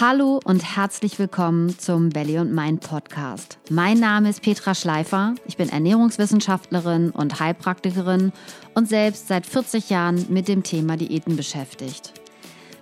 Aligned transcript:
Hallo 0.00 0.38
und 0.44 0.76
herzlich 0.76 1.18
willkommen 1.18 1.76
zum 1.76 2.10
Belly 2.10 2.38
und 2.38 2.54
Mind 2.54 2.82
Podcast. 2.82 3.58
Mein 3.68 3.98
Name 3.98 4.28
ist 4.28 4.42
Petra 4.42 4.76
Schleifer. 4.76 5.34
Ich 5.44 5.56
bin 5.56 5.70
Ernährungswissenschaftlerin 5.70 7.10
und 7.10 7.40
Heilpraktikerin 7.40 8.32
und 8.74 8.88
selbst 8.88 9.26
seit 9.26 9.44
40 9.44 9.90
Jahren 9.90 10.26
mit 10.28 10.46
dem 10.46 10.62
Thema 10.62 10.96
Diäten 10.96 11.34
beschäftigt. 11.34 12.12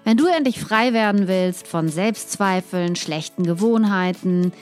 Wenn 0.04 0.18
du 0.18 0.26
endlich 0.26 0.60
frei 0.60 0.92
werden 0.92 1.26
willst 1.26 1.66
von 1.66 1.88
Selbstzweifeln, 1.88 2.96
schlechten 2.96 3.44
Gewohnheiten 3.44 4.52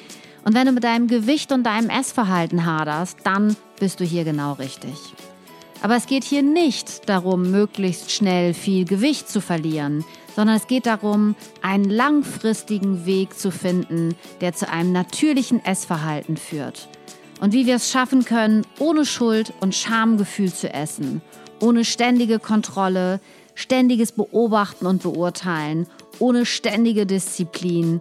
und 0.45 0.55
wenn 0.55 0.67
du 0.69 0.73
mit 0.73 0.85
deinem 0.85 1.09
Gewicht 1.09 1.51
und 1.51 1.65
deinem 1.65 1.91
Essverhalten 1.91 2.65
haderst, 2.65 3.19
dann 3.25 3.57
bist 3.81 3.99
du 3.99 4.05
hier 4.05 4.23
genau 4.23 4.53
richtig. 4.53 4.95
Aber 5.83 5.97
es 5.97 6.07
geht 6.07 6.23
hier 6.23 6.43
nicht 6.43 7.09
darum, 7.09 7.51
möglichst 7.51 8.13
schnell 8.13 8.55
viel 8.55 8.85
Gewicht 8.85 9.29
zu 9.29 9.41
verlieren, 9.41 10.05
sondern 10.35 10.57
es 10.57 10.67
geht 10.67 10.87
darum, 10.87 11.37
einen 11.63 11.89
langfristigen 11.89 13.07
Weg 13.07 13.39
zu 13.39 13.51
finden, 13.51 14.15
der 14.41 14.53
zu 14.53 14.69
einem 14.69 14.93
natürlichen 14.93 15.65
Essverhalten 15.65 16.37
führt. 16.37 16.89
Und 17.41 17.53
wie 17.53 17.67
wir 17.67 17.77
es 17.77 17.91
schaffen 17.91 18.25
können, 18.25 18.65
ohne 18.79 19.05
Schuld 19.05 19.53
und 19.61 19.75
Schamgefühl 19.75 20.53
zu 20.53 20.73
essen, 20.73 21.21
ohne 21.61 21.85
ständige 21.85 22.39
Kontrolle, 22.39 23.21
ständiges 23.55 24.13
Beobachten 24.13 24.87
und 24.87 25.03
Beurteilen, 25.03 25.87
ohne 26.19 26.47
ständige 26.47 27.07
Disziplin. 27.07 28.01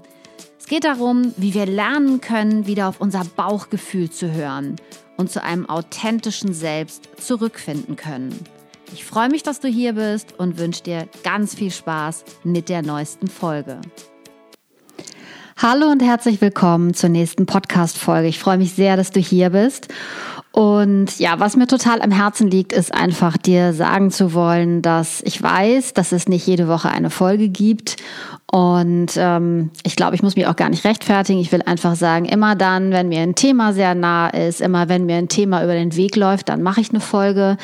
Es 0.59 0.67
geht 0.67 0.85
darum, 0.85 1.33
wie 1.37 1.53
wir 1.53 1.65
lernen 1.65 2.21
können, 2.21 2.67
wieder 2.67 2.87
auf 2.87 3.01
unser 3.01 3.25
Bauchgefühl 3.25 4.09
zu 4.09 4.31
hören 4.31 4.77
und 5.17 5.31
zu 5.31 5.43
einem 5.43 5.69
authentischen 5.69 6.53
Selbst 6.53 7.09
zurückfinden 7.19 7.95
können. 7.95 8.33
Ich 8.93 9.05
freue 9.05 9.27
mich, 9.29 9.41
dass 9.41 9.59
du 9.59 9.67
hier 9.67 9.93
bist 9.93 10.37
und 10.37 10.59
wünsche 10.59 10.83
dir 10.83 11.07
ganz 11.23 11.55
viel 11.55 11.71
Spaß 11.71 12.23
mit 12.43 12.69
der 12.69 12.83
neuesten 12.83 13.27
Folge. 13.27 13.81
Hallo 15.57 15.87
und 15.87 16.03
herzlich 16.03 16.39
willkommen 16.41 16.93
zur 16.93 17.09
nächsten 17.09 17.47
Podcast-Folge. 17.47 18.27
Ich 18.27 18.37
freue 18.37 18.59
mich 18.59 18.73
sehr, 18.73 18.95
dass 18.95 19.09
du 19.09 19.19
hier 19.19 19.49
bist. 19.49 19.87
Und 20.53 21.17
ja, 21.17 21.39
was 21.39 21.55
mir 21.57 21.65
total 21.65 22.01
am 22.03 22.11
Herzen 22.11 22.47
liegt, 22.47 22.73
ist 22.73 22.93
einfach 22.93 23.37
dir 23.37 23.73
sagen 23.73 24.11
zu 24.11 24.33
wollen, 24.33 24.83
dass 24.83 25.21
ich 25.25 25.41
weiß, 25.41 25.93
dass 25.93 26.11
es 26.11 26.27
nicht 26.27 26.45
jede 26.45 26.67
Woche 26.67 26.89
eine 26.89 27.09
Folge 27.09 27.49
gibt 27.49 27.97
und 28.53 29.13
ähm, 29.17 29.71
ich 29.83 29.95
glaube, 29.95 30.13
ich 30.13 30.21
muss 30.21 30.35
mich 30.35 30.45
auch 30.45 30.55
gar 30.55 30.69
nicht 30.69 30.85
rechtfertigen. 30.85 31.39
Ich 31.39 31.51
will 31.51 31.63
einfach 31.63 31.95
sagen, 31.95 32.25
immer 32.25 32.55
dann, 32.55 32.91
wenn 32.91 33.09
mir 33.09 33.21
ein 33.21 33.33
Thema 33.33 33.73
sehr 33.73 33.95
nah 33.95 34.29
ist, 34.29 34.61
immer 34.61 34.89
wenn 34.89 35.07
mir 35.07 35.15
ein 35.15 35.27
Thema 35.27 35.63
über 35.63 35.73
den 35.73 35.95
Weg 35.95 36.15
läuft, 36.15 36.49
dann 36.49 36.61
mache 36.61 36.79
ich 36.79 36.91
eine 36.91 36.99
Folge. 36.99 37.57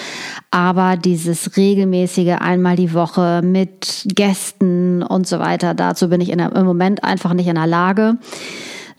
Aber 0.50 0.98
dieses 0.98 1.56
regelmäßige 1.56 2.38
einmal 2.40 2.76
die 2.76 2.96
Woche 2.96 3.42
mit 3.44 4.08
Gästen 4.16 5.04
und 5.04 5.28
so 5.28 5.38
weiter, 5.38 5.76
dazu 5.76 6.10
bin 6.10 6.22
ich 6.22 6.32
in, 6.32 6.40
im 6.40 6.66
Moment 6.66 7.04
einfach 7.04 7.36
nicht 7.36 7.48
in 7.48 7.54
der 7.54 7.68
Lage 7.68 8.18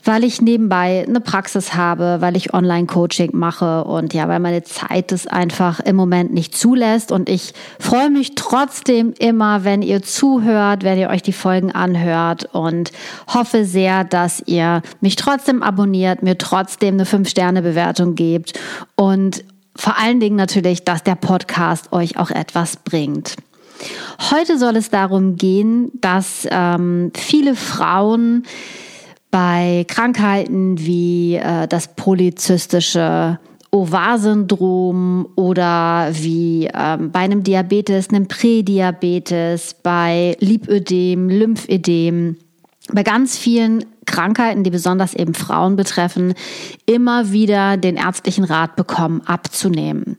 weil 0.03 0.23
ich 0.23 0.41
nebenbei 0.41 1.05
eine 1.07 1.21
Praxis 1.21 1.73
habe, 1.73 2.17
weil 2.19 2.35
ich 2.35 2.53
Online-Coaching 2.53 3.31
mache 3.33 3.83
und 3.83 4.13
ja, 4.13 4.27
weil 4.27 4.39
meine 4.39 4.63
Zeit 4.63 5.11
es 5.11 5.27
einfach 5.27 5.79
im 5.79 5.95
Moment 5.95 6.33
nicht 6.33 6.57
zulässt. 6.57 7.11
Und 7.11 7.29
ich 7.29 7.53
freue 7.79 8.09
mich 8.09 8.35
trotzdem 8.35 9.13
immer, 9.19 9.63
wenn 9.63 9.81
ihr 9.81 10.01
zuhört, 10.01 10.83
wenn 10.83 10.97
ihr 10.97 11.09
euch 11.09 11.21
die 11.21 11.33
Folgen 11.33 11.71
anhört 11.71 12.49
und 12.53 12.91
hoffe 13.27 13.65
sehr, 13.65 14.03
dass 14.03 14.41
ihr 14.45 14.81
mich 15.01 15.15
trotzdem 15.15 15.63
abonniert, 15.63 16.23
mir 16.23 16.37
trotzdem 16.37 16.95
eine 16.95 17.05
5-Sterne-Bewertung 17.05 18.15
gebt 18.15 18.59
und 18.95 19.43
vor 19.75 19.97
allen 19.97 20.19
Dingen 20.19 20.35
natürlich, 20.35 20.83
dass 20.83 21.03
der 21.03 21.15
Podcast 21.15 21.93
euch 21.93 22.17
auch 22.17 22.29
etwas 22.29 22.75
bringt. 22.75 23.35
Heute 24.29 24.57
soll 24.57 24.75
es 24.75 24.89
darum 24.89 25.37
gehen, 25.37 25.91
dass 25.95 26.47
ähm, 26.49 27.11
viele 27.15 27.55
Frauen 27.55 28.43
bei 29.31 29.85
Krankheiten 29.87 30.77
wie 30.77 31.35
äh, 31.35 31.67
das 31.67 31.95
polyzystische 31.95 33.39
Ovar-Syndrom 33.71 35.29
oder 35.35 36.09
wie 36.11 36.69
ähm, 36.73 37.11
bei 37.11 37.19
einem 37.19 37.41
Diabetes, 37.43 38.09
einem 38.09 38.27
Prädiabetes, 38.27 39.75
bei 39.81 40.35
Lipödem, 40.39 41.29
Lymphödem, 41.29 42.35
bei 42.91 43.03
ganz 43.03 43.37
vielen 43.37 43.85
Krankheiten, 44.11 44.63
die 44.63 44.69
besonders 44.69 45.13
eben 45.13 45.33
Frauen 45.33 45.75
betreffen, 45.75 46.33
immer 46.85 47.31
wieder 47.31 47.77
den 47.77 47.95
ärztlichen 47.95 48.43
Rat 48.43 48.75
bekommen, 48.75 49.21
abzunehmen. 49.25 50.17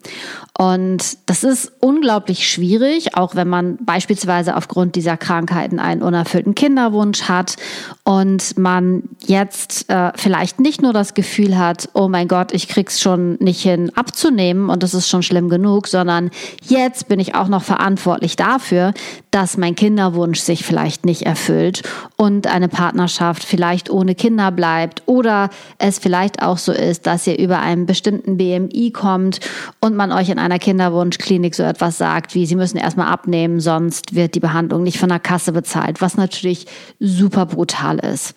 Und 0.59 1.17
das 1.27 1.45
ist 1.45 1.73
unglaublich 1.81 2.49
schwierig, 2.49 3.17
auch 3.17 3.35
wenn 3.35 3.49
man 3.49 3.79
beispielsweise 3.81 4.55
aufgrund 4.55 4.97
dieser 4.97 5.17
Krankheiten 5.17 5.79
einen 5.79 6.03
unerfüllten 6.03 6.55
Kinderwunsch 6.55 7.23
hat 7.23 7.57
und 8.05 8.59
man 8.59 9.05
jetzt 9.27 9.89
äh, 9.89 10.13
vielleicht 10.15 10.61
nicht 10.61 10.83
nur 10.83 10.93
das 10.93 11.15
Gefühl 11.15 11.59
hat, 11.59 11.89
oh 11.95 12.09
mein 12.09 12.29
Gott, 12.29 12.53
ich 12.53 12.69
krieg's 12.69 13.01
schon 13.01 13.37
nicht 13.41 13.63
hin 13.63 13.91
abzunehmen 13.97 14.69
und 14.69 14.83
das 14.83 14.93
ist 14.93 15.09
schon 15.09 15.23
schlimm 15.23 15.49
genug, 15.49 15.89
sondern 15.89 16.31
jetzt 16.63 17.09
bin 17.09 17.19
ich 17.19 17.35
auch 17.35 17.49
noch 17.49 17.63
verantwortlich 17.63 18.37
dafür, 18.37 18.93
dass 19.31 19.57
mein 19.57 19.75
Kinderwunsch 19.75 20.41
sich 20.41 20.65
vielleicht 20.65 21.07
nicht 21.07 21.23
erfüllt 21.23 21.83
und 22.17 22.47
eine 22.47 22.69
Partnerschaft 22.69 23.43
vielleicht 23.43 23.82
ohne 23.91 24.15
Kinder 24.15 24.51
bleibt 24.51 25.03
oder 25.07 25.51
es 25.79 25.99
vielleicht 25.99 26.43
auch 26.43 26.59
so 26.59 26.73
ist, 26.73 27.07
dass 27.07 27.27
ihr 27.27 27.39
über 27.39 27.61
einen 27.61 27.87
bestimmten 27.87 28.37
BMI 28.37 28.91
kommt 28.93 29.41
und 29.81 29.97
man 29.97 30.13
euch 30.13 30.29
in 30.29 30.39
einer 30.39 30.59
Kinderwunschklinik 30.59 31.55
so 31.55 31.63
etwas 31.63 31.99
sagt, 31.99 32.35
wie 32.35 32.47
sie 32.47 32.57
müssen 32.57 32.77
erstmal 32.77 33.09
abnehmen, 33.09 33.61
sonst 33.61 34.15
wird 34.15 34.35
die 34.35 34.41
Behandlung 34.41 34.83
nicht 34.83 34.99
von 34.99 35.09
der 35.09 35.21
Kasse 35.21 35.53
bezahlt, 35.53 36.01
was 36.01 36.17
natürlich 36.17 36.67
super 36.99 37.47
brutal 37.47 37.99
ist. 37.99 38.35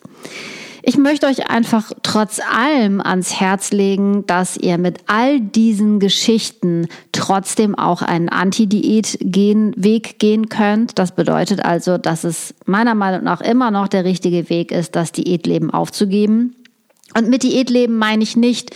Ich 0.88 0.96
möchte 0.96 1.26
euch 1.26 1.50
einfach 1.50 1.90
trotz 2.04 2.38
allem 2.38 3.00
ans 3.00 3.40
Herz 3.40 3.72
legen, 3.72 4.24
dass 4.26 4.56
ihr 4.56 4.78
mit 4.78 4.98
all 5.08 5.40
diesen 5.40 5.98
Geschichten 5.98 6.86
trotzdem 7.10 7.74
auch 7.74 8.02
einen 8.02 8.28
Anti-Diät-Weg 8.28 10.20
gehen 10.20 10.48
könnt. 10.48 10.96
Das 11.00 11.10
bedeutet 11.10 11.64
also, 11.64 11.98
dass 11.98 12.22
es 12.22 12.54
meiner 12.66 12.94
Meinung 12.94 13.24
nach 13.24 13.40
immer 13.40 13.72
noch 13.72 13.88
der 13.88 14.04
richtige 14.04 14.48
Weg 14.48 14.70
ist, 14.70 14.94
das 14.94 15.10
Diätleben 15.10 15.72
aufzugeben. 15.72 16.54
Und 17.18 17.30
mit 17.30 17.42
Diätleben 17.42 17.98
meine 17.98 18.22
ich 18.22 18.36
nicht, 18.36 18.70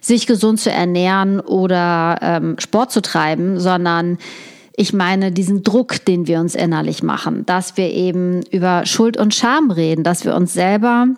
sich 0.00 0.28
gesund 0.28 0.60
zu 0.60 0.70
ernähren 0.70 1.40
oder 1.40 2.18
ähm, 2.22 2.60
Sport 2.60 2.92
zu 2.92 3.02
treiben, 3.02 3.58
sondern 3.58 4.18
ich 4.76 4.92
meine 4.92 5.32
diesen 5.32 5.64
Druck, 5.64 6.04
den 6.04 6.28
wir 6.28 6.38
uns 6.38 6.54
innerlich 6.54 7.02
machen, 7.02 7.44
dass 7.44 7.76
wir 7.76 7.90
eben 7.90 8.42
über 8.52 8.86
Schuld 8.86 9.16
und 9.16 9.34
Scham 9.34 9.72
reden, 9.72 10.04
dass 10.04 10.24
wir 10.24 10.36
uns 10.36 10.52
selber 10.52 11.08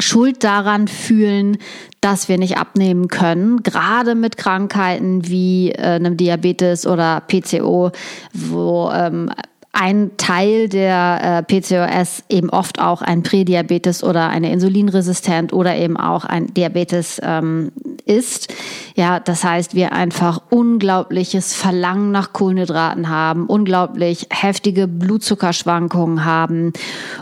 Schuld 0.00 0.44
daran 0.44 0.88
fühlen, 0.88 1.58
dass 2.00 2.28
wir 2.28 2.38
nicht 2.38 2.56
abnehmen 2.56 3.08
können, 3.08 3.62
gerade 3.62 4.14
mit 4.14 4.36
Krankheiten 4.36 5.28
wie 5.28 5.70
äh, 5.70 5.82
einem 5.82 6.16
Diabetes 6.16 6.86
oder 6.86 7.22
PCO, 7.26 7.92
wo 8.32 8.90
ähm, 8.92 9.30
ein 9.72 10.10
Teil 10.18 10.68
der 10.68 11.44
äh, 11.48 11.60
PCOS 11.60 12.24
eben 12.28 12.50
oft 12.50 12.80
auch 12.80 13.00
ein 13.00 13.22
Prädiabetes 13.22 14.04
oder 14.04 14.28
eine 14.28 14.52
Insulinresistent 14.52 15.52
oder 15.52 15.76
eben 15.76 15.96
auch 15.96 16.24
ein 16.24 16.52
Diabetes 16.52 17.20
ähm, 17.24 17.72
ist. 18.06 18.52
Ja, 18.94 19.20
das 19.20 19.44
heißt, 19.44 19.74
wir 19.74 19.92
einfach 19.92 20.42
unglaubliches 20.50 21.54
Verlangen 21.54 22.10
nach 22.10 22.32
Kohlenhydraten 22.32 23.08
haben, 23.08 23.46
unglaublich 23.46 24.26
heftige 24.30 24.88
Blutzuckerschwankungen 24.88 26.24
haben 26.24 26.72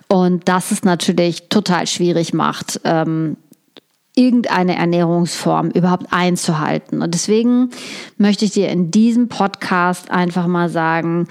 und 0.08 0.48
das 0.48 0.70
es 0.70 0.84
natürlich 0.84 1.48
total 1.48 1.86
schwierig 1.86 2.34
macht. 2.34 2.80
Ähm, 2.84 3.36
irgendeine 4.16 4.76
Ernährungsform 4.76 5.70
überhaupt 5.70 6.06
einzuhalten. 6.10 7.00
Und 7.00 7.14
deswegen 7.14 7.70
möchte 8.18 8.44
ich 8.44 8.50
dir 8.50 8.68
in 8.68 8.90
diesem 8.90 9.28
Podcast 9.28 10.10
einfach 10.10 10.46
mal 10.46 10.68
sagen, 10.68 11.28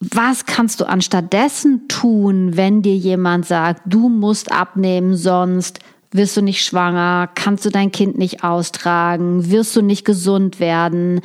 was 0.00 0.46
kannst 0.46 0.80
du 0.80 0.88
anstattdessen 0.88 1.86
tun, 1.88 2.56
wenn 2.56 2.82
dir 2.82 2.96
jemand 2.96 3.46
sagt, 3.46 3.82
du 3.86 4.08
musst 4.08 4.50
abnehmen, 4.50 5.16
sonst 5.16 5.78
wirst 6.12 6.36
du 6.36 6.42
nicht 6.42 6.64
schwanger, 6.64 7.28
kannst 7.34 7.64
du 7.64 7.70
dein 7.70 7.90
Kind 7.90 8.18
nicht 8.18 8.44
austragen, 8.44 9.50
wirst 9.50 9.74
du 9.74 9.82
nicht 9.82 10.04
gesund 10.04 10.60
werden, 10.60 11.20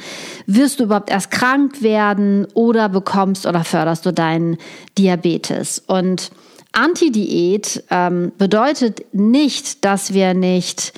wirst 0.46 0.80
du 0.80 0.86
überhaupt 0.86 1.10
erst 1.10 1.32
krank 1.32 1.82
werden? 1.82 2.48
Oder 2.54 2.90
bekommst 2.90 3.46
oder 3.46 3.64
förderst 3.64 4.06
du 4.06 4.14
deinen 4.14 4.58
Diabetes. 4.98 5.84
Und 5.86 6.32
Anti-Diät 6.72 7.84
ähm, 7.90 8.32
bedeutet 8.38 9.14
nicht, 9.14 9.84
dass 9.84 10.14
wir 10.14 10.34
nicht 10.34 10.94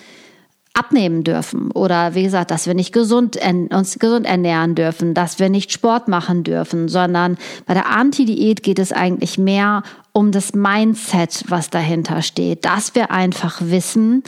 abnehmen 0.74 1.24
dürfen. 1.24 1.72
Oder 1.72 2.16
wie 2.16 2.24
gesagt, 2.24 2.52
dass 2.52 2.68
wir 2.68 2.74
nicht 2.74 2.94
gesund, 2.94 3.38
uns 3.72 4.00
gesund 4.00 4.26
ernähren 4.26 4.76
dürfen, 4.76 5.14
dass 5.14 5.40
wir 5.40 5.50
nicht 5.50 5.72
Sport 5.72 6.08
machen 6.08 6.44
dürfen, 6.44 6.88
sondern 6.88 7.38
bei 7.66 7.74
der 7.74 7.90
Anti-Diät 7.90 8.64
geht 8.64 8.80
es 8.80 8.92
eigentlich 8.92 9.38
mehr 9.38 9.84
um 10.20 10.34
das 10.34 10.54
Mindset, 10.54 11.46
was 11.48 11.70
dahinter 11.70 12.22
steht, 12.22 12.66
dass 12.66 12.94
wir 12.94 13.10
einfach 13.10 13.62
wissen, 13.62 14.22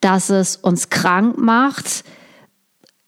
dass 0.00 0.28
es 0.28 0.56
uns 0.56 0.90
krank 0.90 1.38
macht, 1.38 2.02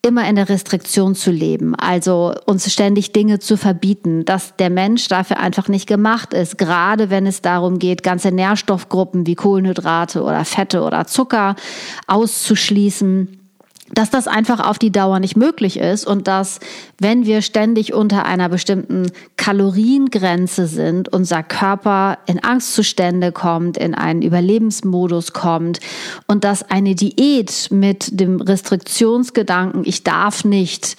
immer 0.01 0.25
in 0.29 0.37
der 0.37 0.47
Restriktion 0.47 1.15
zu 1.15 1.31
leben, 1.31 1.75
also 1.75 2.33
uns 2.45 2.71
ständig 2.71 3.11
Dinge 3.11 3.39
zu 3.39 3.57
verbieten, 3.57 4.23
dass 4.23 4.55
der 4.55 4.69
Mensch 4.69 5.09
dafür 5.09 5.37
einfach 5.37 5.67
nicht 5.67 5.85
gemacht 5.85 6.33
ist, 6.33 6.57
gerade 6.57 7.09
wenn 7.09 7.25
es 7.25 7.41
darum 7.41 7.77
geht, 7.77 8.03
ganze 8.03 8.31
Nährstoffgruppen 8.31 9.27
wie 9.27 9.35
Kohlenhydrate 9.35 10.23
oder 10.23 10.45
Fette 10.45 10.83
oder 10.83 11.07
Zucker 11.07 11.57
auszuschließen 12.07 13.38
dass 13.93 14.09
das 14.09 14.27
einfach 14.27 14.59
auf 14.59 14.79
die 14.79 14.91
Dauer 14.91 15.19
nicht 15.19 15.35
möglich 15.35 15.77
ist 15.77 16.05
und 16.05 16.27
dass, 16.27 16.59
wenn 16.99 17.25
wir 17.25 17.41
ständig 17.41 17.93
unter 17.93 18.25
einer 18.25 18.49
bestimmten 18.49 19.11
Kaloriengrenze 19.37 20.67
sind, 20.67 21.11
unser 21.11 21.43
Körper 21.43 22.19
in 22.27 22.43
Angstzustände 22.43 23.31
kommt, 23.31 23.77
in 23.77 23.95
einen 23.95 24.21
Überlebensmodus 24.21 25.33
kommt 25.33 25.79
und 26.27 26.43
dass 26.43 26.69
eine 26.69 26.95
Diät 26.95 27.69
mit 27.71 28.19
dem 28.19 28.41
Restriktionsgedanken, 28.41 29.83
ich 29.85 30.03
darf 30.03 30.45
nicht, 30.45 30.97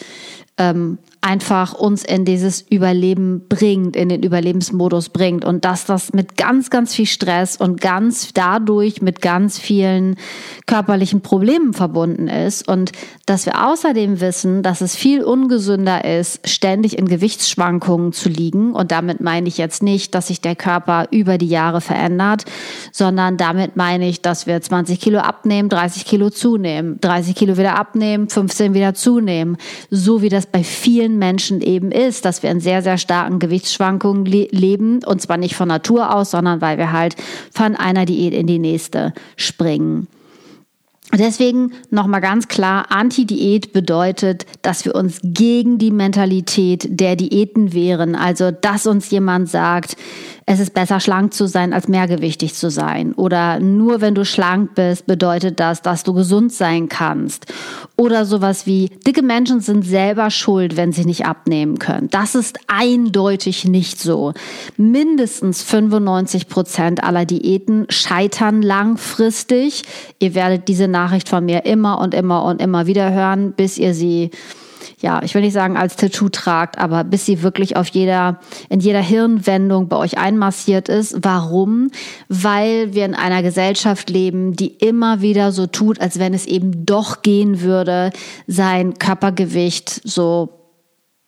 ähm, 0.58 0.98
einfach 1.22 1.74
uns 1.74 2.02
in 2.02 2.24
dieses 2.24 2.62
Überleben 2.62 3.46
bringt, 3.46 3.94
in 3.94 4.08
den 4.08 4.22
Überlebensmodus 4.22 5.10
bringt. 5.10 5.44
Und 5.44 5.66
dass 5.66 5.84
das 5.84 6.14
mit 6.14 6.36
ganz, 6.38 6.70
ganz 6.70 6.94
viel 6.94 7.06
Stress 7.06 7.56
und 7.56 7.80
ganz 7.80 8.32
dadurch 8.32 9.02
mit 9.02 9.20
ganz 9.20 9.58
vielen 9.58 10.16
körperlichen 10.66 11.20
Problemen 11.20 11.74
verbunden 11.74 12.28
ist. 12.28 12.66
Und 12.66 12.92
dass 13.26 13.44
wir 13.44 13.66
außerdem 13.66 14.20
wissen, 14.20 14.62
dass 14.62 14.80
es 14.80 14.96
viel 14.96 15.22
ungesünder 15.22 16.04
ist, 16.06 16.48
ständig 16.48 16.98
in 16.98 17.06
Gewichtsschwankungen 17.06 18.14
zu 18.14 18.30
liegen. 18.30 18.72
Und 18.72 18.90
damit 18.90 19.20
meine 19.20 19.48
ich 19.48 19.58
jetzt 19.58 19.82
nicht, 19.82 20.14
dass 20.14 20.28
sich 20.28 20.40
der 20.40 20.56
Körper 20.56 21.06
über 21.10 21.36
die 21.36 21.48
Jahre 21.48 21.82
verändert, 21.82 22.44
sondern 22.92 23.36
damit 23.36 23.76
meine 23.76 24.08
ich, 24.08 24.22
dass 24.22 24.46
wir 24.46 24.60
20 24.60 24.98
Kilo 24.98 25.18
abnehmen, 25.18 25.68
30 25.68 26.06
Kilo 26.06 26.30
zunehmen, 26.30 26.98
30 27.02 27.34
Kilo 27.34 27.58
wieder 27.58 27.78
abnehmen, 27.78 28.30
15 28.30 28.72
wieder 28.72 28.94
zunehmen, 28.94 29.58
so 29.90 30.22
wie 30.22 30.30
das 30.30 30.46
bei 30.46 30.64
vielen 30.64 31.09
vielen 31.10 31.18
Menschen 31.18 31.60
eben 31.60 31.90
ist, 31.90 32.24
dass 32.24 32.42
wir 32.42 32.50
in 32.50 32.60
sehr, 32.60 32.82
sehr 32.82 32.98
starken 32.98 33.38
Gewichtsschwankungen 33.38 34.24
le 34.24 34.48
leben 34.50 35.00
und 35.04 35.20
zwar 35.20 35.36
nicht 35.36 35.56
von 35.56 35.68
Natur 35.68 36.14
aus, 36.14 36.30
sondern 36.30 36.60
weil 36.60 36.78
wir 36.78 36.92
halt 36.92 37.16
von 37.52 37.76
einer 37.76 38.06
Diät 38.06 38.32
in 38.32 38.46
die 38.46 38.58
nächste 38.58 39.12
springen. 39.36 40.06
Deswegen 41.12 41.72
nochmal 41.90 42.20
ganz 42.20 42.46
klar, 42.46 42.86
Anti-Diät 42.90 43.72
bedeutet, 43.72 44.46
dass 44.62 44.84
wir 44.84 44.94
uns 44.94 45.18
gegen 45.24 45.78
die 45.78 45.90
Mentalität 45.90 46.86
der 46.88 47.16
Diäten 47.16 47.72
wehren. 47.72 48.14
Also, 48.14 48.52
dass 48.52 48.86
uns 48.86 49.10
jemand 49.10 49.48
sagt, 49.48 49.96
es 50.46 50.60
ist 50.60 50.74
besser 50.74 51.00
schlank 51.00 51.32
zu 51.32 51.46
sein, 51.46 51.72
als 51.72 51.88
mehrgewichtig 51.88 52.54
zu 52.54 52.70
sein. 52.70 53.12
Oder 53.14 53.60
nur 53.60 54.00
wenn 54.00 54.14
du 54.14 54.24
schlank 54.24 54.74
bist, 54.74 55.06
bedeutet 55.06 55.60
das, 55.60 55.82
dass 55.82 56.02
du 56.02 56.12
gesund 56.12 56.52
sein 56.52 56.88
kannst. 56.88 57.46
Oder 57.96 58.24
sowas 58.24 58.66
wie, 58.66 58.88
dicke 59.06 59.22
Menschen 59.22 59.60
sind 59.60 59.84
selber 59.84 60.30
schuld, 60.30 60.76
wenn 60.76 60.92
sie 60.92 61.04
nicht 61.04 61.26
abnehmen 61.26 61.78
können. 61.78 62.08
Das 62.10 62.34
ist 62.34 62.58
eindeutig 62.66 63.64
nicht 63.64 64.00
so. 64.00 64.32
Mindestens 64.76 65.62
95 65.62 66.48
Prozent 66.48 67.04
aller 67.04 67.26
Diäten 67.26 67.86
scheitern 67.88 68.62
langfristig. 68.62 69.82
Ihr 70.18 70.34
werdet 70.34 70.68
diese 70.68 70.88
Nachricht 70.88 71.28
von 71.28 71.44
mir 71.44 71.64
immer 71.64 72.00
und 72.00 72.14
immer 72.14 72.44
und 72.44 72.60
immer 72.60 72.86
wieder 72.86 73.12
hören, 73.12 73.52
bis 73.52 73.78
ihr 73.78 73.94
sie 73.94 74.30
ja, 75.00 75.22
ich 75.22 75.34
will 75.34 75.42
nicht 75.42 75.52
sagen 75.52 75.76
als 75.76 75.96
Tattoo 75.96 76.28
tragt, 76.28 76.78
aber 76.78 77.04
bis 77.04 77.26
sie 77.26 77.42
wirklich 77.42 77.76
auf 77.76 77.88
jeder, 77.88 78.40
in 78.68 78.80
jeder 78.80 79.00
Hirnwendung 79.00 79.88
bei 79.88 79.96
euch 79.96 80.18
einmassiert 80.18 80.88
ist. 80.88 81.16
Warum? 81.22 81.90
Weil 82.28 82.94
wir 82.94 83.04
in 83.04 83.14
einer 83.14 83.42
Gesellschaft 83.42 84.10
leben, 84.10 84.54
die 84.54 84.68
immer 84.68 85.20
wieder 85.20 85.52
so 85.52 85.66
tut, 85.66 86.00
als 86.00 86.18
wenn 86.18 86.34
es 86.34 86.46
eben 86.46 86.86
doch 86.86 87.22
gehen 87.22 87.62
würde, 87.62 88.10
sein 88.46 88.98
Körpergewicht 88.98 90.00
so 90.04 90.59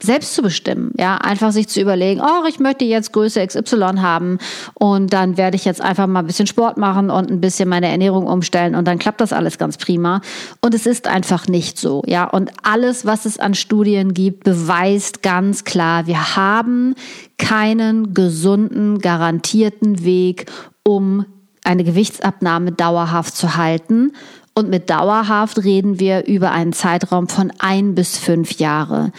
selbst 0.03 0.35
zu 0.35 0.43
bestimmen, 0.43 0.93
ja, 0.99 1.17
einfach 1.17 1.53
sich 1.53 1.69
zu 1.69 1.81
überlegen, 1.81 2.21
oh, 2.21 2.47
ich 2.49 2.59
möchte 2.59 2.85
jetzt 2.85 3.13
Größe 3.13 3.47
XY 3.47 3.99
haben 3.99 4.39
und 4.75 5.13
dann 5.13 5.37
werde 5.37 5.57
ich 5.57 5.65
jetzt 5.65 5.81
einfach 5.81 6.07
mal 6.07 6.21
ein 6.21 6.27
bisschen 6.27 6.47
Sport 6.47 6.77
machen 6.77 7.11
und 7.11 7.31
ein 7.31 7.41
bisschen 7.41 7.69
meine 7.69 7.89
Ernährung 7.89 8.27
umstellen 8.27 8.75
und 8.75 8.87
dann 8.87 8.99
klappt 8.99 9.21
das 9.21 9.33
alles 9.33 9.59
ganz 9.59 9.77
prima. 9.77 10.21
Und 10.61 10.75
es 10.75 10.87
ist 10.87 11.07
einfach 11.07 11.47
nicht 11.47 11.79
so, 11.79 12.03
ja, 12.07 12.25
und 12.25 12.51
alles, 12.63 13.07
was 13.07 13.25
es 13.25 13.39
an 13.39 13.55
Studien 13.55 14.15
gibt, 14.15 14.45
beweist 14.45 15.23
ganz 15.23 15.65
klar, 15.65 16.07
wir 16.07 16.37
haben 16.37 16.95
keinen 17.39 18.15
gesunden, 18.15 18.99
garantierten 18.99 20.05
Weg, 20.05 20.51
um 20.85 21.27
eine 21.65 21.85
Gewichtsabnahme 21.85 22.73
dauerhaft 22.73 23.37
zu 23.37 23.57
halten 23.57 24.13
und 24.55 24.69
mit 24.69 24.91
dauerhaft 24.91 25.65
reden 25.65 25.99
wir 25.99 26.27
über 26.27 26.51
einen 26.51 26.73
Zeitraum 26.73 27.29
von 27.29 27.53
ein 27.59 27.95
bis 27.95 28.19
fünf 28.19 28.59
Jahre. 28.59 29.11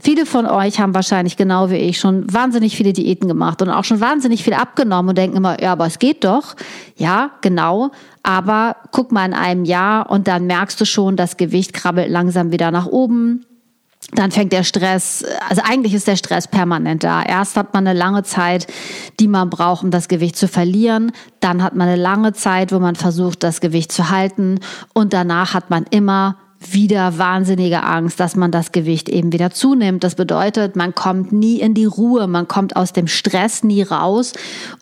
Viele 0.00 0.24
von 0.24 0.46
euch 0.46 0.80
haben 0.80 0.94
wahrscheinlich 0.94 1.36
genau 1.36 1.70
wie 1.70 1.76
ich 1.76 1.98
schon 1.98 2.32
wahnsinnig 2.32 2.76
viele 2.76 2.94
Diäten 2.94 3.28
gemacht 3.28 3.60
und 3.60 3.68
auch 3.68 3.84
schon 3.84 4.00
wahnsinnig 4.00 4.42
viel 4.42 4.54
abgenommen 4.54 5.10
und 5.10 5.18
denken 5.18 5.36
immer, 5.36 5.60
ja, 5.60 5.72
aber 5.72 5.86
es 5.86 5.98
geht 5.98 6.24
doch. 6.24 6.56
Ja, 6.96 7.32
genau. 7.42 7.90
Aber 8.22 8.76
guck 8.90 9.12
mal 9.12 9.26
in 9.26 9.34
einem 9.34 9.64
Jahr 9.64 10.10
und 10.10 10.26
dann 10.26 10.46
merkst 10.46 10.80
du 10.80 10.86
schon, 10.86 11.16
das 11.16 11.36
Gewicht 11.36 11.74
krabbelt 11.74 12.10
langsam 12.10 12.50
wieder 12.50 12.70
nach 12.70 12.86
oben 12.86 13.44
dann 14.12 14.30
fängt 14.30 14.52
der 14.52 14.64
Stress, 14.64 15.24
also 15.48 15.62
eigentlich 15.64 15.92
ist 15.92 16.06
der 16.06 16.16
Stress 16.16 16.48
permanent 16.48 17.04
da. 17.04 17.22
Erst 17.22 17.56
hat 17.56 17.74
man 17.74 17.86
eine 17.86 17.98
lange 17.98 18.22
Zeit, 18.22 18.66
die 19.20 19.28
man 19.28 19.50
braucht, 19.50 19.84
um 19.84 19.90
das 19.90 20.08
Gewicht 20.08 20.36
zu 20.36 20.48
verlieren. 20.48 21.12
Dann 21.40 21.62
hat 21.62 21.74
man 21.76 21.88
eine 21.88 22.00
lange 22.00 22.32
Zeit, 22.32 22.72
wo 22.72 22.78
man 22.78 22.96
versucht, 22.96 23.42
das 23.42 23.60
Gewicht 23.60 23.92
zu 23.92 24.08
halten. 24.08 24.60
Und 24.94 25.12
danach 25.12 25.52
hat 25.52 25.68
man 25.68 25.84
immer 25.90 26.36
wieder 26.60 27.18
wahnsinnige 27.18 27.84
Angst, 27.84 28.18
dass 28.18 28.34
man 28.34 28.50
das 28.50 28.72
Gewicht 28.72 29.08
eben 29.08 29.32
wieder 29.32 29.50
zunimmt. 29.50 30.02
Das 30.02 30.14
bedeutet, 30.14 30.74
man 30.74 30.94
kommt 30.94 31.30
nie 31.30 31.60
in 31.60 31.74
die 31.74 31.84
Ruhe, 31.84 32.26
man 32.26 32.48
kommt 32.48 32.76
aus 32.76 32.92
dem 32.92 33.06
Stress 33.06 33.62
nie 33.62 33.82
raus. 33.82 34.32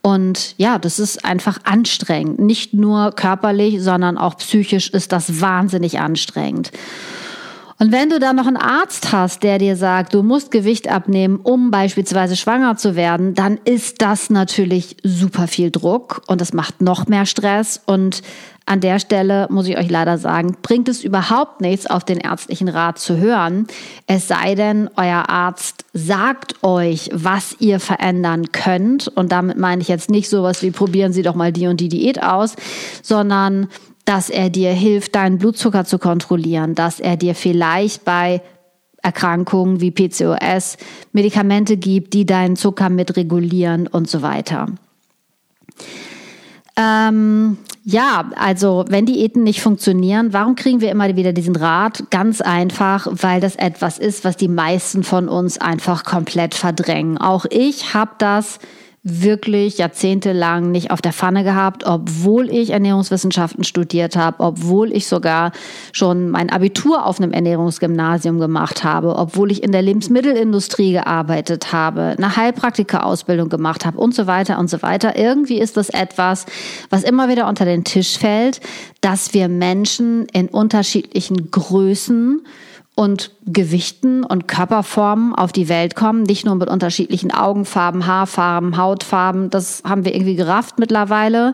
Und 0.03 0.55
ja, 0.57 0.79
das 0.79 0.99
ist 0.99 1.25
einfach 1.25 1.59
anstrengend. 1.65 2.39
Nicht 2.39 2.73
nur 2.75 3.13
körperlich, 3.13 3.83
sondern 3.83 4.17
auch 4.17 4.37
psychisch 4.37 4.89
ist 4.91 5.13
das 5.13 5.41
wahnsinnig 5.41 5.99
anstrengend. 5.99 6.71
Und 7.79 7.93
wenn 7.93 8.09
du 8.09 8.19
dann 8.19 8.37
noch 8.37 8.47
einen 8.47 8.57
Arzt 8.57 9.13
hast, 9.13 9.43
der 9.43 9.59
dir 9.59 9.77
sagt, 9.77 10.15
du 10.15 10.23
musst 10.23 10.51
Gewicht 10.51 10.89
abnehmen, 10.89 11.39
um 11.43 11.71
beispielsweise 11.71 12.35
schwanger 12.35 12.77
zu 12.77 12.97
werden, 12.97 13.35
dann 13.35 13.59
ist 13.65 14.01
das 14.01 14.31
natürlich 14.31 14.97
super 15.03 15.47
viel 15.47 15.71
Druck 15.71 16.23
und 16.27 16.41
das 16.41 16.55
macht 16.55 16.81
noch 16.81 17.07
mehr 17.07 17.27
Stress. 17.27 17.83
Und 17.85 18.23
an 18.65 18.81
der 18.81 18.99
Stelle 18.99 19.47
muss 19.51 19.69
ich 19.69 19.77
euch 19.77 19.91
leider 19.91 20.17
sagen, 20.17 20.57
bringt 20.63 20.89
es 20.89 21.05
überhaupt 21.05 21.61
nichts, 21.61 21.87
auf 21.87 22.03
den 22.03 22.19
ärztlichen 22.19 22.69
Rat 22.69 22.99
zu 22.99 23.19
hören. 23.19 23.67
Es 24.07 24.27
sei 24.27 24.55
denn, 24.55 24.89
euer 24.97 25.29
Arzt 25.29 25.85
sagt 25.93 26.65
euch, 26.65 27.11
was 27.13 27.57
ihr 27.61 27.79
verändern 27.79 28.53
könnt. 28.53 29.07
Und 29.07 29.33
damit 29.33 29.59
meine 29.59 29.83
ich 29.83 29.89
jetzt 29.89 30.11
nicht 30.11 30.31
sowas 30.31 30.63
wie 30.63 30.71
probieren 30.71 31.13
Sie 31.13 31.23
doch 31.23 31.35
mal 31.35 31.53
die 31.53 31.67
und 31.67 31.79
die 31.79 31.91
Diät 31.91 32.23
aus, 32.23 32.57
sondern 33.03 33.69
dass 34.07 34.31
er 34.31 34.49
dir 34.49 34.73
hilft, 34.73 35.15
deinen 35.15 35.37
Blutzucker 35.37 35.85
zu 35.85 35.99
kontrollieren, 35.99 36.75
dass 36.75 37.01
er 37.01 37.19
dir 37.19 37.35
vielleicht 37.35 38.05
bei 38.05 38.41
Erkrankungen 39.03 39.81
wie 39.81 39.91
PCOS 39.91 40.79
Medikamente 41.13 41.77
gibt, 41.77 42.15
die 42.15 42.25
deinen 42.25 42.57
Zucker 42.57 42.89
mitregulieren 42.89 43.87
und 43.87 44.09
so 44.09 44.23
weiter. 44.23 44.69
Ähm, 46.79 47.59
ja, 47.85 48.31
also 48.37 48.85
wenn 48.89 49.07
Diäten 49.07 49.43
nicht 49.43 49.63
funktionieren, 49.63 50.33
warum 50.33 50.57
kriegen 50.57 50.81
wir 50.81 50.91
immer 50.91 51.15
wieder 51.17 51.33
diesen 51.33 51.57
Rat? 51.57 52.11
Ganz 52.11 52.41
einfach, 52.41 53.07
weil 53.11 53.41
das 53.41 53.57
etwas 53.57 53.99
ist, 53.99 54.25
was 54.25 54.37
die 54.37 54.49
meisten 54.49 55.03
von 55.03 55.29
uns 55.29 55.59
einfach 55.59 56.05
komplett 56.05 56.55
verdrängen. 56.55 57.17
Auch 57.17 57.47
ich 57.49 57.95
habe 57.95 58.11
das 58.19 58.59
wirklich 59.09 59.79
jahrzehntelang 59.79 60.73
nicht 60.73 60.91
auf 60.91 61.01
der 61.01 61.13
Pfanne 61.13 61.45
gehabt, 61.45 61.85
obwohl 61.87 62.51
ich 62.51 62.71
Ernährungswissenschaften 62.71 63.63
studiert 63.63 64.17
habe, 64.17 64.41
obwohl 64.41 64.93
ich 64.93 65.07
sogar 65.07 65.53
schon 65.93 66.29
mein 66.29 66.51
Abitur 66.51 67.07
auf 67.07 67.21
einem 67.21 67.33
Ernährungsgymnasium 67.33 68.41
gemacht 68.41 68.83
habe, 68.83 69.15
obwohl 69.15 69.53
ich 69.53 69.63
in 69.63 69.71
der 69.71 69.83
Lebensmittelindustrie 69.83 70.91
gearbeitet 70.91 71.73
habe, 71.73 72.17
eine 72.17 72.37
Heilpraktika-Ausbildung 72.37 73.49
gemacht 73.49 73.87
habe 73.87 73.97
und 73.97 74.13
so 74.13 74.27
weiter 74.27 74.59
und 74.59 74.69
so 74.69 74.83
weiter. 74.83 75.17
Irgendwie 75.17 75.61
ist 75.61 75.77
das 75.77 75.89
etwas, 75.89 76.45
was 76.91 77.05
immer 77.05 77.29
wieder 77.29 77.47
unter 77.47 77.65
den 77.65 77.85
Tisch 77.85 78.19
fällt, 78.19 78.61
dass 79.03 79.35
wir 79.35 79.47
Menschen 79.47 80.27
in 80.33 80.49
unterschiedlichen 80.49 81.53
Größen 81.53 82.45
und 82.97 83.31
Gewichten 83.45 84.25
und 84.25 84.49
Körperformen 84.49 85.35
auf 85.35 85.53
die 85.53 85.69
Welt 85.69 85.95
kommen, 85.95 86.23
nicht 86.25 86.45
nur 86.45 86.57
mit 86.57 86.69
unterschiedlichen 86.69 87.31
Augenfarben, 87.31 88.07
Haarfarben, 88.07 88.77
Hautfarben, 88.77 89.51
das 89.51 89.83
haben 89.85 90.05
wir 90.05 90.15
irgendwie 90.15 90.35
gerafft 90.35 90.79
mittlerweile. 90.79 91.53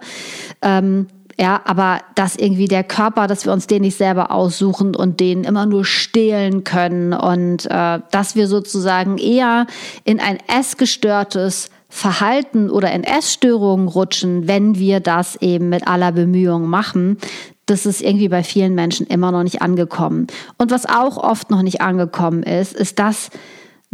Ähm, 0.62 1.08
ja, 1.38 1.60
aber 1.64 2.00
dass 2.14 2.36
irgendwie 2.36 2.68
der 2.68 2.84
Körper, 2.84 3.26
dass 3.26 3.44
wir 3.44 3.52
uns 3.52 3.66
den 3.66 3.82
nicht 3.82 3.96
selber 3.96 4.30
aussuchen 4.30 4.94
und 4.94 5.18
den 5.18 5.42
immer 5.42 5.66
nur 5.66 5.84
stehlen 5.84 6.62
können 6.62 7.12
und 7.12 7.66
äh, 7.68 8.00
dass 8.10 8.36
wir 8.36 8.46
sozusagen 8.46 9.18
eher 9.18 9.66
in 10.04 10.20
ein 10.20 10.38
essgestörtes 10.46 11.70
Verhalten 11.88 12.70
oder 12.70 12.92
in 12.92 13.04
Essstörungen 13.04 13.88
rutschen, 13.88 14.48
wenn 14.48 14.78
wir 14.78 15.00
das 15.00 15.36
eben 15.36 15.68
mit 15.68 15.86
aller 15.86 16.12
Bemühung 16.12 16.68
machen, 16.68 17.18
das 17.66 17.86
ist 17.86 18.02
irgendwie 18.02 18.28
bei 18.28 18.42
vielen 18.42 18.74
Menschen 18.74 19.06
immer 19.06 19.30
noch 19.32 19.42
nicht 19.42 19.62
angekommen. 19.62 20.26
Und 20.58 20.70
was 20.70 20.86
auch 20.86 21.16
oft 21.16 21.50
noch 21.50 21.62
nicht 21.62 21.80
angekommen 21.80 22.42
ist, 22.42 22.74
ist, 22.74 22.98
dass 22.98 23.30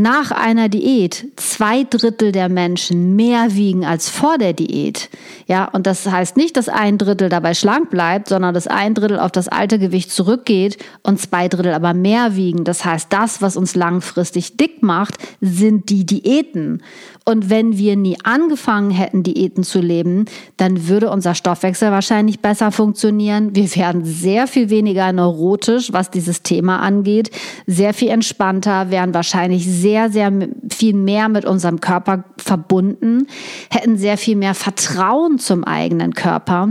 nach 0.00 0.31
einer 0.31 0.69
Diät 0.69 1.26
zwei 1.35 1.83
Drittel 1.83 2.31
der 2.31 2.49
Menschen 2.49 3.17
mehr 3.17 3.57
wiegen 3.57 3.85
als 3.85 4.09
vor 4.09 4.38
der 4.38 4.52
Diät. 4.52 5.11
Ja, 5.49 5.64
und 5.64 5.88
das 5.88 6.07
heißt 6.07 6.37
nicht, 6.37 6.57
dass 6.57 6.69
ein 6.69 6.99
Drittel 6.99 7.28
dabei 7.28 7.52
schlank 7.52 7.90
bleibt, 7.90 8.28
sondern 8.28 8.55
dass 8.55 8.69
ein 8.69 8.95
Drittel 8.95 9.19
auf 9.19 9.33
das 9.33 9.49
alte 9.49 9.81
Gewicht 9.81 10.12
zurückgeht 10.12 10.78
und 11.02 11.21
zwei 11.21 11.49
Drittel 11.49 11.73
aber 11.75 11.95
mehr 11.95 12.37
wiegen. 12.37 12.62
Das 12.62 12.85
heißt, 12.85 13.12
das, 13.12 13.43
was 13.43 13.57
uns 13.57 13.75
langfristig 13.75 14.57
dick 14.57 14.85
macht, 14.85 15.17
sind 15.40 15.90
die 15.90 16.07
Diäten. 16.07 16.81
Und 17.25 17.50
wenn 17.50 17.76
wir 17.76 17.97
nie 17.97 18.17
angefangen 18.25 18.90
hätten, 18.90 19.23
Diäten 19.23 19.62
zu 19.62 19.81
leben, 19.81 20.25
dann 20.57 20.88
würde 20.88 21.11
unser 21.11 21.35
Stoffwechsel 21.35 21.90
wahrscheinlich 21.90 22.40
besser 22.40 22.73
funktionieren. 22.73 23.55
Wir 23.55 23.75
werden 23.76 24.05
sehr 24.05 24.47
viel 24.47 24.71
weniger 24.71 25.12
neurotisch, 25.12 25.93
was 25.93 26.11
dieses 26.11 26.43
Thema 26.43 26.81
angeht, 26.81 27.31
sehr 27.67 27.93
viel 27.93 28.09
entspannter, 28.09 28.90
wären 28.90 29.12
wahrscheinlich 29.12 29.67
sehr, 29.67 29.88
sehr 30.11 30.33
viel 30.71 30.95
mehr 30.95 31.28
mit 31.28 31.45
unserem 31.45 31.80
Körper 31.80 32.25
verbunden, 32.37 33.26
hätten 33.71 33.97
sehr 33.97 34.18
viel 34.18 34.37
mehr 34.37 34.54
Vertrauen 34.54 35.38
zum 35.38 35.64
eigenen 35.64 36.14
Körper. 36.14 36.71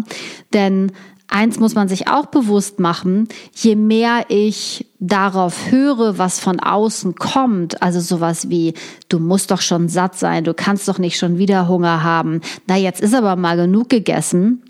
Denn 0.53 0.91
eins 1.27 1.59
muss 1.59 1.75
man 1.75 1.88
sich 1.88 2.07
auch 2.07 2.27
bewusst 2.27 2.79
machen, 2.79 3.27
je 3.53 3.75
mehr 3.75 4.25
ich 4.29 4.86
darauf 5.00 5.71
höre, 5.71 6.17
was 6.17 6.39
von 6.39 6.59
außen 6.59 7.15
kommt, 7.15 7.81
also 7.81 8.00
sowas 8.00 8.50
wie, 8.50 8.74
du 9.09 9.19
musst 9.19 9.51
doch 9.51 9.62
schon 9.62 9.89
satt 9.89 10.17
sein, 10.17 10.43
du 10.43 10.53
kannst 10.53 10.88
doch 10.88 11.00
nicht 11.00 11.17
schon 11.17 11.38
wieder 11.38 11.67
Hunger 11.67 12.03
haben, 12.03 12.41
na 12.67 12.77
jetzt 12.77 13.01
ist 13.01 13.13
aber 13.13 13.36
mal 13.36 13.57
genug 13.57 13.89
gegessen, 13.89 14.63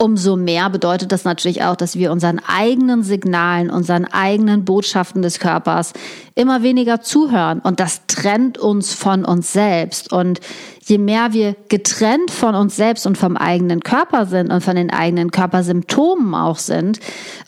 umso 0.00 0.36
mehr 0.36 0.70
bedeutet 0.70 1.10
das 1.10 1.24
natürlich 1.24 1.64
auch, 1.64 1.74
dass 1.74 1.96
wir 1.96 2.12
unseren 2.12 2.38
eigenen 2.38 3.02
Signalen, 3.02 3.68
unseren 3.68 4.04
eigenen 4.04 4.64
Botschaften 4.64 5.22
des 5.22 5.40
Körpers 5.40 5.92
immer 6.36 6.62
weniger 6.62 7.00
zuhören. 7.00 7.58
Und 7.58 7.80
das 7.80 8.02
trennt 8.06 8.58
uns 8.58 8.94
von 8.94 9.24
uns 9.24 9.52
selbst. 9.52 10.12
Und 10.12 10.38
je 10.84 10.98
mehr 10.98 11.32
wir 11.32 11.56
getrennt 11.68 12.30
von 12.30 12.54
uns 12.54 12.76
selbst 12.76 13.08
und 13.08 13.18
vom 13.18 13.36
eigenen 13.36 13.80
Körper 13.80 14.26
sind 14.26 14.52
und 14.52 14.62
von 14.62 14.76
den 14.76 14.90
eigenen 14.90 15.32
Körpersymptomen 15.32 16.32
auch 16.32 16.58
sind, 16.58 17.00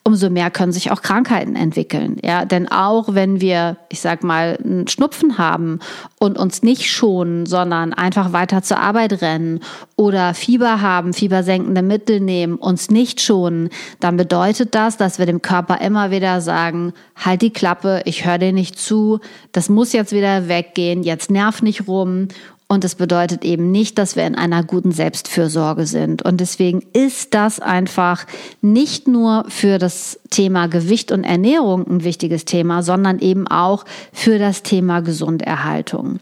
umso 0.02 0.28
mehr 0.28 0.50
können 0.50 0.72
sich 0.72 0.90
auch 0.90 1.02
Krankheiten 1.02 1.54
entwickeln. 1.54 2.16
Ja, 2.24 2.44
denn 2.44 2.68
auch 2.68 3.14
wenn 3.14 3.40
wir, 3.40 3.76
ich 3.90 4.00
sag 4.00 4.24
mal, 4.24 4.58
einen 4.62 4.88
Schnupfen 4.88 5.38
haben 5.38 5.78
und 6.22 6.36
uns 6.38 6.62
nicht 6.62 6.84
schonen, 6.84 7.46
sondern 7.46 7.94
einfach 7.94 8.32
weiter 8.34 8.62
zur 8.62 8.78
Arbeit 8.78 9.22
rennen 9.22 9.60
oder 9.96 10.34
Fieber 10.34 10.82
haben, 10.82 11.14
fiebersenkende 11.14 11.80
Mittel 11.80 12.20
nehmen, 12.20 12.56
uns 12.56 12.90
nicht 12.90 13.22
schonen, 13.22 13.70
dann 14.00 14.18
bedeutet 14.18 14.74
das, 14.74 14.98
dass 14.98 15.18
wir 15.18 15.24
dem 15.24 15.40
Körper 15.40 15.80
immer 15.80 16.10
wieder 16.10 16.42
sagen, 16.42 16.92
halt 17.16 17.40
die 17.40 17.52
Klappe, 17.52 18.02
ich 18.04 18.26
höre 18.26 18.36
dir 18.36 18.52
nicht 18.52 18.78
zu, 18.78 19.20
das 19.52 19.70
muss 19.70 19.94
jetzt 19.94 20.12
wieder 20.12 20.46
weggehen, 20.46 21.02
jetzt 21.02 21.30
nerv 21.30 21.62
nicht 21.62 21.88
rum 21.88 22.28
und 22.70 22.84
es 22.84 22.94
bedeutet 22.94 23.44
eben 23.44 23.72
nicht, 23.72 23.98
dass 23.98 24.14
wir 24.14 24.24
in 24.24 24.36
einer 24.36 24.62
guten 24.62 24.92
Selbstfürsorge 24.92 25.86
sind. 25.86 26.22
Und 26.22 26.40
deswegen 26.40 26.84
ist 26.92 27.34
das 27.34 27.58
einfach 27.58 28.24
nicht 28.62 29.08
nur 29.08 29.44
für 29.48 29.78
das 29.78 30.20
Thema 30.30 30.68
Gewicht 30.68 31.10
und 31.10 31.24
Ernährung 31.24 31.84
ein 31.84 32.04
wichtiges 32.04 32.44
Thema, 32.44 32.84
sondern 32.84 33.18
eben 33.18 33.48
auch 33.48 33.84
für 34.12 34.38
das 34.38 34.62
Thema 34.62 35.00
Gesunderhaltung. 35.00 36.20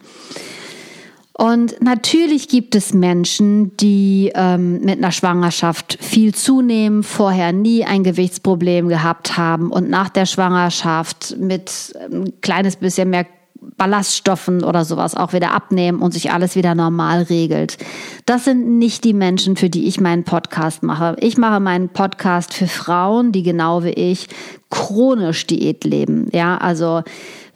Und 1.35 1.83
natürlich 1.83 2.49
gibt 2.49 2.75
es 2.75 2.95
Menschen, 2.95 3.77
die 3.77 4.33
ähm, 4.35 4.81
mit 4.81 4.97
einer 4.99 5.13
Schwangerschaft 5.13 5.99
viel 6.01 6.35
zunehmen, 6.35 7.03
vorher 7.03 7.53
nie 7.53 7.85
ein 7.85 8.05
Gewichtsproblem 8.05 8.89
gehabt 8.89 9.37
haben 9.37 9.71
und 9.71 9.91
nach 9.91 10.09
der 10.09 10.25
Schwangerschaft 10.25 11.37
mit 11.39 11.95
ein 12.11 12.27
ähm, 12.27 12.33
kleines 12.41 12.77
bisschen 12.77 13.11
mehr 13.11 13.27
Ballaststoffen 13.61 14.65
oder 14.65 14.85
sowas 14.85 15.15
auch 15.17 15.33
wieder 15.33 15.53
abnehmen 15.53 16.01
und 16.01 16.13
sich 16.13 16.31
alles 16.33 16.57
wieder 16.57 16.75
normal 16.75 17.23
regelt. 17.23 17.79
Das 18.27 18.45
sind 18.45 18.79
nicht 18.79 19.05
die 19.05 19.15
Menschen, 19.15 19.57
für 19.57 19.71
die 19.71 19.87
ich 19.87 20.01
meinen 20.01 20.25
Podcast 20.25 20.83
mache. 20.83 21.17
Ich 21.21 21.39
mache 21.39 21.61
meinen 21.61 21.89
Podcast 21.89 22.55
für 22.55 22.69
Frauen, 22.69 23.33
die 23.33 23.43
genau 23.43 23.85
wie 23.85 23.91
ich 23.91 24.29
chronisch 24.71 25.47
Diät 25.47 25.85
leben. 25.85 26.29
Ja, 26.33 26.59
also 26.59 27.03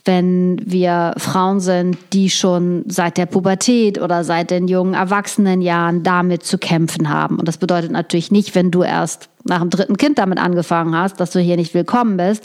wenn 0.05 0.61
wir 0.65 1.15
Frauen 1.17 1.61
sind, 1.61 1.97
die 2.13 2.29
schon 2.31 2.85
seit 2.89 3.19
der 3.19 3.27
Pubertät 3.27 4.01
oder 4.01 4.25
seit 4.25 4.51
den 4.51 4.67
jungen 4.67 4.95
Erwachsenenjahren 4.95 6.03
damit 6.03 6.43
zu 6.43 6.59
kämpfen 6.59 7.09
haben. 7.09 7.39
Und 7.39 7.47
das 7.47 7.59
bedeutet 7.59 7.93
natürlich 7.93 8.33
nicht, 8.33 8.55
wenn 8.55 8.71
du 8.71 8.83
erst 8.83 9.29
nach 9.45 9.61
dem 9.61 9.71
dritten 9.71 9.97
Kind 9.97 10.19
damit 10.19 10.39
angefangen 10.39 10.97
hast, 10.97 11.21
dass 11.21 11.31
du 11.31 11.41
hier 11.41 11.57
nicht 11.57 11.75
willkommen 11.75 12.17
bist. 12.17 12.45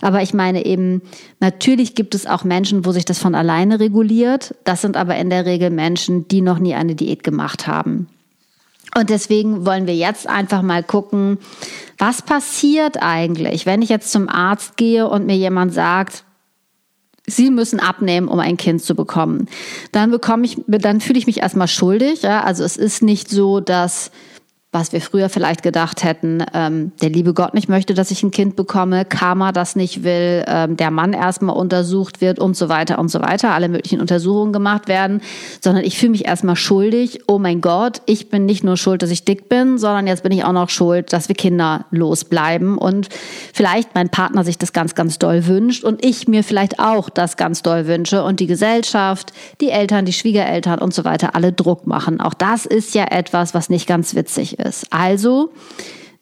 Aber 0.00 0.22
ich 0.22 0.34
meine 0.34 0.64
eben, 0.64 1.02
natürlich 1.40 1.94
gibt 1.94 2.14
es 2.14 2.26
auch 2.26 2.44
Menschen, 2.44 2.84
wo 2.84 2.92
sich 2.92 3.04
das 3.04 3.18
von 3.18 3.34
alleine 3.34 3.80
reguliert. 3.80 4.54
Das 4.64 4.82
sind 4.82 4.96
aber 4.96 5.16
in 5.16 5.30
der 5.30 5.46
Regel 5.46 5.70
Menschen, 5.70 6.28
die 6.28 6.40
noch 6.40 6.58
nie 6.58 6.74
eine 6.74 6.94
Diät 6.94 7.24
gemacht 7.24 7.66
haben. 7.66 8.08
Und 8.94 9.10
deswegen 9.10 9.66
wollen 9.66 9.86
wir 9.86 9.96
jetzt 9.96 10.28
einfach 10.28 10.62
mal 10.62 10.82
gucken, 10.82 11.38
was 11.98 12.22
passiert 12.22 13.02
eigentlich, 13.02 13.66
wenn 13.66 13.82
ich 13.82 13.88
jetzt 13.88 14.12
zum 14.12 14.28
Arzt 14.28 14.76
gehe 14.76 15.08
und 15.08 15.26
mir 15.26 15.36
jemand 15.36 15.74
sagt, 15.74 16.24
Sie 17.28 17.50
müssen 17.50 17.80
abnehmen, 17.80 18.28
um 18.28 18.38
ein 18.38 18.56
Kind 18.56 18.82
zu 18.82 18.94
bekommen. 18.94 19.48
Dann 19.90 20.12
bekomme 20.12 20.46
ich, 20.46 20.58
dann 20.68 21.00
fühle 21.00 21.18
ich 21.18 21.26
mich 21.26 21.38
erstmal 21.38 21.66
schuldig. 21.66 22.22
Ja? 22.22 22.44
Also 22.44 22.62
es 22.62 22.76
ist 22.76 23.02
nicht 23.02 23.28
so, 23.28 23.58
dass 23.58 24.12
was 24.72 24.92
wir 24.92 25.00
früher 25.00 25.28
vielleicht 25.28 25.62
gedacht 25.62 26.04
hätten, 26.04 26.44
ähm, 26.52 26.92
der 27.00 27.08
liebe 27.08 27.32
Gott 27.32 27.54
nicht 27.54 27.68
möchte, 27.68 27.94
dass 27.94 28.10
ich 28.10 28.22
ein 28.22 28.30
Kind 28.30 28.56
bekomme, 28.56 29.04
Karma 29.04 29.52
das 29.52 29.74
nicht 29.74 30.02
will, 30.02 30.44
ähm, 30.46 30.76
der 30.76 30.90
Mann 30.90 31.12
erstmal 31.12 31.56
untersucht 31.56 32.20
wird 32.20 32.38
und 32.38 32.56
so 32.56 32.68
weiter 32.68 32.98
und 32.98 33.08
so 33.08 33.22
weiter, 33.22 33.54
alle 33.54 33.68
möglichen 33.68 34.00
Untersuchungen 34.00 34.52
gemacht 34.52 34.88
werden, 34.88 35.22
sondern 35.62 35.84
ich 35.84 35.98
fühle 35.98 36.10
mich 36.10 36.26
erstmal 36.26 36.56
schuldig, 36.56 37.20
oh 37.26 37.38
mein 37.38 37.60
Gott, 37.60 38.02
ich 38.06 38.28
bin 38.28 38.44
nicht 38.44 38.64
nur 38.64 38.76
schuld, 38.76 39.02
dass 39.02 39.10
ich 39.10 39.24
dick 39.24 39.48
bin, 39.48 39.78
sondern 39.78 40.06
jetzt 40.06 40.22
bin 40.22 40.32
ich 40.32 40.44
auch 40.44 40.52
noch 40.52 40.68
schuld, 40.68 41.12
dass 41.12 41.28
wir 41.28 41.36
Kinder 41.36 41.86
losbleiben 41.90 42.76
und 42.76 43.08
vielleicht 43.54 43.94
mein 43.94 44.10
Partner 44.10 44.44
sich 44.44 44.58
das 44.58 44.72
ganz, 44.74 44.94
ganz 44.94 45.18
doll 45.18 45.46
wünscht 45.46 45.84
und 45.84 46.04
ich 46.04 46.28
mir 46.28 46.44
vielleicht 46.44 46.80
auch 46.80 47.08
das 47.08 47.36
ganz 47.36 47.62
doll 47.62 47.86
wünsche 47.86 48.24
und 48.24 48.40
die 48.40 48.46
Gesellschaft, 48.46 49.32
die 49.60 49.70
Eltern, 49.70 50.04
die 50.04 50.12
Schwiegereltern 50.12 50.80
und 50.80 50.92
so 50.92 51.04
weiter 51.04 51.34
alle 51.34 51.52
Druck 51.52 51.86
machen. 51.86 52.20
Auch 52.20 52.34
das 52.34 52.66
ist 52.66 52.94
ja 52.94 53.04
etwas, 53.04 53.54
was 53.54 53.70
nicht 53.70 53.86
ganz 53.86 54.14
witzig 54.14 54.55
ist. 54.58 54.92
Also 54.92 55.50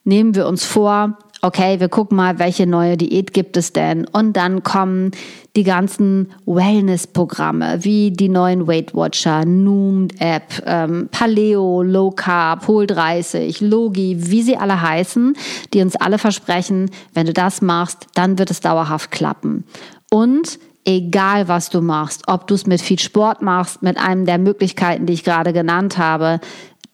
nehmen 0.05 0.35
wir 0.35 0.47
uns 0.47 0.65
vor, 0.65 1.19
okay, 1.45 1.79
wir 1.79 1.89
gucken 1.89 2.17
mal, 2.17 2.39
welche 2.39 2.67
neue 2.67 2.97
Diät 2.97 3.35
gibt 3.35 3.57
es 3.57 3.73
denn? 3.73 4.07
Und 4.07 4.35
dann 4.35 4.63
kommen 4.63 5.11
die 5.57 5.63
ganzen 5.63 6.33
Wellness-Programme, 6.47 7.85
wie 7.85 8.11
die 8.11 8.31
neuen 8.31 8.67
Weight 8.67 8.95
Watcher, 8.95 9.45
Noom 9.45 10.09
App, 10.19 10.63
ähm, 10.67 11.09
Paleo, 11.11 11.83
Low 11.83 12.11
Carb, 12.11 12.67
Hol 12.67 12.87
30, 12.87 13.61
Logi, 13.61 14.17
wie 14.31 14.43
sie 14.43 14.57
alle 14.57 14.81
heißen, 14.81 15.37
die 15.73 15.83
uns 15.83 15.97
alle 15.97 16.19
versprechen, 16.19 16.91
wenn 17.13 17.27
du 17.27 17.33
das 17.33 17.61
machst, 17.61 18.07
dann 18.15 18.39
wird 18.39 18.51
es 18.51 18.61
dauerhaft 18.61 19.11
klappen. 19.11 19.65
Und 20.11 20.59
egal 20.85 21.49
was 21.49 21.71
du 21.71 21.83
machst, 21.83 22.23
ob 22.27 22.47
du 22.47 22.55
es 22.55 22.67
mit 22.67 22.81
viel 22.81 22.99
Sport 22.99 23.43
machst, 23.43 23.83
mit 23.83 23.99
einem 23.99 24.25
der 24.27 24.39
Möglichkeiten, 24.39 25.07
die 25.07 25.13
ich 25.13 25.25
gerade 25.25 25.53
genannt 25.53 25.99
habe, 25.99 26.41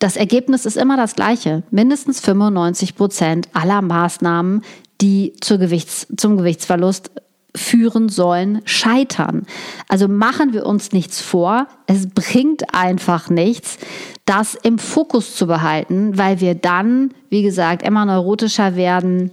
das 0.00 0.16
Ergebnis 0.16 0.66
ist 0.66 0.76
immer 0.76 0.96
das 0.96 1.14
gleiche. 1.14 1.62
Mindestens 1.70 2.20
95 2.20 2.96
Prozent 2.96 3.48
aller 3.52 3.82
Maßnahmen, 3.82 4.62
die 5.00 5.34
Gewichts-, 5.46 6.08
zum 6.16 6.36
Gewichtsverlust 6.36 7.10
führen 7.54 8.08
sollen, 8.08 8.62
scheitern. 8.64 9.44
Also 9.88 10.08
machen 10.08 10.52
wir 10.52 10.66
uns 10.66 10.92
nichts 10.92 11.20
vor. 11.20 11.66
Es 11.86 12.08
bringt 12.08 12.74
einfach 12.74 13.28
nichts, 13.28 13.78
das 14.24 14.54
im 14.54 14.78
Fokus 14.78 15.36
zu 15.36 15.46
behalten, 15.46 16.16
weil 16.16 16.40
wir 16.40 16.54
dann, 16.54 17.12
wie 17.28 17.42
gesagt, 17.42 17.82
immer 17.82 18.04
neurotischer 18.06 18.76
werden 18.76 19.30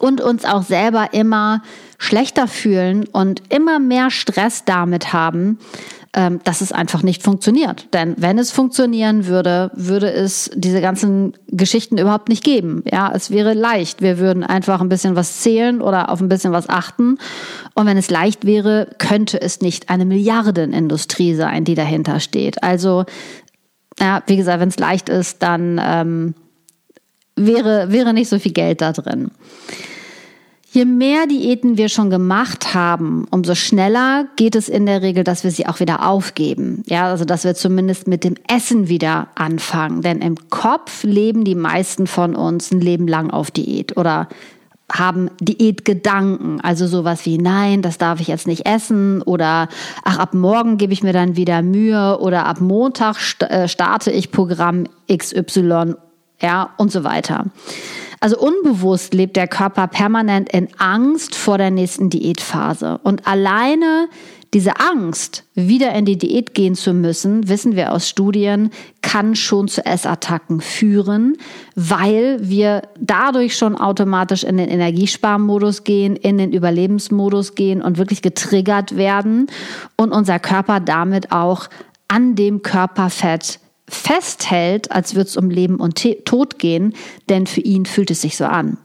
und 0.00 0.20
uns 0.20 0.44
auch 0.44 0.64
selber 0.64 1.14
immer 1.14 1.62
schlechter 1.98 2.48
fühlen 2.48 3.06
und 3.06 3.42
immer 3.48 3.78
mehr 3.78 4.10
Stress 4.10 4.64
damit 4.64 5.12
haben, 5.12 5.58
ähm, 6.14 6.40
dass 6.44 6.60
es 6.60 6.70
einfach 6.70 7.02
nicht 7.02 7.22
funktioniert. 7.22 7.92
Denn 7.92 8.14
wenn 8.16 8.38
es 8.38 8.52
funktionieren 8.52 9.26
würde, 9.26 9.72
würde 9.74 10.12
es 10.12 10.50
diese 10.54 10.80
ganzen 10.80 11.34
Geschichten 11.48 11.98
überhaupt 11.98 12.28
nicht 12.28 12.44
geben. 12.44 12.84
Ja, 12.90 13.12
es 13.12 13.30
wäre 13.30 13.52
leicht. 13.52 14.00
Wir 14.00 14.18
würden 14.18 14.44
einfach 14.44 14.80
ein 14.80 14.88
bisschen 14.88 15.16
was 15.16 15.40
zählen 15.40 15.80
oder 15.80 16.10
auf 16.10 16.20
ein 16.20 16.28
bisschen 16.28 16.52
was 16.52 16.68
achten. 16.68 17.18
Und 17.74 17.86
wenn 17.86 17.96
es 17.96 18.10
leicht 18.10 18.46
wäre, 18.46 18.88
könnte 18.98 19.40
es 19.40 19.60
nicht 19.60 19.90
eine 19.90 20.04
Milliardenindustrie 20.04 21.34
sein, 21.34 21.64
die 21.64 21.74
dahinter 21.74 22.20
steht. 22.20 22.62
Also, 22.62 23.04
ja, 23.98 24.22
wie 24.26 24.36
gesagt, 24.36 24.60
wenn 24.60 24.68
es 24.68 24.78
leicht 24.78 25.08
ist, 25.08 25.42
dann 25.42 25.80
ähm, 25.84 26.34
wäre, 27.34 27.90
wäre 27.90 28.14
nicht 28.14 28.28
so 28.28 28.38
viel 28.38 28.52
Geld 28.52 28.80
da 28.80 28.92
drin. 28.92 29.32
Je 30.74 30.86
mehr 30.86 31.28
Diäten 31.28 31.76
wir 31.76 31.88
schon 31.88 32.10
gemacht 32.10 32.74
haben, 32.74 33.28
umso 33.30 33.54
schneller 33.54 34.26
geht 34.34 34.56
es 34.56 34.68
in 34.68 34.86
der 34.86 35.02
Regel, 35.02 35.22
dass 35.22 35.44
wir 35.44 35.52
sie 35.52 35.68
auch 35.68 35.78
wieder 35.78 36.04
aufgeben. 36.08 36.82
Ja, 36.86 37.06
also 37.10 37.24
dass 37.24 37.44
wir 37.44 37.54
zumindest 37.54 38.08
mit 38.08 38.24
dem 38.24 38.34
Essen 38.52 38.88
wieder 38.88 39.28
anfangen. 39.36 40.02
Denn 40.02 40.20
im 40.20 40.34
Kopf 40.50 41.04
leben 41.04 41.44
die 41.44 41.54
meisten 41.54 42.08
von 42.08 42.34
uns 42.34 42.72
ein 42.72 42.80
Leben 42.80 43.06
lang 43.06 43.30
auf 43.30 43.52
Diät 43.52 43.96
oder 43.96 44.28
haben 44.90 45.30
Diätgedanken, 45.40 46.60
also 46.60 46.88
sowas 46.88 47.24
wie 47.24 47.38
nein, 47.38 47.80
das 47.80 47.96
darf 47.96 48.20
ich 48.20 48.26
jetzt 48.26 48.48
nicht 48.48 48.66
essen 48.66 49.22
oder 49.22 49.68
ach 50.02 50.18
ab 50.18 50.34
morgen 50.34 50.76
gebe 50.76 50.92
ich 50.92 51.04
mir 51.04 51.12
dann 51.12 51.36
wieder 51.36 51.62
Mühe 51.62 52.18
oder 52.18 52.46
ab 52.46 52.60
Montag 52.60 53.16
äh, 53.42 53.68
starte 53.68 54.10
ich 54.10 54.32
Programm 54.32 54.88
XY, 55.08 55.94
ja 56.42 56.70
und 56.78 56.90
so 56.90 57.04
weiter. 57.04 57.44
Also 58.20 58.38
unbewusst 58.38 59.14
lebt 59.14 59.36
der 59.36 59.48
Körper 59.48 59.86
permanent 59.86 60.50
in 60.52 60.68
Angst 60.78 61.34
vor 61.34 61.58
der 61.58 61.70
nächsten 61.70 62.10
Diätphase. 62.10 62.98
Und 63.02 63.26
alleine 63.26 64.08
diese 64.54 64.78
Angst, 64.78 65.44
wieder 65.54 65.92
in 65.94 66.04
die 66.04 66.16
Diät 66.16 66.54
gehen 66.54 66.76
zu 66.76 66.94
müssen, 66.94 67.48
wissen 67.48 67.74
wir 67.74 67.90
aus 67.90 68.08
Studien, 68.08 68.70
kann 69.02 69.34
schon 69.34 69.66
zu 69.66 69.84
Essattacken 69.84 70.60
führen, 70.60 71.36
weil 71.74 72.38
wir 72.40 72.82
dadurch 73.00 73.56
schon 73.56 73.76
automatisch 73.76 74.44
in 74.44 74.56
den 74.56 74.68
Energiesparmodus 74.68 75.82
gehen, 75.82 76.14
in 76.14 76.38
den 76.38 76.52
Überlebensmodus 76.52 77.56
gehen 77.56 77.82
und 77.82 77.98
wirklich 77.98 78.22
getriggert 78.22 78.96
werden 78.96 79.48
und 79.96 80.12
unser 80.12 80.38
Körper 80.38 80.78
damit 80.78 81.32
auch 81.32 81.68
an 82.06 82.36
dem 82.36 82.62
Körperfett 82.62 83.58
festhält, 83.88 84.90
als 84.90 85.14
würde 85.14 85.28
es 85.28 85.36
um 85.36 85.50
Leben 85.50 85.76
und 85.76 86.06
Tod 86.24 86.58
gehen, 86.58 86.94
denn 87.28 87.46
für 87.46 87.60
ihn 87.60 87.86
fühlt 87.86 88.10
es 88.10 88.22
sich 88.22 88.36
so 88.36 88.44
an. 88.44 88.78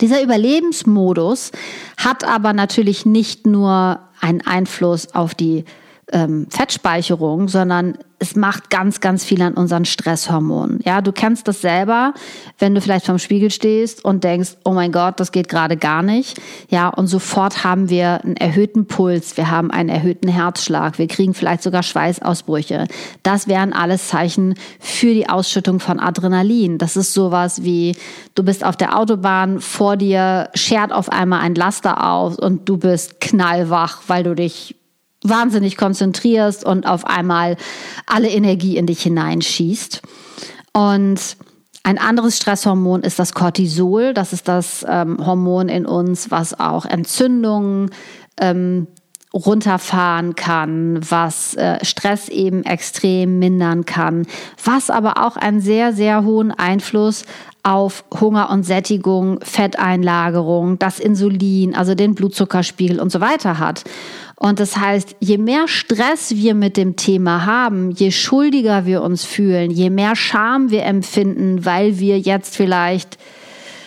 Dieser 0.00 0.22
Überlebensmodus 0.22 1.52
hat 1.96 2.24
aber 2.24 2.52
natürlich 2.52 3.06
nicht 3.06 3.46
nur 3.46 4.00
einen 4.20 4.40
Einfluss 4.40 5.14
auf 5.14 5.34
die 5.34 5.64
ähm, 6.12 6.46
Fettspeicherung, 6.50 7.48
sondern 7.48 7.98
es 8.18 8.36
macht 8.36 8.70
ganz, 8.70 9.00
ganz 9.00 9.24
viel 9.24 9.42
an 9.42 9.54
unseren 9.54 9.84
Stresshormonen. 9.84 10.80
Ja, 10.84 11.02
du 11.02 11.12
kennst 11.12 11.46
das 11.46 11.60
selber, 11.60 12.14
wenn 12.58 12.74
du 12.74 12.80
vielleicht 12.80 13.06
vorm 13.06 13.18
Spiegel 13.18 13.50
stehst 13.50 14.04
und 14.04 14.24
denkst, 14.24 14.56
oh 14.64 14.72
mein 14.72 14.92
Gott, 14.92 15.20
das 15.20 15.30
geht 15.30 15.48
gerade 15.48 15.76
gar 15.76 16.02
nicht. 16.02 16.40
Ja, 16.70 16.88
und 16.88 17.06
sofort 17.06 17.64
haben 17.64 17.90
wir 17.90 18.24
einen 18.24 18.36
erhöhten 18.36 18.86
Puls, 18.86 19.36
wir 19.36 19.50
haben 19.50 19.70
einen 19.70 19.90
erhöhten 19.90 20.28
Herzschlag, 20.28 20.98
wir 20.98 21.06
kriegen 21.06 21.34
vielleicht 21.34 21.62
sogar 21.62 21.82
Schweißausbrüche. 21.82 22.86
Das 23.22 23.46
wären 23.46 23.72
alles 23.72 24.08
Zeichen 24.08 24.54
für 24.80 25.12
die 25.12 25.28
Ausschüttung 25.28 25.80
von 25.80 26.00
Adrenalin. 26.00 26.78
Das 26.78 26.96
ist 26.96 27.12
sowas 27.12 27.62
wie, 27.62 27.94
du 28.34 28.42
bist 28.42 28.64
auf 28.64 28.76
der 28.76 28.98
Autobahn, 28.98 29.60
vor 29.60 29.96
dir 29.96 30.48
schert 30.54 30.92
auf 30.92 31.10
einmal 31.10 31.40
ein 31.40 31.54
Laster 31.54 32.10
auf 32.10 32.38
und 32.38 32.68
du 32.68 32.78
bist 32.78 33.20
knallwach, 33.20 34.02
weil 34.06 34.22
du 34.22 34.34
dich 34.34 34.76
wahnsinnig 35.24 35.76
konzentrierst 35.76 36.64
und 36.64 36.86
auf 36.86 37.04
einmal 37.06 37.56
alle 38.06 38.28
Energie 38.28 38.76
in 38.76 38.86
dich 38.86 39.02
hineinschießt. 39.02 40.02
Und 40.72 41.36
ein 41.82 41.98
anderes 41.98 42.36
Stresshormon 42.36 43.02
ist 43.02 43.18
das 43.18 43.34
Cortisol. 43.34 44.14
Das 44.14 44.32
ist 44.32 44.48
das 44.48 44.84
ähm, 44.88 45.24
Hormon 45.24 45.68
in 45.68 45.86
uns, 45.86 46.30
was 46.30 46.58
auch 46.58 46.86
Entzündungen 46.86 47.90
ähm, 48.40 48.86
runterfahren 49.34 50.36
kann, 50.36 51.00
was 51.08 51.54
äh, 51.54 51.84
Stress 51.84 52.28
eben 52.28 52.62
extrem 52.62 53.40
mindern 53.40 53.84
kann, 53.84 54.26
was 54.64 54.90
aber 54.90 55.26
auch 55.26 55.36
einen 55.36 55.60
sehr, 55.60 55.92
sehr 55.92 56.24
hohen 56.24 56.52
Einfluss 56.52 57.24
auf 57.64 58.04
Hunger 58.20 58.50
und 58.50 58.62
Sättigung, 58.62 59.40
Fetteinlagerung, 59.42 60.78
das 60.78 61.00
Insulin, 61.00 61.74
also 61.74 61.94
den 61.94 62.14
Blutzuckerspiegel 62.14 63.00
und 63.00 63.10
so 63.10 63.20
weiter 63.20 63.58
hat. 63.58 63.84
Und 64.36 64.60
das 64.60 64.76
heißt, 64.76 65.16
je 65.20 65.38
mehr 65.38 65.68
Stress 65.68 66.34
wir 66.34 66.54
mit 66.54 66.76
dem 66.76 66.96
Thema 66.96 67.46
haben, 67.46 67.90
je 67.92 68.10
schuldiger 68.10 68.84
wir 68.84 69.02
uns 69.02 69.24
fühlen, 69.24 69.70
je 69.70 69.90
mehr 69.90 70.16
Scham 70.16 70.70
wir 70.70 70.84
empfinden, 70.84 71.64
weil 71.64 71.98
wir 71.98 72.18
jetzt 72.18 72.56
vielleicht 72.56 73.18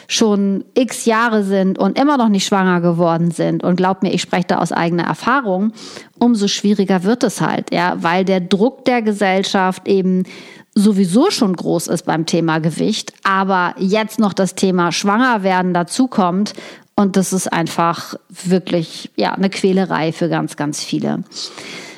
schon 0.07 0.63
x 0.73 1.05
Jahre 1.05 1.43
sind 1.43 1.77
und 1.77 1.99
immer 1.99 2.17
noch 2.17 2.29
nicht 2.29 2.47
schwanger 2.47 2.79
geworden 2.79 3.31
sind. 3.31 3.63
Und 3.63 3.75
glaub 3.75 4.03
mir, 4.03 4.13
ich 4.13 4.21
spreche 4.21 4.47
da 4.47 4.59
aus 4.59 4.71
eigener 4.71 5.03
Erfahrung, 5.03 5.73
umso 6.17 6.47
schwieriger 6.47 7.03
wird 7.03 7.23
es 7.23 7.41
halt, 7.41 7.73
ja, 7.73 7.97
weil 7.99 8.23
der 8.23 8.39
Druck 8.39 8.85
der 8.85 9.01
Gesellschaft 9.01 9.87
eben 9.87 10.23
sowieso 10.73 11.29
schon 11.29 11.55
groß 11.55 11.87
ist 11.87 12.05
beim 12.05 12.25
Thema 12.25 12.59
Gewicht, 12.59 13.11
aber 13.23 13.75
jetzt 13.79 14.19
noch 14.19 14.33
das 14.33 14.55
Thema 14.55 14.91
Schwangerwerden 14.91 15.73
dazukommt 15.73 16.53
und 16.97 17.15
das 17.15 17.31
ist 17.31 17.53
einfach 17.53 18.15
wirklich 18.27 19.11
ja, 19.15 19.33
eine 19.33 19.51
Quälerei 19.51 20.11
für 20.11 20.29
ganz, 20.29 20.57
ganz 20.57 20.83
viele. 20.83 21.23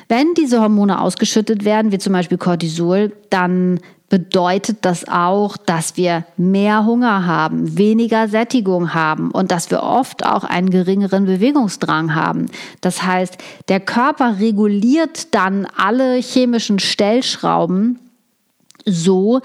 Wenn 0.08 0.34
diese 0.34 0.60
Hormone 0.60 1.00
ausgeschüttet 1.00 1.64
werden, 1.64 1.90
wie 1.90 1.98
zum 1.98 2.12
Beispiel 2.12 2.36
Cortisol, 2.36 3.12
dann 3.30 3.80
bedeutet 4.10 4.78
das 4.82 5.08
auch, 5.08 5.56
dass 5.56 5.96
wir 5.96 6.26
mehr 6.36 6.84
Hunger 6.84 7.24
haben, 7.24 7.78
weniger 7.78 8.28
Sättigung 8.28 8.92
haben 8.92 9.30
und 9.30 9.52
dass 9.52 9.70
wir 9.70 9.82
oft 9.82 10.26
auch 10.26 10.44
einen 10.44 10.68
geringeren 10.68 11.24
Bewegungsdrang 11.24 12.14
haben. 12.14 12.46
Das 12.82 13.02
heißt, 13.02 13.38
der 13.68 13.80
Körper 13.80 14.38
reguliert 14.38 15.34
dann 15.34 15.66
alle 15.78 16.16
chemischen 16.16 16.78
Stellschrauben 16.78 17.98
so, 18.84 19.40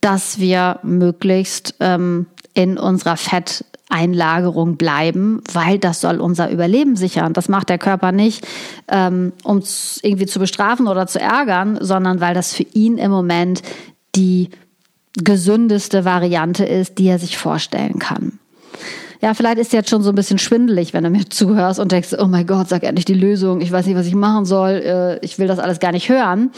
dass 0.00 0.38
wir 0.38 0.80
möglichst 0.82 1.76
ähm, 1.80 2.26
in 2.54 2.76
unserer 2.76 3.16
Fett 3.16 3.64
Einlagerung 3.88 4.76
bleiben, 4.76 5.42
weil 5.52 5.78
das 5.78 6.00
soll 6.00 6.20
unser 6.20 6.50
Überleben 6.50 6.96
sichern. 6.96 7.32
Das 7.32 7.48
macht 7.48 7.68
der 7.68 7.78
Körper 7.78 8.12
nicht, 8.12 8.46
ähm, 8.88 9.32
um 9.44 9.58
uns 9.58 9.98
irgendwie 10.02 10.26
zu 10.26 10.38
bestrafen 10.38 10.86
oder 10.86 11.06
zu 11.06 11.20
ärgern, 11.20 11.78
sondern 11.80 12.20
weil 12.20 12.34
das 12.34 12.54
für 12.54 12.66
ihn 12.74 12.98
im 12.98 13.10
Moment 13.10 13.62
die 14.14 14.50
gesündeste 15.14 16.04
Variante 16.04 16.64
ist, 16.64 16.98
die 16.98 17.08
er 17.08 17.18
sich 17.18 17.38
vorstellen 17.38 17.98
kann. 17.98 18.38
Ja, 19.20 19.34
vielleicht 19.34 19.58
ist 19.58 19.72
jetzt 19.72 19.90
schon 19.90 20.02
so 20.02 20.10
ein 20.10 20.14
bisschen 20.14 20.38
schwindelig, 20.38 20.94
wenn 20.94 21.02
du 21.02 21.10
mir 21.10 21.26
zuhörst 21.28 21.80
und 21.80 21.90
denkst, 21.90 22.14
oh 22.18 22.26
mein 22.26 22.46
Gott, 22.46 22.68
sag 22.68 22.84
endlich 22.84 23.04
die 23.04 23.14
Lösung, 23.14 23.60
ich 23.60 23.72
weiß 23.72 23.86
nicht, 23.86 23.96
was 23.96 24.06
ich 24.06 24.14
machen 24.14 24.44
soll, 24.44 24.70
äh, 24.70 25.24
ich 25.24 25.38
will 25.38 25.48
das 25.48 25.58
alles 25.58 25.80
gar 25.80 25.92
nicht 25.92 26.08
hören. 26.08 26.50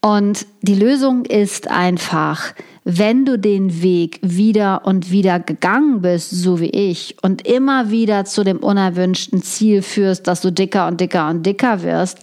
Und 0.00 0.46
die 0.60 0.74
Lösung 0.74 1.24
ist 1.24 1.70
einfach, 1.70 2.52
wenn 2.84 3.24
du 3.24 3.38
den 3.38 3.82
Weg 3.82 4.20
wieder 4.22 4.82
und 4.84 5.10
wieder 5.10 5.40
gegangen 5.40 6.02
bist, 6.02 6.30
so 6.30 6.60
wie 6.60 6.70
ich, 6.70 7.16
und 7.22 7.46
immer 7.46 7.90
wieder 7.90 8.26
zu 8.26 8.44
dem 8.44 8.58
unerwünschten 8.58 9.42
Ziel 9.42 9.80
führst, 9.80 10.26
dass 10.26 10.42
du 10.42 10.52
dicker 10.52 10.86
und 10.86 11.00
dicker 11.00 11.28
und 11.30 11.44
dicker 11.44 11.82
wirst, 11.82 12.20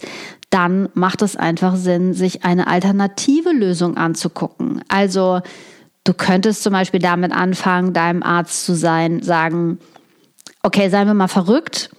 dann 0.50 0.88
macht 0.94 1.22
es 1.22 1.34
einfach 1.34 1.74
Sinn, 1.76 2.14
sich 2.14 2.44
eine 2.44 2.68
alternative 2.68 3.50
Lösung 3.50 3.96
anzugucken. 3.96 4.82
Also 4.86 5.40
du 6.04 6.14
könntest 6.14 6.62
zum 6.62 6.74
Beispiel 6.74 7.00
damit 7.00 7.32
anfangen, 7.32 7.92
deinem 7.92 8.22
Arzt 8.22 8.64
zu 8.64 8.74
sein, 8.74 9.22
sagen, 9.22 9.78
okay, 10.62 10.88
seien 10.90 11.08
wir 11.08 11.14
mal 11.14 11.28
verrückt, 11.28 11.90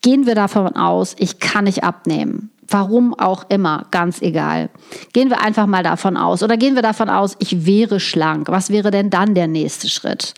gehen 0.00 0.26
wir 0.26 0.34
davon 0.34 0.76
aus, 0.76 1.14
ich 1.18 1.40
kann 1.40 1.64
nicht 1.64 1.84
abnehmen. 1.84 2.50
Warum 2.68 3.18
auch 3.18 3.46
immer, 3.48 3.86
ganz 3.90 4.20
egal. 4.20 4.68
Gehen 5.14 5.30
wir 5.30 5.40
einfach 5.40 5.66
mal 5.66 5.82
davon 5.82 6.18
aus. 6.18 6.42
Oder 6.42 6.58
gehen 6.58 6.74
wir 6.74 6.82
davon 6.82 7.08
aus, 7.08 7.34
ich 7.38 7.64
wäre 7.64 7.98
schlank. 7.98 8.48
Was 8.48 8.70
wäre 8.70 8.90
denn 8.90 9.08
dann 9.08 9.34
der 9.34 9.48
nächste 9.48 9.88
Schritt? 9.88 10.34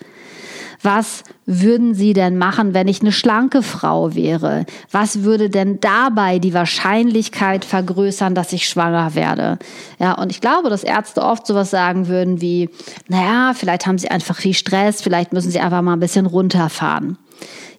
Was 0.83 1.25
würden 1.45 1.95
Sie 1.95 2.15
denn 2.15 2.39
machen, 2.39 2.73
wenn 2.73 2.89
ich 2.89 3.03
eine 3.03 3.13
schlanke 3.13 3.63
Frau 3.63 4.15
wäre? 4.15 4.65
Was 4.91 5.25
würde 5.25 5.51
denn 5.51 5.79
dabei 5.81 6.39
die 6.39 6.55
Wahrscheinlichkeit 6.55 7.67
vergrößern, 7.67 8.35
dass 8.35 8.53
ich 8.53 8.67
schwanger 8.67 9.15
werde? 9.15 9.59
Ja, 9.99 10.13
und 10.15 10.31
ich 10.31 10.41
glaube, 10.41 10.71
dass 10.71 10.85
Ärzte 10.85 11.23
oft 11.23 11.47
sowas 11.47 11.71
sagen 11.71 12.09
würden 12.09 12.41
wie, 12.41 12.71
naja, 13.09 13.53
vielleicht 13.55 13.87
haben 13.87 13.99
Sie 13.99 14.11
einfach 14.11 14.37
viel 14.37 14.55
Stress, 14.55 15.03
vielleicht 15.03 15.35
müssen 15.35 15.51
Sie 15.51 15.61
einfach 15.61 15.83
mal 15.83 15.95
ein 15.95 16.01
bisschen 16.01 16.27
runterfahren. 16.27 17.19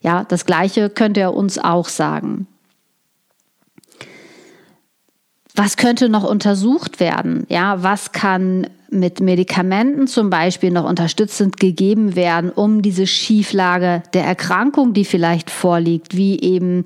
Ja, 0.02 0.24
das 0.24 0.46
Gleiche 0.46 0.90
könnte 0.90 1.22
er 1.22 1.34
uns 1.34 1.58
auch 1.58 1.88
sagen. 1.88 2.48
Was 5.63 5.78
könnte 5.78 6.10
noch 6.10 6.24
untersucht 6.24 7.00
werden? 7.00 7.45
Ja, 7.47 7.84
was 7.84 8.13
kann 8.13 8.65
mit 8.89 9.19
Medikamenten 9.19 10.08
zum 10.08 10.32
Beispiel 10.32 10.71
noch 10.71 10.89
unterstützend 10.89 11.58
gegeben 11.58 12.15
werden, 12.15 12.50
um 12.50 12.82
diese 12.82 13.06
Schieflage 13.06 14.02
der 14.15 14.26
Erkrankung, 14.26 14.93
die 14.93 15.06
vielleicht 15.06 15.52
vorliegt, 15.52 16.17
wie 16.17 16.39
eben 16.41 16.84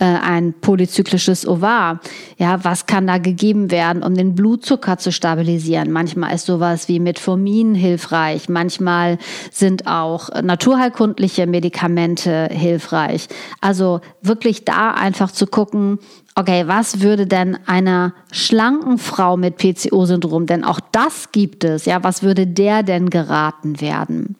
äh, 0.00 0.04
ein 0.04 0.54
polyzyklisches 0.60 1.46
Ovar. 1.46 2.00
Ja, 2.36 2.64
was 2.64 2.86
kann 2.86 3.06
da 3.06 3.18
gegeben 3.18 3.70
werden, 3.70 4.02
um 4.02 4.14
den 4.14 4.34
Blutzucker 4.34 4.98
zu 4.98 5.12
stabilisieren? 5.12 5.92
Manchmal 5.92 6.34
ist 6.34 6.46
sowas 6.46 6.88
wie 6.88 6.98
Metformin 6.98 7.76
hilfreich. 7.76 8.48
Manchmal 8.48 9.18
sind 9.52 9.86
auch 9.86 10.30
naturheilkundliche 10.42 11.46
Medikamente 11.46 12.48
hilfreich. 12.50 13.28
Also 13.60 14.00
wirklich 14.20 14.64
da 14.64 14.90
einfach 14.90 15.30
zu 15.30 15.46
gucken, 15.46 16.00
okay, 16.36 16.68
was 16.68 17.00
würde 17.00 17.26
denn 17.26 17.58
einer 17.66 18.12
schlanken 18.30 18.98
Frau 18.98 19.36
mit 19.36 19.56
PCO-Syndrom, 19.56 20.46
denn 20.46 20.64
auch 20.64 20.80
das 20.92 21.32
gibt 21.32 21.64
es, 21.64 21.86
ja, 21.86 22.04
was 22.04 22.22
würde 22.22 22.46
der 22.46 22.82
denn 22.82 23.10
geraten 23.10 23.80
werden? 23.80 24.36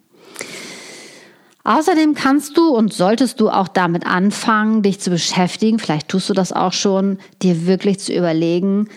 Außerdem 1.64 2.14
kannst 2.14 2.56
du 2.56 2.68
und 2.68 2.92
solltest 2.92 3.40
du 3.40 3.50
auch 3.50 3.66
damit 3.66 4.06
anfangen, 4.06 4.82
dich 4.82 5.00
zu 5.00 5.10
beschäftigen, 5.10 5.80
vielleicht 5.80 6.06
tust 6.06 6.28
du 6.28 6.34
das 6.34 6.52
auch 6.52 6.72
schon, 6.72 7.18
dir 7.42 7.66
wirklich 7.66 7.98
zu 7.98 8.12
überlegen, 8.14 8.88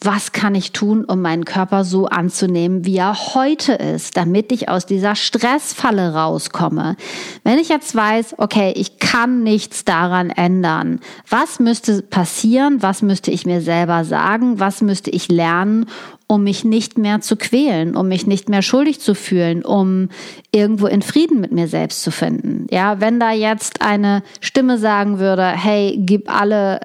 was 0.00 0.32
kann 0.32 0.54
ich 0.54 0.72
tun, 0.72 1.04
um 1.04 1.22
meinen 1.22 1.44
Körper 1.44 1.84
so 1.84 2.06
anzunehmen, 2.06 2.84
wie 2.84 2.96
er 2.96 3.34
heute 3.34 3.74
ist, 3.74 4.16
damit 4.16 4.52
ich 4.52 4.68
aus 4.68 4.86
dieser 4.86 5.14
Stressfalle 5.14 6.14
rauskomme. 6.14 6.96
Wenn 7.42 7.58
ich 7.58 7.68
jetzt 7.68 7.94
weiß, 7.94 8.34
okay, 8.38 8.72
ich 8.76 8.98
kann 8.98 9.42
nichts 9.42 9.84
daran 9.84 10.30
ändern, 10.30 11.00
was 11.28 11.60
müsste 11.60 12.02
passieren, 12.02 12.82
was 12.82 13.02
müsste 13.02 13.30
ich 13.30 13.46
mir 13.46 13.60
selber 13.60 14.04
sagen, 14.04 14.58
was 14.60 14.82
müsste 14.82 15.10
ich 15.10 15.28
lernen, 15.28 15.86
um 16.26 16.42
mich 16.42 16.64
nicht 16.64 16.98
mehr 16.98 17.20
zu 17.20 17.36
quälen, 17.36 17.96
um 17.96 18.08
mich 18.08 18.26
nicht 18.26 18.48
mehr 18.48 18.62
schuldig 18.62 19.00
zu 19.00 19.14
fühlen, 19.14 19.64
um 19.64 20.08
irgendwo 20.50 20.86
in 20.86 21.02
Frieden 21.02 21.40
mit 21.40 21.52
mir 21.52 21.68
selbst 21.68 22.02
zu 22.02 22.10
finden. 22.10 22.66
Ja, 22.70 23.00
wenn 23.00 23.20
da 23.20 23.30
jetzt 23.30 23.82
eine 23.82 24.22
Stimme 24.40 24.78
sagen 24.78 25.18
würde, 25.18 25.46
hey, 25.46 25.96
gib 26.00 26.34
alle 26.34 26.80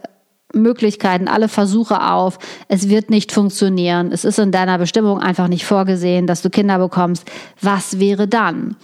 Möglichkeiten, 0.53 1.27
alle 1.27 1.47
Versuche 1.47 2.01
auf. 2.01 2.39
Es 2.67 2.89
wird 2.89 3.09
nicht 3.09 3.31
funktionieren. 3.31 4.11
Es 4.11 4.25
ist 4.25 4.39
in 4.39 4.51
deiner 4.51 4.77
Bestimmung 4.77 5.19
einfach 5.19 5.47
nicht 5.47 5.65
vorgesehen, 5.65 6.27
dass 6.27 6.41
du 6.41 6.49
Kinder 6.49 6.79
bekommst. 6.79 7.29
Was 7.61 7.99
wäre 7.99 8.27
dann? 8.27 8.75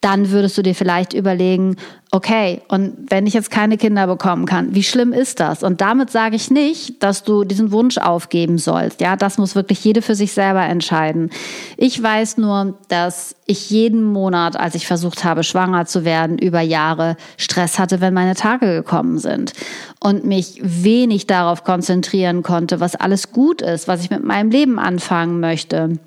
Dann 0.00 0.30
würdest 0.30 0.58
du 0.58 0.62
dir 0.62 0.74
vielleicht 0.74 1.12
überlegen, 1.12 1.76
okay, 2.14 2.60
und 2.68 2.92
wenn 3.08 3.26
ich 3.26 3.32
jetzt 3.32 3.50
keine 3.50 3.78
Kinder 3.78 4.06
bekommen 4.06 4.44
kann, 4.44 4.74
wie 4.74 4.82
schlimm 4.82 5.14
ist 5.14 5.40
das? 5.40 5.62
Und 5.62 5.80
damit 5.80 6.10
sage 6.10 6.36
ich 6.36 6.50
nicht, 6.50 7.02
dass 7.02 7.24
du 7.24 7.44
diesen 7.44 7.72
Wunsch 7.72 7.96
aufgeben 7.96 8.58
sollst. 8.58 9.00
Ja, 9.00 9.16
das 9.16 9.38
muss 9.38 9.54
wirklich 9.54 9.82
jede 9.82 10.02
für 10.02 10.14
sich 10.14 10.32
selber 10.32 10.62
entscheiden. 10.62 11.30
Ich 11.78 12.00
weiß 12.00 12.36
nur, 12.36 12.78
dass 12.88 13.34
ich 13.46 13.70
jeden 13.70 14.02
Monat, 14.02 14.58
als 14.58 14.74
ich 14.74 14.86
versucht 14.86 15.24
habe, 15.24 15.42
schwanger 15.42 15.86
zu 15.86 16.04
werden, 16.04 16.36
über 16.36 16.60
Jahre 16.60 17.16
Stress 17.38 17.78
hatte, 17.78 18.02
wenn 18.02 18.12
meine 18.12 18.34
Tage 18.34 18.66
gekommen 18.66 19.18
sind 19.18 19.54
und 19.98 20.26
mich 20.26 20.60
wenig 20.62 21.26
darauf 21.26 21.64
konzentrieren 21.64 22.42
konnte, 22.42 22.78
was 22.80 22.94
alles 22.94 23.32
gut 23.32 23.62
ist, 23.62 23.88
was 23.88 24.02
ich 24.02 24.10
mit 24.10 24.22
meinem 24.22 24.50
Leben 24.50 24.78
anfangen 24.78 25.40
möchte 25.40 25.98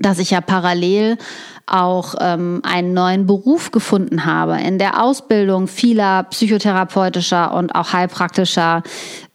dass 0.00 0.18
ich 0.18 0.30
ja 0.30 0.40
parallel 0.40 1.18
auch 1.66 2.14
ähm, 2.20 2.60
einen 2.62 2.92
neuen 2.92 3.26
Beruf 3.26 3.70
gefunden 3.70 4.26
habe, 4.26 4.60
in 4.60 4.78
der 4.78 5.02
Ausbildung 5.02 5.66
vieler 5.66 6.24
psychotherapeutischer 6.24 7.54
und 7.54 7.74
auch 7.74 7.92
heilpraktischer 7.92 8.82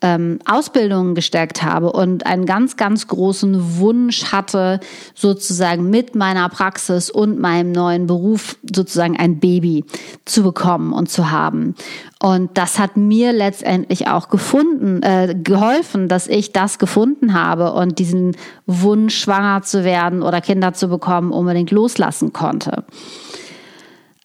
ähm, 0.01 0.39
Ausbildungen 0.45 1.13
gesteckt 1.13 1.61
habe 1.63 1.91
und 1.91 2.25
einen 2.25 2.45
ganz, 2.45 2.77
ganz 2.77 3.07
großen 3.07 3.79
Wunsch 3.79 4.31
hatte, 4.31 4.79
sozusagen 5.13 5.89
mit 5.89 6.15
meiner 6.15 6.47
Praxis 6.49 7.09
und 7.09 7.39
meinem 7.39 7.71
neuen 7.71 8.07
Beruf 8.07 8.57
sozusagen 8.61 9.17
ein 9.17 9.39
Baby 9.39 9.83
zu 10.25 10.43
bekommen 10.43 10.93
und 10.93 11.09
zu 11.09 11.31
haben. 11.31 11.75
Und 12.21 12.57
das 12.57 12.79
hat 12.79 12.97
mir 12.97 13.31
letztendlich 13.33 14.07
auch 14.07 14.29
gefunden, 14.29 15.01
äh, 15.03 15.35
geholfen, 15.41 16.07
dass 16.07 16.27
ich 16.27 16.51
das 16.51 16.79
gefunden 16.79 17.33
habe 17.33 17.73
und 17.73 17.99
diesen 17.99 18.35
Wunsch, 18.65 19.17
schwanger 19.17 19.61
zu 19.63 19.83
werden 19.83 20.21
oder 20.21 20.41
Kinder 20.41 20.73
zu 20.73 20.87
bekommen, 20.87 21.31
unbedingt 21.31 21.71
loslassen 21.71 22.33
konnte. 22.33 22.83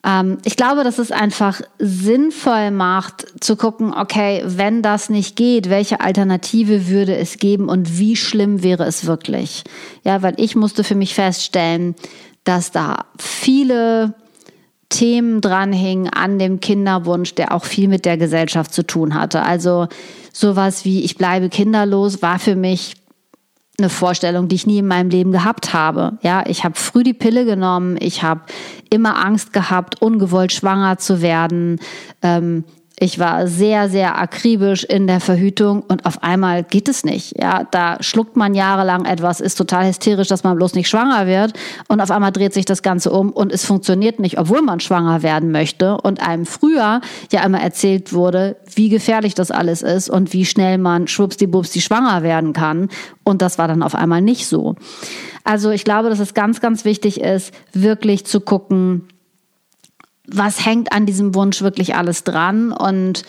Ähm, 0.05 0.39
ich 0.45 0.57
glaube, 0.57 0.85
dass 0.85 0.99
es 0.99 1.11
einfach 1.11 1.61
sinnvoll 1.79 2.71
macht, 2.71 3.27
zu 3.43 3.57
gucken, 3.57 3.95
okay, 3.95 4.43
wenn 4.45 4.83
das 4.83 5.09
nicht 5.09 5.37
geht, 5.37 5.71
welche 5.71 6.01
Alternative 6.01 6.89
würde 6.89 7.17
es 7.17 7.39
geben 7.39 7.69
und 7.69 7.99
wie 7.99 8.17
schlimm 8.17 8.63
wäre 8.63 8.85
es 8.85 9.07
wirklich? 9.07 9.65
Ja, 10.03 10.23
weil 10.23 10.35
ich 10.37 10.55
musste 10.55 10.85
für 10.85 10.95
mich 10.95 11.15
feststellen, 11.15 11.95
dass 12.45 12.71
da 12.71 13.07
viele 13.19 14.15
Themen 14.91 15.41
dranhingen 15.41 16.13
an 16.13 16.39
dem 16.39 16.61
Kinderwunsch, 16.61 17.35
der 17.35 17.53
auch 17.53 17.65
viel 17.65 17.89
mit 17.89 18.05
der 18.05 18.19
Gesellschaft 18.19 18.73
zu 18.73 18.87
tun 18.87 19.15
hatte. 19.15 19.43
Also 19.43 19.89
sowas 20.33 20.85
wie 20.85 21.03
ich 21.03 21.17
bleibe 21.17 21.49
kinderlos 21.49 22.21
war 22.23 22.39
für 22.39 22.55
mich 22.55 22.95
eine 23.79 23.89
Vorstellung, 23.89 24.49
die 24.49 24.55
ich 24.55 24.67
nie 24.67 24.79
in 24.79 24.87
meinem 24.87 25.11
Leben 25.11 25.33
gehabt 25.33 25.73
habe. 25.73 26.19
Ja, 26.23 26.45
ich 26.47 26.65
habe 26.65 26.77
früh 26.77 27.03
die 27.03 27.15
Pille 27.15 27.45
genommen, 27.45 27.97
ich 28.01 28.23
habe 28.23 28.43
immer 28.91 29.25
Angst 29.25 29.53
gehabt, 29.53 30.01
ungewollt 30.01 30.53
schwanger 30.53 30.99
zu 30.99 31.23
werden. 31.23 31.81
Ähm, 32.23 32.65
ich 32.99 33.19
war 33.19 33.49
sehr, 33.49 33.89
sehr 33.89 34.19
akribisch 34.19 34.85
in 34.85 35.09
der 35.09 35.19
Verhütung 35.19 35.83
und 35.83 36.07
auf 36.07 36.23
einmal 36.23 36.63
geht 36.63 36.89
es 36.89 37.05
nicht. 37.05 37.35
Ja, 37.41 37.65
da 37.69 37.97
schluckt 38.01 38.37
man 38.37 38.55
jahrelang 38.55 39.05
etwas, 39.05 39.41
ist 39.41 39.57
total 39.57 39.89
hysterisch, 39.89 40.29
dass 40.29 40.45
man 40.45 40.57
bloß 40.57 40.75
nicht 40.75 40.89
schwanger 40.89 41.27
wird 41.27 41.55
und 41.89 42.01
auf 42.01 42.13
einmal 42.13 42.31
dreht 42.31 42.55
sich 42.55 42.67
das 42.67 42.83
Ganze 42.83 43.11
um 43.11 43.31
und 43.31 43.53
es 43.53 43.65
funktioniert 43.65 44.21
nicht, 44.21 44.39
obwohl 44.39 44.63
man 44.63 44.79
schwanger 44.79 45.25
werden 45.25 45.51
möchte 45.51 45.97
und 45.97 46.27
einem 46.27 46.47
früher 46.47 47.01
ja 47.33 47.45
immer 47.45 47.61
erzählt 47.61 48.13
wurde, 48.13 48.57
wie 48.75 48.91
gefährlich 48.91 49.35
das 49.35 49.51
alles 49.51 49.83
ist 49.83 50.09
und 50.09 50.33
wie 50.33 50.47
schnell 50.47 50.79
man 50.79 51.09
schwuppsdiwupps 51.09 51.83
schwanger 51.83 52.23
werden 52.23 52.53
kann 52.53 52.89
und 53.25 53.43
das 53.43 53.59
war 53.59 53.67
dann 53.67 53.83
auf 53.83 53.97
einmal 53.97 54.21
nicht 54.21 54.47
so. 54.47 54.77
Also 55.43 55.71
ich 55.71 55.85
glaube, 55.85 56.11
dass 56.11 56.21
es 56.21 56.33
ganz, 56.33 56.61
ganz 56.61 56.85
wichtig 56.85 57.21
ist, 57.21 57.53
wirklich 57.73 58.25
zu 58.25 58.41
gucken, 58.41 59.09
was 60.27 60.65
hängt 60.65 60.93
an 60.93 61.07
diesem 61.07 61.35
Wunsch 61.35 61.63
wirklich 61.63 61.95
alles 61.95 62.25
dran 62.25 62.73
und 62.73 63.25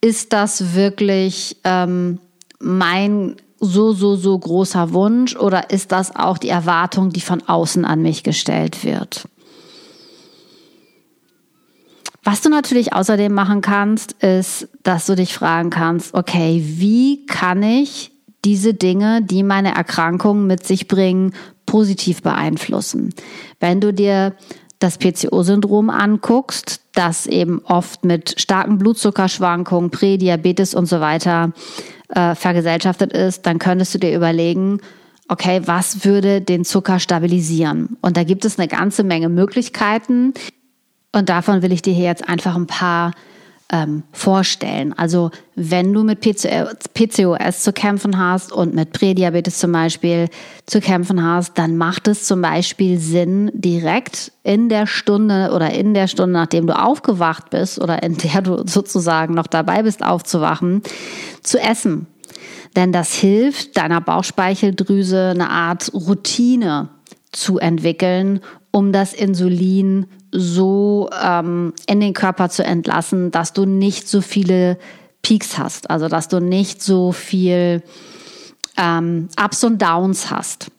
ist 0.00 0.32
das 0.32 0.74
wirklich 0.74 1.56
ähm, 1.64 2.18
mein 2.58 3.36
so, 3.60 3.92
so, 3.92 4.16
so 4.16 4.38
großer 4.38 4.92
Wunsch 4.92 5.36
oder 5.36 5.70
ist 5.70 5.92
das 5.92 6.16
auch 6.16 6.38
die 6.38 6.48
Erwartung, 6.48 7.10
die 7.10 7.20
von 7.20 7.42
außen 7.46 7.84
an 7.84 8.00
mich 8.02 8.22
gestellt 8.22 8.84
wird? 8.84 9.28
Was 12.22 12.40
du 12.42 12.48
natürlich 12.48 12.92
außerdem 12.92 13.32
machen 13.32 13.60
kannst, 13.60 14.12
ist, 14.22 14.68
dass 14.82 15.06
du 15.06 15.16
dich 15.16 15.34
fragen 15.34 15.70
kannst, 15.70 16.14
okay, 16.14 16.62
wie 16.64 17.24
kann 17.26 17.62
ich 17.62 18.12
diese 18.44 18.74
Dinge, 18.74 19.22
die 19.22 19.42
meine 19.42 19.74
Erkrankungen 19.74 20.46
mit 20.46 20.66
sich 20.66 20.88
bringen, 20.88 21.34
positiv 21.66 22.22
beeinflussen? 22.22 23.14
Wenn 23.58 23.80
du 23.80 23.92
dir 23.92 24.34
das 24.80 24.98
PCO-Syndrom 24.98 25.90
anguckst, 25.90 26.80
das 26.92 27.26
eben 27.26 27.62
oft 27.64 28.04
mit 28.04 28.40
starken 28.40 28.78
Blutzuckerschwankungen, 28.78 29.90
Prädiabetes 29.90 30.74
und 30.74 30.86
so 30.86 31.00
weiter 31.00 31.52
äh, 32.08 32.34
vergesellschaftet 32.34 33.12
ist, 33.12 33.46
dann 33.46 33.58
könntest 33.58 33.94
du 33.94 33.98
dir 33.98 34.16
überlegen, 34.16 34.80
okay, 35.28 35.62
was 35.66 36.04
würde 36.04 36.40
den 36.40 36.64
Zucker 36.64 36.98
stabilisieren? 36.98 37.96
Und 38.00 38.16
da 38.16 38.24
gibt 38.24 38.44
es 38.44 38.58
eine 38.58 38.66
ganze 38.66 39.04
Menge 39.04 39.28
Möglichkeiten. 39.28 40.34
Und 41.12 41.28
davon 41.28 41.62
will 41.62 41.72
ich 41.72 41.82
dir 41.82 41.94
hier 41.94 42.06
jetzt 42.06 42.28
einfach 42.28 42.56
ein 42.56 42.66
paar 42.66 43.12
ähm, 43.70 44.02
vorstellen. 44.12 44.92
Also 44.96 45.30
wenn 45.54 45.92
du 45.92 46.02
mit 46.02 46.20
PCOS 46.20 47.62
zu 47.62 47.72
kämpfen 47.72 48.18
hast 48.18 48.52
und 48.52 48.74
mit 48.74 48.92
Prädiabetes 48.92 49.58
zum 49.58 49.72
Beispiel 49.72 50.28
zu 50.66 50.80
kämpfen 50.80 51.22
hast, 51.22 51.56
dann 51.56 51.76
macht 51.76 52.08
es 52.08 52.24
zum 52.24 52.42
Beispiel 52.42 52.98
Sinn, 52.98 53.50
direkt 53.54 54.32
in 54.42 54.68
der 54.68 54.86
Stunde 54.86 55.52
oder 55.54 55.70
in 55.72 55.94
der 55.94 56.08
Stunde, 56.08 56.32
nachdem 56.32 56.66
du 56.66 56.76
aufgewacht 56.76 57.50
bist 57.50 57.80
oder 57.80 58.02
in 58.02 58.16
der 58.16 58.42
du 58.42 58.66
sozusagen 58.66 59.34
noch 59.34 59.46
dabei 59.46 59.82
bist 59.82 60.04
aufzuwachen, 60.04 60.82
zu 61.42 61.58
essen. 61.58 62.06
Denn 62.76 62.92
das 62.92 63.14
hilft 63.14 63.76
deiner 63.76 64.00
Bauchspeicheldrüse 64.00 65.30
eine 65.30 65.50
Art 65.50 65.92
Routine 65.92 66.88
zu 67.32 67.58
entwickeln, 67.58 68.40
um 68.72 68.92
das 68.92 69.12
Insulin 69.12 70.06
so 70.32 71.10
ähm, 71.22 71.72
in 71.86 72.00
den 72.00 72.14
Körper 72.14 72.48
zu 72.48 72.64
entlassen, 72.64 73.30
dass 73.30 73.52
du 73.52 73.64
nicht 73.64 74.08
so 74.08 74.20
viele 74.20 74.78
Peaks 75.22 75.58
hast, 75.58 75.90
also 75.90 76.08
dass 76.08 76.28
du 76.28 76.40
nicht 76.40 76.82
so 76.82 77.12
viel 77.12 77.82
ähm, 78.76 79.28
Ups 79.42 79.64
und 79.64 79.80
Downs 79.82 80.30
hast. 80.30 80.70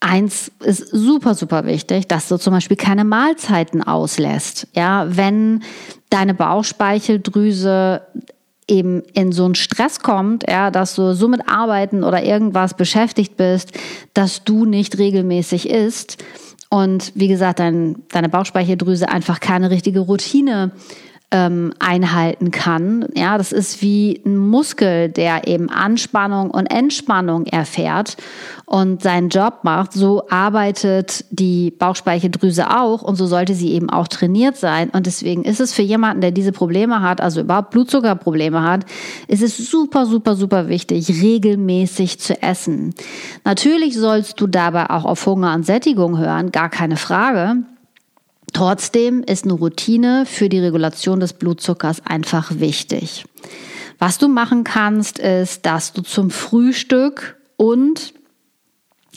Eins 0.00 0.52
ist 0.60 0.88
super, 0.88 1.34
super 1.34 1.64
wichtig, 1.64 2.06
dass 2.06 2.28
du 2.28 2.36
zum 2.36 2.52
Beispiel 2.52 2.76
keine 2.76 3.04
Mahlzeiten 3.04 3.82
auslässt. 3.82 4.68
Ja, 4.74 5.06
wenn 5.08 5.62
deine 6.10 6.34
Bauchspeicheldrüse 6.34 8.02
eben 8.68 9.02
in 9.14 9.32
so 9.32 9.44
einen 9.44 9.54
Stress 9.54 10.00
kommt, 10.00 10.44
ja, 10.48 10.70
dass 10.70 10.94
du 10.94 11.14
so 11.14 11.28
mit 11.28 11.48
Arbeiten 11.48 12.04
oder 12.04 12.22
irgendwas 12.22 12.74
beschäftigt 12.74 13.36
bist, 13.36 13.72
dass 14.12 14.44
du 14.44 14.64
nicht 14.64 14.98
regelmäßig 14.98 15.70
isst, 15.70 16.22
und 16.68 17.12
wie 17.14 17.28
gesagt, 17.28 17.60
dein, 17.60 17.96
deine 18.10 18.28
Bauchspeicheldrüse 18.28 19.08
einfach 19.08 19.40
keine 19.40 19.70
richtige 19.70 20.00
Routine 20.00 20.72
ähm, 21.36 21.74
einhalten 21.78 22.50
kann. 22.50 23.06
Ja, 23.14 23.36
das 23.36 23.52
ist 23.52 23.82
wie 23.82 24.22
ein 24.24 24.38
Muskel, 24.38 25.10
der 25.10 25.46
eben 25.46 25.68
Anspannung 25.68 26.50
und 26.50 26.66
Entspannung 26.66 27.44
erfährt 27.44 28.16
und 28.64 29.02
seinen 29.02 29.28
Job 29.28 29.58
macht. 29.62 29.92
So 29.92 30.28
arbeitet 30.30 31.26
die 31.30 31.70
Bauchspeicheldrüse 31.72 32.70
auch 32.70 33.02
und 33.02 33.16
so 33.16 33.26
sollte 33.26 33.54
sie 33.54 33.72
eben 33.72 33.90
auch 33.90 34.08
trainiert 34.08 34.56
sein. 34.56 34.88
Und 34.88 35.04
deswegen 35.04 35.44
ist 35.44 35.60
es 35.60 35.74
für 35.74 35.82
jemanden, 35.82 36.22
der 36.22 36.30
diese 36.30 36.52
Probleme 36.52 37.02
hat, 37.02 37.20
also 37.20 37.42
überhaupt 37.42 37.70
Blutzuckerprobleme 37.70 38.62
hat, 38.62 38.86
ist 39.28 39.42
es 39.42 39.58
super, 39.70 40.06
super, 40.06 40.36
super 40.36 40.68
wichtig, 40.68 41.22
regelmäßig 41.22 42.18
zu 42.18 42.42
essen. 42.42 42.94
Natürlich 43.44 43.98
sollst 43.98 44.40
du 44.40 44.46
dabei 44.46 44.88
auch 44.88 45.04
auf 45.04 45.26
Hunger 45.26 45.54
und 45.54 45.66
Sättigung 45.66 46.16
hören, 46.16 46.50
gar 46.50 46.70
keine 46.70 46.96
Frage. 46.96 47.56
Trotzdem 48.56 49.22
ist 49.22 49.44
eine 49.44 49.52
Routine 49.52 50.24
für 50.24 50.48
die 50.48 50.60
Regulation 50.60 51.20
des 51.20 51.34
Blutzuckers 51.34 52.00
einfach 52.06 52.58
wichtig. 52.58 53.26
Was 53.98 54.16
du 54.16 54.28
machen 54.28 54.64
kannst, 54.64 55.18
ist, 55.18 55.66
dass 55.66 55.92
du 55.92 56.00
zum 56.00 56.30
Frühstück 56.30 57.36
und 57.58 58.14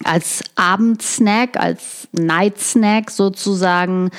als 0.04 0.43
Abendsnack, 0.56 1.56
als 1.58 2.10
Nightsnack 2.12 3.12
sozusagen 3.12 4.10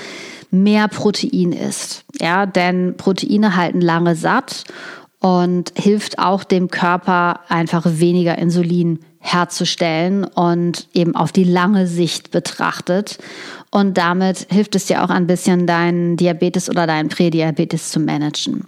mehr 0.50 0.88
Protein 0.88 1.52
isst. 1.52 2.06
Ja, 2.18 2.46
denn 2.46 2.96
Proteine 2.96 3.56
halten 3.56 3.83
lange 3.83 4.16
satt 4.16 4.64
und 5.18 5.74
hilft 5.76 6.18
auch 6.18 6.44
dem 6.44 6.68
Körper 6.68 7.40
einfach 7.50 7.85
weniger 7.85 8.38
Insulin 8.38 9.00
herzustellen 9.20 10.24
und 10.24 10.88
eben 10.94 11.14
auf 11.14 11.30
die 11.30 11.44
lange 11.44 11.87
Sicht 11.87 12.30
betrachtet. 12.30 13.18
Und 13.70 13.98
damit 13.98 14.46
hilft 14.50 14.74
es 14.74 14.87
dir 14.87 15.04
auch 15.04 15.11
ein 15.11 15.26
bisschen, 15.26 15.66
deinen 15.66 16.16
Diabetes 16.16 16.68
oder 16.68 16.87
deinen 16.87 17.11
Prädiabetes 17.11 17.90
zu 17.90 18.00
managen 18.00 18.66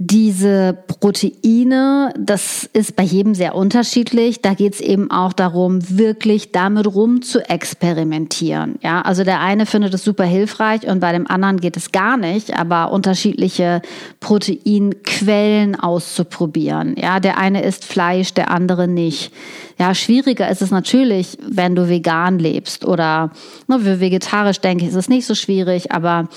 diese 0.00 0.78
Proteine, 0.86 2.14
das 2.16 2.70
ist 2.72 2.94
bei 2.94 3.02
jedem 3.02 3.34
sehr 3.34 3.56
unterschiedlich. 3.56 4.40
Da 4.40 4.54
geht 4.54 4.74
es 4.74 4.80
eben 4.80 5.10
auch 5.10 5.32
darum, 5.32 5.80
wirklich 5.88 6.52
damit 6.52 6.86
rum 6.86 7.20
zu 7.20 7.40
experimentieren. 7.50 8.76
Ja, 8.80 9.00
also 9.02 9.24
der 9.24 9.40
eine 9.40 9.66
findet 9.66 9.92
es 9.94 10.04
super 10.04 10.22
hilfreich 10.22 10.86
und 10.86 11.00
bei 11.00 11.10
dem 11.10 11.28
anderen 11.28 11.58
geht 11.58 11.76
es 11.76 11.90
gar 11.90 12.16
nicht, 12.16 12.56
aber 12.56 12.92
unterschiedliche 12.92 13.82
Proteinquellen 14.20 15.74
auszuprobieren. 15.74 16.94
Ja, 16.96 17.18
der 17.18 17.36
eine 17.36 17.64
isst 17.64 17.84
Fleisch, 17.84 18.32
der 18.32 18.52
andere 18.52 18.86
nicht. 18.86 19.32
Ja, 19.80 19.96
schwieriger 19.96 20.48
ist 20.48 20.62
es 20.62 20.70
natürlich, 20.70 21.38
wenn 21.44 21.74
du 21.74 21.88
vegan 21.88 22.38
lebst 22.38 22.84
oder 22.84 23.32
ne, 23.66 23.80
für 23.80 23.98
vegetarisch 23.98 24.60
denke 24.60 24.84
ich, 24.84 24.90
ist 24.90 24.96
es 24.96 25.08
nicht 25.08 25.26
so 25.26 25.34
schwierig, 25.34 25.90
aber 25.90 26.28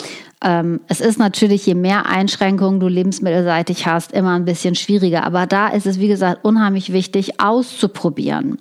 ähm, 0.44 0.82
es 0.88 1.02
ist 1.02 1.20
natürlich, 1.20 1.66
je 1.66 1.76
mehr 1.76 2.08
Einschränkungen 2.08 2.80
du 2.80 2.88
lebensmittelseitig 2.88 3.86
hast, 3.86 4.12
immer 4.12 4.36
ein 4.36 4.46
bisschen 4.46 4.76
schwieriger. 4.76 5.24
Aber 5.24 5.46
da 5.46 5.68
ist 5.68 5.86
es, 5.86 6.00
wie 6.00 6.08
gesagt, 6.08 6.44
unheimlich 6.44 6.92
wichtig, 6.92 7.40
auszuprobieren. 7.40 8.58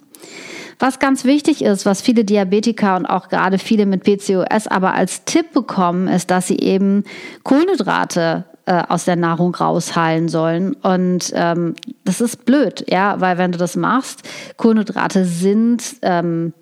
Was 0.79 0.99
ganz 0.99 1.25
wichtig 1.25 1.63
ist, 1.63 1.85
was 1.85 2.01
viele 2.01 2.25
Diabetiker 2.25 2.97
und 2.97 3.05
auch 3.05 3.29
gerade 3.29 3.59
viele 3.59 3.85
mit 3.85 4.03
PCOS 4.03 4.67
aber 4.67 4.95
als 4.95 5.25
Tipp 5.25 5.53
bekommen, 5.53 6.09
ist, 6.09 6.31
dass 6.31 6.47
sie 6.47 6.59
eben 6.59 7.05
Kohlenhydrate 7.43 8.45
äh, 8.65 8.83
aus 8.89 9.05
der 9.05 9.17
Nahrung 9.17 9.55
raushalten 9.55 10.29
sollen. 10.29 10.75
Und 10.75 11.33
ähm, 11.35 11.75
das 12.05 12.23
ist 12.23 12.47
blöd, 12.47 12.85
ja, 12.89 13.21
weil 13.21 13.37
wenn 13.37 13.53
du 13.53 13.59
das 13.59 13.77
machst, 13.77 14.23
Kohlenhydrate 14.57 15.27
sind 15.27 15.97
ähm, 16.01 16.55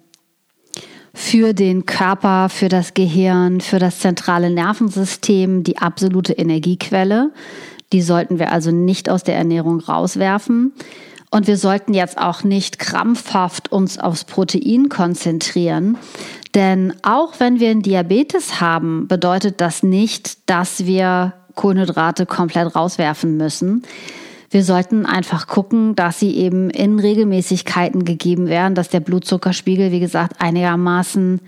für 1.18 1.52
den 1.52 1.84
Körper, 1.84 2.48
für 2.48 2.68
das 2.68 2.94
Gehirn, 2.94 3.60
für 3.60 3.80
das 3.80 3.98
zentrale 3.98 4.50
Nervensystem 4.50 5.64
die 5.64 5.76
absolute 5.76 6.34
Energiequelle. 6.34 7.32
Die 7.92 8.02
sollten 8.02 8.38
wir 8.38 8.52
also 8.52 8.70
nicht 8.70 9.10
aus 9.10 9.24
der 9.24 9.34
Ernährung 9.34 9.80
rauswerfen. 9.80 10.72
Und 11.32 11.48
wir 11.48 11.56
sollten 11.56 11.92
jetzt 11.92 12.18
auch 12.18 12.44
nicht 12.44 12.78
krampfhaft 12.78 13.72
uns 13.72 13.98
aufs 13.98 14.22
Protein 14.22 14.88
konzentrieren. 14.88 15.98
Denn 16.54 16.94
auch 17.02 17.40
wenn 17.40 17.58
wir 17.58 17.70
einen 17.70 17.82
Diabetes 17.82 18.60
haben, 18.60 19.08
bedeutet 19.08 19.60
das 19.60 19.82
nicht, 19.82 20.48
dass 20.48 20.86
wir 20.86 21.34
Kohlenhydrate 21.56 22.26
komplett 22.26 22.76
rauswerfen 22.76 23.36
müssen. 23.36 23.82
Wir 24.50 24.64
sollten 24.64 25.04
einfach 25.04 25.46
gucken, 25.46 25.94
dass 25.94 26.18
sie 26.18 26.34
eben 26.36 26.70
in 26.70 26.98
Regelmäßigkeiten 26.98 28.04
gegeben 28.04 28.46
werden, 28.46 28.74
dass 28.74 28.88
der 28.88 29.00
Blutzuckerspiegel, 29.00 29.92
wie 29.92 30.00
gesagt, 30.00 30.40
einigermaßen 30.40 31.40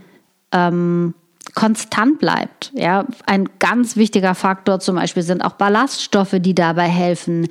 ähm, 0.53 1.15
konstant 1.55 2.19
bleibt. 2.19 2.73
Ja, 2.75 3.07
ein 3.27 3.49
ganz 3.59 3.97
wichtiger 3.97 4.35
Faktor 4.35 4.81
zum 4.81 4.97
Beispiel 4.97 5.23
sind 5.23 5.43
auch 5.43 5.53
Ballaststoffe, 5.53 6.37
die 6.41 6.55
dabei 6.55 6.89
helfen, 6.89 7.49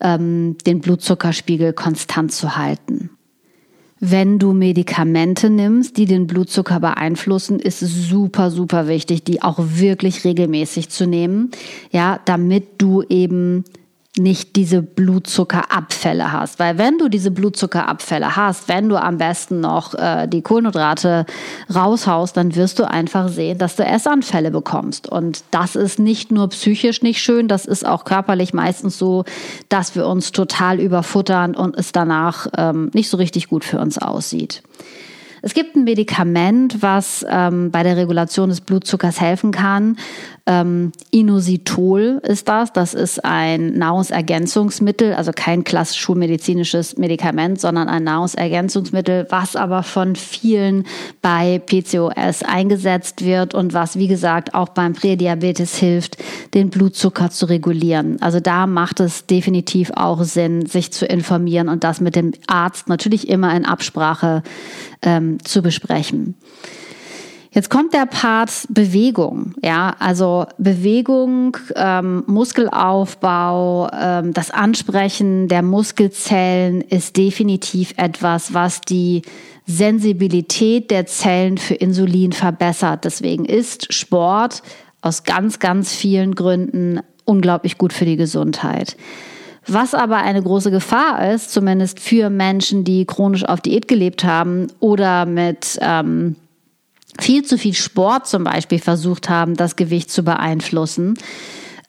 ähm, 0.00 0.56
den 0.66 0.80
Blutzuckerspiegel 0.80 1.72
konstant 1.72 2.32
zu 2.32 2.56
halten. 2.56 3.10
Wenn 4.04 4.40
du 4.40 4.52
Medikamente 4.52 5.48
nimmst, 5.48 5.96
die 5.96 6.06
den 6.06 6.26
Blutzucker 6.26 6.80
beeinflussen, 6.80 7.60
ist 7.60 7.82
es 7.82 8.08
super, 8.08 8.50
super 8.50 8.88
wichtig, 8.88 9.22
die 9.22 9.42
auch 9.42 9.58
wirklich 9.60 10.24
regelmäßig 10.24 10.88
zu 10.88 11.06
nehmen. 11.06 11.52
Ja, 11.92 12.18
damit 12.24 12.82
du 12.82 13.02
eben 13.08 13.62
nicht 14.18 14.56
diese 14.56 14.82
Blutzuckerabfälle 14.82 16.32
hast. 16.32 16.58
Weil 16.58 16.76
wenn 16.76 16.98
du 16.98 17.08
diese 17.08 17.30
Blutzuckerabfälle 17.30 18.36
hast, 18.36 18.68
wenn 18.68 18.88
du 18.90 19.02
am 19.02 19.16
besten 19.16 19.60
noch 19.60 19.94
äh, 19.94 20.26
die 20.28 20.42
Kohlenhydrate 20.42 21.24
raushaust, 21.74 22.36
dann 22.36 22.54
wirst 22.54 22.78
du 22.78 22.88
einfach 22.88 23.28
sehen, 23.28 23.56
dass 23.56 23.76
du 23.76 23.84
Essanfälle 23.84 24.50
bekommst. 24.50 25.08
Und 25.08 25.44
das 25.50 25.76
ist 25.76 25.98
nicht 25.98 26.30
nur 26.30 26.50
psychisch 26.50 27.00
nicht 27.00 27.22
schön, 27.22 27.48
das 27.48 27.64
ist 27.64 27.86
auch 27.86 28.04
körperlich 28.04 28.52
meistens 28.52 28.98
so, 28.98 29.24
dass 29.70 29.94
wir 29.94 30.06
uns 30.06 30.32
total 30.32 30.78
überfuttern 30.78 31.54
und 31.54 31.74
es 31.78 31.92
danach 31.92 32.48
ähm, 32.58 32.90
nicht 32.92 33.08
so 33.08 33.16
richtig 33.16 33.48
gut 33.48 33.64
für 33.64 33.78
uns 33.78 33.96
aussieht. 33.96 34.62
Es 35.44 35.54
gibt 35.54 35.74
ein 35.74 35.82
Medikament, 35.82 36.82
was 36.82 37.26
ähm, 37.28 37.72
bei 37.72 37.82
der 37.82 37.96
Regulation 37.96 38.48
des 38.48 38.60
Blutzuckers 38.60 39.20
helfen 39.20 39.50
kann. 39.50 39.96
Ähm, 40.46 40.92
Inositol 41.10 42.20
ist 42.22 42.48
das. 42.48 42.72
Das 42.72 42.94
ist 42.94 43.24
ein 43.24 43.76
Nahrungsergänzungsmittel, 43.76 45.14
also 45.14 45.32
kein 45.34 45.64
klassisch 45.64 46.00
schulmedizinisches 46.00 46.96
Medikament, 46.96 47.60
sondern 47.60 47.88
ein 47.88 48.04
Nahrungsergänzungsmittel, 48.04 49.26
was 49.30 49.56
aber 49.56 49.82
von 49.82 50.14
vielen 50.14 50.84
bei 51.22 51.60
PCOS 51.60 52.44
eingesetzt 52.44 53.24
wird 53.24 53.54
und 53.54 53.74
was, 53.74 53.96
wie 53.96 54.08
gesagt, 54.08 54.54
auch 54.54 54.70
beim 54.70 54.94
Prädiabetes 54.94 55.76
hilft, 55.76 56.18
den 56.54 56.70
Blutzucker 56.70 57.30
zu 57.30 57.46
regulieren. 57.46 58.20
Also 58.20 58.38
da 58.38 58.68
macht 58.68 59.00
es 59.00 59.26
definitiv 59.26 59.90
auch 59.94 60.22
Sinn, 60.22 60.66
sich 60.66 60.92
zu 60.92 61.04
informieren 61.06 61.68
und 61.68 61.82
das 61.82 62.00
mit 62.00 62.14
dem 62.14 62.32
Arzt 62.46 62.88
natürlich 62.88 63.28
immer 63.28 63.54
in 63.56 63.64
Absprache 63.64 64.42
ähm, 65.02 65.38
zu 65.44 65.62
besprechen. 65.62 66.36
Jetzt 67.54 67.68
kommt 67.68 67.92
der 67.92 68.06
Part 68.06 68.66
Bewegung, 68.70 69.52
ja, 69.62 69.94
also 69.98 70.46
Bewegung, 70.56 71.58
ähm, 71.76 72.24
Muskelaufbau, 72.26 73.90
ähm, 73.92 74.32
das 74.32 74.50
Ansprechen 74.50 75.48
der 75.48 75.60
Muskelzellen 75.60 76.80
ist 76.80 77.18
definitiv 77.18 77.92
etwas, 77.98 78.54
was 78.54 78.80
die 78.80 79.20
Sensibilität 79.66 80.90
der 80.90 81.04
Zellen 81.04 81.58
für 81.58 81.74
Insulin 81.74 82.32
verbessert. 82.32 83.04
Deswegen 83.04 83.44
ist 83.44 83.92
Sport 83.92 84.62
aus 85.02 85.24
ganz, 85.24 85.58
ganz 85.58 85.94
vielen 85.94 86.34
Gründen 86.34 87.00
unglaublich 87.26 87.76
gut 87.76 87.92
für 87.92 88.06
die 88.06 88.16
Gesundheit. 88.16 88.96
Was 89.66 89.94
aber 89.94 90.16
eine 90.16 90.42
große 90.42 90.70
Gefahr 90.70 91.32
ist, 91.32 91.52
zumindest 91.52 92.00
für 92.00 92.30
Menschen, 92.30 92.84
die 92.84 93.04
chronisch 93.04 93.44
auf 93.44 93.60
Diät 93.60 93.86
gelebt 93.86 94.24
haben 94.24 94.66
oder 94.80 95.24
mit 95.24 95.78
ähm, 95.80 96.36
viel 97.20 97.44
zu 97.44 97.58
viel 97.58 97.74
Sport 97.74 98.26
zum 98.26 98.44
Beispiel 98.44 98.78
versucht 98.78 99.28
haben, 99.28 99.54
das 99.54 99.76
Gewicht 99.76 100.10
zu 100.10 100.24
beeinflussen, 100.24 101.14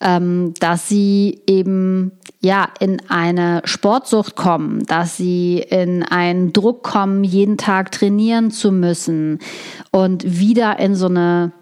ähm, 0.01 0.53
dass 0.59 0.87
sie 0.87 1.41
eben 1.47 2.11
ja 2.41 2.67
in 2.79 3.01
eine 3.09 3.61
Sportsucht 3.63 4.35
kommen, 4.35 4.85
dass 4.85 5.17
sie 5.17 5.59
in 5.67 6.03
einen 6.03 6.53
Druck 6.53 6.83
kommen, 6.83 7.23
jeden 7.23 7.57
Tag 7.57 7.91
trainieren 7.91 8.51
zu 8.51 8.71
müssen 8.71 9.39
und 9.91 10.39
wieder 10.39 10.77
in 10.77 10.95
so 10.95 11.07
eine 11.07 11.53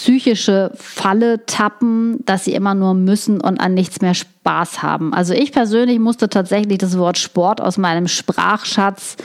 psychische 0.00 0.70
Falle 0.76 1.44
tappen, 1.44 2.24
dass 2.24 2.44
sie 2.44 2.52
immer 2.52 2.74
nur 2.74 2.94
müssen 2.94 3.40
und 3.40 3.58
an 3.58 3.74
nichts 3.74 4.00
mehr 4.00 4.14
Spaß 4.14 4.80
haben. 4.80 5.12
Also 5.12 5.34
ich 5.34 5.50
persönlich 5.50 5.98
musste 5.98 6.28
tatsächlich 6.28 6.78
das 6.78 6.96
Wort 6.98 7.18
Sport 7.18 7.60
aus 7.60 7.78
meinem 7.78 8.06
Sprachschatz 8.06 9.16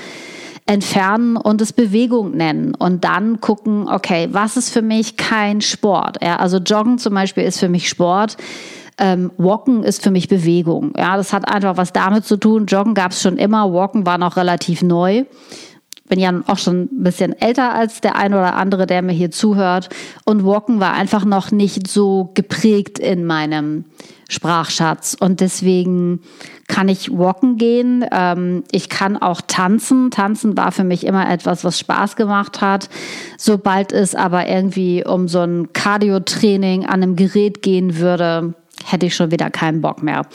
entfernen 0.65 1.38
und 1.38 1.62
es 1.62 1.73
Bewegung 1.73 2.31
nennen 2.31 2.73
und 2.73 3.03
dann 3.03 3.39
gucken, 3.39 3.88
okay, 3.88 4.29
was 4.31 4.57
ist 4.57 4.71
für 4.71 4.81
mich 4.81 5.15
kein 5.15 5.62
Sport? 5.62 6.17
Ja, 6.23 6.38
also 6.38 6.57
Joggen 6.57 6.97
zum 6.97 7.13
Beispiel 7.13 7.43
ist 7.43 7.59
für 7.59 7.69
mich 7.69 7.88
Sport. 7.88 8.38
Ähm, 8.97 9.31
Walken 9.38 9.83
ist 9.83 10.01
für 10.01 10.12
mich 10.12 10.27
Bewegung. 10.27 10.93
Ja, 10.97 11.17
das 11.17 11.33
hat 11.33 11.47
einfach 11.47 11.77
was 11.77 11.93
damit 11.93 12.25
zu 12.25 12.38
tun. 12.38 12.65
Joggen 12.65 12.95
gab 12.95 13.12
es 13.12 13.21
schon 13.21 13.38
immer, 13.38 13.71
Walken 13.73 14.07
war 14.07 14.17
noch 14.17 14.38
relativ 14.38 14.81
neu 14.81 15.25
bin 16.10 16.20
ja 16.20 16.32
auch 16.48 16.58
schon 16.58 16.84
ein 16.84 17.04
bisschen 17.04 17.39
älter 17.39 17.74
als 17.74 18.02
der 18.02 18.16
ein 18.16 18.34
oder 18.34 18.56
andere, 18.56 18.86
der 18.86 19.02
mir 19.02 19.13
hier 19.13 19.32
zuhört. 19.32 19.89
Und 20.26 20.46
Walken 20.46 20.80
war 20.80 20.94
einfach 20.94 21.26
noch 21.26 21.52
nicht 21.52 21.88
so 21.88 22.32
geprägt 22.34 23.00
in 23.00 23.26
meinem 23.26 23.86
Sprachschatz. 24.30 25.16
Und 25.18 25.39
deswegen 25.39 26.22
kann 26.68 26.89
ich 26.89 27.18
walken 27.18 27.58
gehen. 27.58 28.06
Ähm, 28.12 28.63
ich 28.72 28.89
kann 28.89 29.18
auch 29.18 29.42
tanzen. 29.42 30.12
Tanzen 30.12 30.58
war 30.58 30.72
für 30.72 30.84
mich 30.84 31.06
immer 31.06 31.30
etwas, 31.30 31.63
was 31.63 31.80
Spaß 31.80 32.16
gemacht 32.16 32.62
hat. 32.62 32.89
Sobald 33.38 33.92
es 33.92 34.16
aber 34.16 34.48
irgendwie 34.48 35.06
um 35.06 35.28
so 35.28 35.39
ein 35.39 35.72
Cardio-Training 35.72 36.86
an 36.86 37.04
einem 37.04 37.16
Gerät 37.16 37.62
gehen 37.62 37.98
würde, 37.98 38.56
hätte 38.86 39.06
ich 39.06 39.15
schon 39.15 39.32
wieder 39.32 39.50
keinen 39.50 39.82
Bock 39.82 40.04
mehr. 40.04 40.26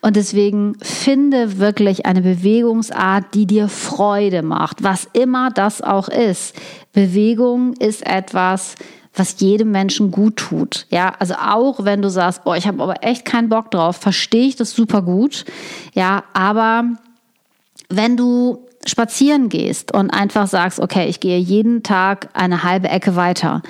Und 0.00 0.16
deswegen 0.16 0.76
finde 0.82 1.58
wirklich 1.58 2.06
eine 2.06 2.22
Bewegungsart, 2.22 3.34
die 3.34 3.46
dir 3.46 3.68
Freude 3.68 4.42
macht, 4.42 4.82
was 4.82 5.08
immer 5.12 5.50
das 5.50 5.80
auch 5.82 6.08
ist. 6.08 6.54
Bewegung 6.92 7.74
ist 7.74 8.06
etwas, 8.06 8.74
was 9.14 9.40
jedem 9.40 9.70
Menschen 9.70 10.10
gut 10.10 10.36
tut. 10.36 10.86
Ja, 10.90 11.12
also 11.18 11.34
auch 11.34 11.84
wenn 11.84 12.02
du 12.02 12.10
sagst, 12.10 12.42
oh, 12.44 12.54
ich 12.54 12.66
habe 12.66 12.82
aber 12.82 13.04
echt 13.04 13.24
keinen 13.24 13.48
Bock 13.48 13.70
drauf, 13.70 13.96
verstehe 13.96 14.46
ich 14.46 14.56
das 14.56 14.72
super 14.72 15.02
gut. 15.02 15.44
Ja, 15.94 16.24
aber 16.32 16.84
wenn 17.88 18.16
du 18.16 18.66
spazieren 18.86 19.48
gehst 19.48 19.94
und 19.94 20.10
einfach 20.10 20.46
sagst, 20.46 20.80
okay, 20.80 21.06
ich 21.08 21.20
gehe 21.20 21.38
jeden 21.38 21.82
Tag 21.82 22.28
eine 22.34 22.64
halbe 22.64 22.88
Ecke 22.88 23.16
weiter, 23.16 23.62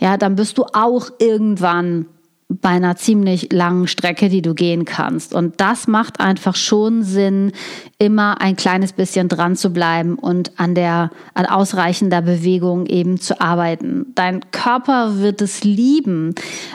ja, 0.00 0.16
dann 0.16 0.34
bist 0.34 0.58
du 0.58 0.64
auch 0.72 1.10
irgendwann 1.18 2.06
bei 2.48 2.70
einer 2.70 2.96
ziemlich 2.96 3.52
langen 3.52 3.86
Strecke, 3.88 4.30
die 4.30 4.40
du 4.40 4.54
gehen 4.54 4.86
kannst. 4.86 5.34
Und 5.34 5.60
das 5.60 5.86
macht 5.86 6.18
einfach 6.18 6.56
schon 6.56 7.02
Sinn, 7.02 7.52
immer 7.98 8.40
ein 8.40 8.56
kleines 8.56 8.94
bisschen 8.94 9.28
dran 9.28 9.54
zu 9.54 9.70
bleiben 9.70 10.14
und 10.14 10.58
an 10.58 10.74
der, 10.74 11.10
an 11.34 11.44
ausreichender 11.44 12.22
Bewegung 12.22 12.86
eben 12.86 13.20
zu 13.20 13.38
arbeiten. 13.40 14.06
Dein 14.14 14.50
Körper 14.50 15.18
wird 15.18 15.42
es 15.42 15.62
lieben, 15.62 16.34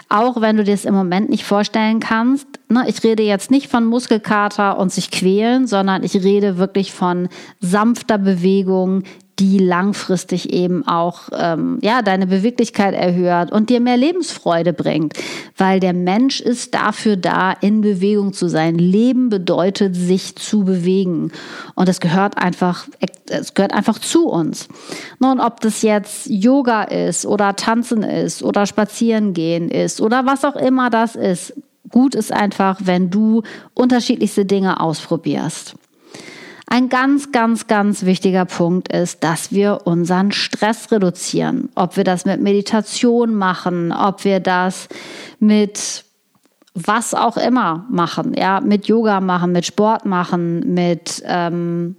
auch 0.09 0.41
wenn 0.41 0.57
du 0.57 0.63
dir 0.63 0.75
es 0.75 0.85
im 0.85 0.93
Moment 0.93 1.31
nicht 1.31 1.43
vorstellen 1.43 1.99
kannst. 1.99 2.47
Ne, 2.69 2.85
ich 2.87 3.03
rede 3.03 3.23
jetzt 3.23 3.49
nicht 3.49 3.67
von 3.67 3.85
Muskelkater 3.85 4.77
und 4.77 4.91
sich 4.91 5.09
quälen, 5.09 5.65
sondern 5.65 6.03
ich 6.03 6.13
rede 6.13 6.57
wirklich 6.57 6.93
von 6.93 7.29
sanfter 7.59 8.19
Bewegung, 8.19 9.03
die 9.39 9.57
langfristig 9.57 10.53
eben 10.53 10.87
auch 10.87 11.29
ähm, 11.35 11.79
ja 11.81 12.01
deine 12.01 12.27
Beweglichkeit 12.27 12.93
erhöht 12.93 13.51
und 13.51 13.69
dir 13.69 13.79
mehr 13.79 13.97
Lebensfreude 13.97 14.73
bringt, 14.73 15.13
weil 15.57 15.79
der 15.79 15.93
Mensch 15.93 16.39
ist 16.39 16.73
dafür 16.73 17.17
da, 17.17 17.51
in 17.51 17.81
Bewegung 17.81 18.33
zu 18.33 18.47
sein. 18.47 18.75
Leben 18.75 19.29
bedeutet 19.29 19.95
sich 19.95 20.35
zu 20.35 20.63
bewegen 20.63 21.31
und 21.75 21.89
es 21.89 21.99
gehört 21.99 22.37
einfach, 22.37 22.87
es 23.27 23.53
gehört 23.53 23.73
einfach 23.73 23.99
zu 23.99 24.27
uns. 24.27 24.67
Nun, 25.19 25.39
ob 25.39 25.61
das 25.61 25.81
jetzt 25.81 26.27
Yoga 26.29 26.83
ist 26.83 27.25
oder 27.25 27.55
Tanzen 27.55 28.03
ist 28.03 28.43
oder 28.43 28.65
Spazieren 28.65 29.33
gehen 29.33 29.69
ist 29.69 29.99
oder 29.99 30.25
was 30.25 30.45
auch 30.45 30.55
immer 30.55 30.89
das 30.89 31.15
ist, 31.15 31.53
gut 31.89 32.15
ist 32.15 32.31
einfach, 32.31 32.79
wenn 32.83 33.09
du 33.09 33.43
unterschiedlichste 33.73 34.45
Dinge 34.45 34.79
ausprobierst. 34.79 35.75
Ein 36.73 36.89
ganz, 36.89 37.31
ganz, 37.31 37.67
ganz 37.67 38.03
wichtiger 38.03 38.45
Punkt 38.45 38.91
ist, 38.91 39.23
dass 39.23 39.51
wir 39.51 39.81
unseren 39.83 40.31
Stress 40.31 40.91
reduzieren. 40.91 41.69
Ob 41.75 41.97
wir 41.97 42.03
das 42.03 42.25
mit 42.25 42.41
Meditation 42.41 43.35
machen, 43.35 43.91
ob 43.91 44.25
wir 44.25 44.39
das 44.39 44.87
mit 45.37 46.03
was 46.73 47.13
auch 47.13 47.37
immer 47.37 47.85
machen, 47.91 48.33
ja, 48.35 48.59
mit 48.59 48.87
Yoga 48.87 49.21
machen, 49.21 49.51
mit 49.51 49.67
Sport 49.67 50.05
machen, 50.05 50.73
mit 50.73 51.21
ähm, 51.27 51.95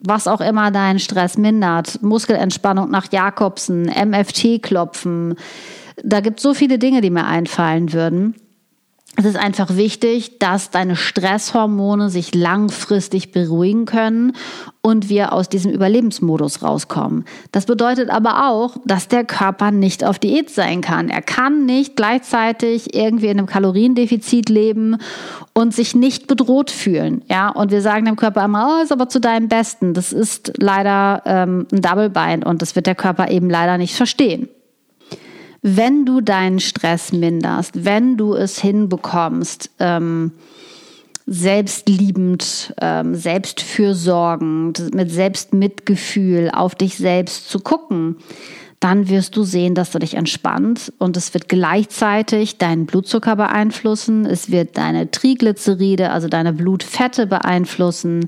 was 0.00 0.28
auch 0.28 0.42
immer 0.42 0.70
deinen 0.70 0.98
Stress 0.98 1.38
mindert, 1.38 2.02
Muskelentspannung 2.02 2.90
nach 2.90 3.10
Jakobsen, 3.10 3.84
MFT 3.84 4.62
klopfen. 4.62 5.34
Da 6.04 6.20
gibt 6.20 6.40
es 6.40 6.42
so 6.42 6.52
viele 6.52 6.78
Dinge, 6.78 7.00
die 7.00 7.08
mir 7.08 7.24
einfallen 7.24 7.94
würden. 7.94 8.34
Es 9.18 9.24
ist 9.24 9.36
einfach 9.36 9.76
wichtig, 9.76 10.38
dass 10.38 10.70
deine 10.70 10.94
Stresshormone 10.94 12.10
sich 12.10 12.34
langfristig 12.34 13.32
beruhigen 13.32 13.86
können 13.86 14.34
und 14.82 15.08
wir 15.08 15.32
aus 15.32 15.48
diesem 15.48 15.72
Überlebensmodus 15.72 16.62
rauskommen. 16.62 17.24
Das 17.50 17.64
bedeutet 17.64 18.10
aber 18.10 18.50
auch, 18.50 18.76
dass 18.84 19.08
der 19.08 19.24
Körper 19.24 19.70
nicht 19.70 20.04
auf 20.04 20.18
Diät 20.18 20.50
sein 20.50 20.82
kann. 20.82 21.08
Er 21.08 21.22
kann 21.22 21.64
nicht 21.64 21.96
gleichzeitig 21.96 22.94
irgendwie 22.94 23.28
in 23.28 23.38
einem 23.38 23.46
Kaloriendefizit 23.46 24.50
leben 24.50 24.98
und 25.54 25.74
sich 25.74 25.94
nicht 25.94 26.26
bedroht 26.26 26.70
fühlen. 26.70 27.24
Ja, 27.26 27.48
und 27.48 27.70
wir 27.70 27.80
sagen 27.80 28.04
dem 28.04 28.16
Körper 28.16 28.44
immer, 28.44 28.76
oh, 28.80 28.82
ist 28.82 28.92
aber 28.92 29.08
zu 29.08 29.18
deinem 29.18 29.48
Besten. 29.48 29.94
Das 29.94 30.12
ist 30.12 30.52
leider 30.58 31.22
ähm, 31.24 31.66
ein 31.72 31.80
Double 31.80 32.10
Bind 32.10 32.44
und 32.44 32.60
das 32.60 32.76
wird 32.76 32.86
der 32.86 32.94
Körper 32.94 33.30
eben 33.30 33.48
leider 33.48 33.78
nicht 33.78 33.94
verstehen 33.94 34.50
wenn 35.68 36.06
du 36.06 36.20
deinen 36.20 36.60
Stress 36.60 37.12
minderst, 37.12 37.84
wenn 37.84 38.16
du 38.16 38.34
es 38.34 38.60
hinbekommst, 38.60 39.70
ähm, 39.80 40.30
selbstliebend, 41.26 42.72
ähm, 42.80 43.16
selbstfürsorgend, 43.16 44.94
mit 44.94 45.10
Selbstmitgefühl 45.10 46.52
auf 46.52 46.76
dich 46.76 46.96
selbst 46.96 47.50
zu 47.50 47.58
gucken, 47.58 48.18
dann 48.78 49.08
wirst 49.08 49.36
du 49.36 49.42
sehen, 49.42 49.74
dass 49.74 49.90
du 49.90 49.98
dich 49.98 50.14
entspannt 50.14 50.92
und 50.98 51.16
es 51.16 51.34
wird 51.34 51.48
gleichzeitig 51.48 52.58
deinen 52.58 52.86
Blutzucker 52.86 53.34
beeinflussen, 53.34 54.24
es 54.24 54.52
wird 54.52 54.78
deine 54.78 55.10
Triglyceride, 55.10 56.10
also 56.12 56.28
deine 56.28 56.52
Blutfette 56.52 57.26
beeinflussen, 57.26 58.26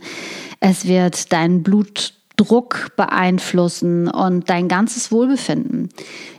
es 0.59 0.89
wird 0.89 1.33
deinen 1.33 1.63
Blut 1.63 2.15
Druck 2.39 2.93
beeinflussen 2.97 4.09
und 4.09 4.49
dein 4.49 4.69
ganzes 4.69 5.13
Wohlbefinden. 5.13 5.91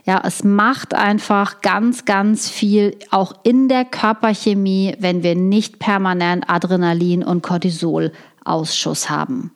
Ja, 0.04 0.22
es 0.24 0.42
macht 0.42 0.94
einfach 0.94 1.60
ganz, 1.60 2.04
ganz 2.04 2.48
viel 2.48 2.96
auch 3.10 3.34
in 3.44 3.68
der 3.68 3.84
Körperchemie, 3.84 4.96
wenn 4.98 5.22
wir 5.22 5.36
nicht 5.36 5.78
permanent 5.78 6.48
Adrenalin 6.48 7.22
und 7.22 7.42
Cortisol 7.42 8.12
Ausschuss 8.44 9.10
haben. 9.10 9.52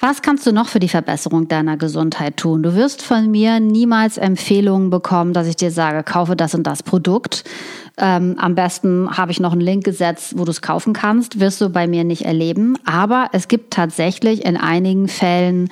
Was 0.00 0.22
kannst 0.22 0.46
du 0.46 0.52
noch 0.52 0.68
für 0.68 0.80
die 0.80 0.88
Verbesserung 0.88 1.48
deiner 1.48 1.76
Gesundheit 1.76 2.36
tun? 2.36 2.62
Du 2.62 2.74
wirst 2.74 3.00
von 3.00 3.30
mir 3.30 3.60
niemals 3.60 4.18
Empfehlungen 4.18 4.90
bekommen, 4.90 5.32
dass 5.32 5.46
ich 5.46 5.56
dir 5.56 5.70
sage, 5.70 6.02
kaufe 6.02 6.36
das 6.36 6.54
und 6.54 6.66
das 6.66 6.82
Produkt. 6.82 7.44
Ähm, 7.96 8.36
am 8.38 8.54
besten 8.54 9.16
habe 9.16 9.30
ich 9.30 9.38
noch 9.38 9.52
einen 9.52 9.60
Link 9.60 9.84
gesetzt, 9.84 10.34
wo 10.36 10.44
du 10.44 10.50
es 10.50 10.62
kaufen 10.62 10.92
kannst. 10.92 11.38
Wirst 11.38 11.60
du 11.60 11.68
bei 11.68 11.86
mir 11.86 12.04
nicht 12.04 12.24
erleben. 12.24 12.76
Aber 12.84 13.28
es 13.32 13.48
gibt 13.48 13.72
tatsächlich 13.72 14.44
in 14.44 14.56
einigen 14.56 15.06
Fällen 15.06 15.68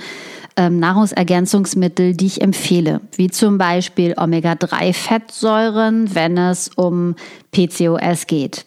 ähm, 0.57 0.79
Nahrungsergänzungsmittel, 0.79 2.15
die 2.15 2.27
ich 2.27 2.41
empfehle, 2.41 3.01
wie 3.17 3.31
zum 3.31 3.59
Beispiel 3.59 4.15
Omega-3-Fettsäuren, 4.17 6.15
wenn 6.15 6.39
es 6.39 6.69
um 6.77 7.17
PCOS 7.53 8.27
geht. 8.27 8.67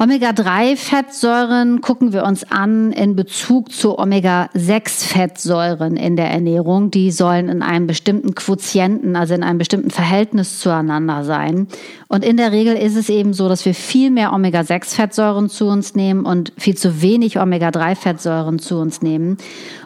Omega-3-Fettsäuren 0.00 1.80
gucken 1.80 2.12
wir 2.12 2.22
uns 2.22 2.48
an 2.52 2.92
in 2.92 3.16
Bezug 3.16 3.72
zu 3.72 3.98
Omega-6-Fettsäuren 3.98 5.96
in 5.96 6.14
der 6.14 6.30
Ernährung. 6.30 6.92
Die 6.92 7.10
sollen 7.10 7.48
in 7.48 7.62
einem 7.62 7.88
bestimmten 7.88 8.36
Quotienten, 8.36 9.16
also 9.16 9.34
in 9.34 9.42
einem 9.42 9.58
bestimmten 9.58 9.90
Verhältnis 9.90 10.60
zueinander 10.60 11.24
sein. 11.24 11.66
Und 12.06 12.24
in 12.24 12.36
der 12.36 12.52
Regel 12.52 12.76
ist 12.76 12.94
es 12.94 13.08
eben 13.08 13.32
so, 13.32 13.48
dass 13.48 13.64
wir 13.64 13.74
viel 13.74 14.12
mehr 14.12 14.32
Omega-6-Fettsäuren 14.32 15.48
zu 15.48 15.66
uns 15.66 15.96
nehmen 15.96 16.24
und 16.26 16.52
viel 16.56 16.76
zu 16.76 17.02
wenig 17.02 17.40
Omega-3-Fettsäuren 17.40 18.60
zu 18.60 18.76
uns 18.76 19.02
nehmen. 19.02 19.36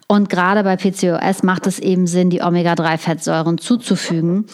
Und 0.09 0.29
gerade 0.29 0.63
bei 0.63 0.77
PCOS 0.77 1.43
macht 1.43 1.67
es 1.67 1.79
eben 1.79 2.07
Sinn, 2.07 2.29
die 2.29 2.43
Omega-3-Fettsäuren 2.43 3.57
zuzufügen. 3.57 4.45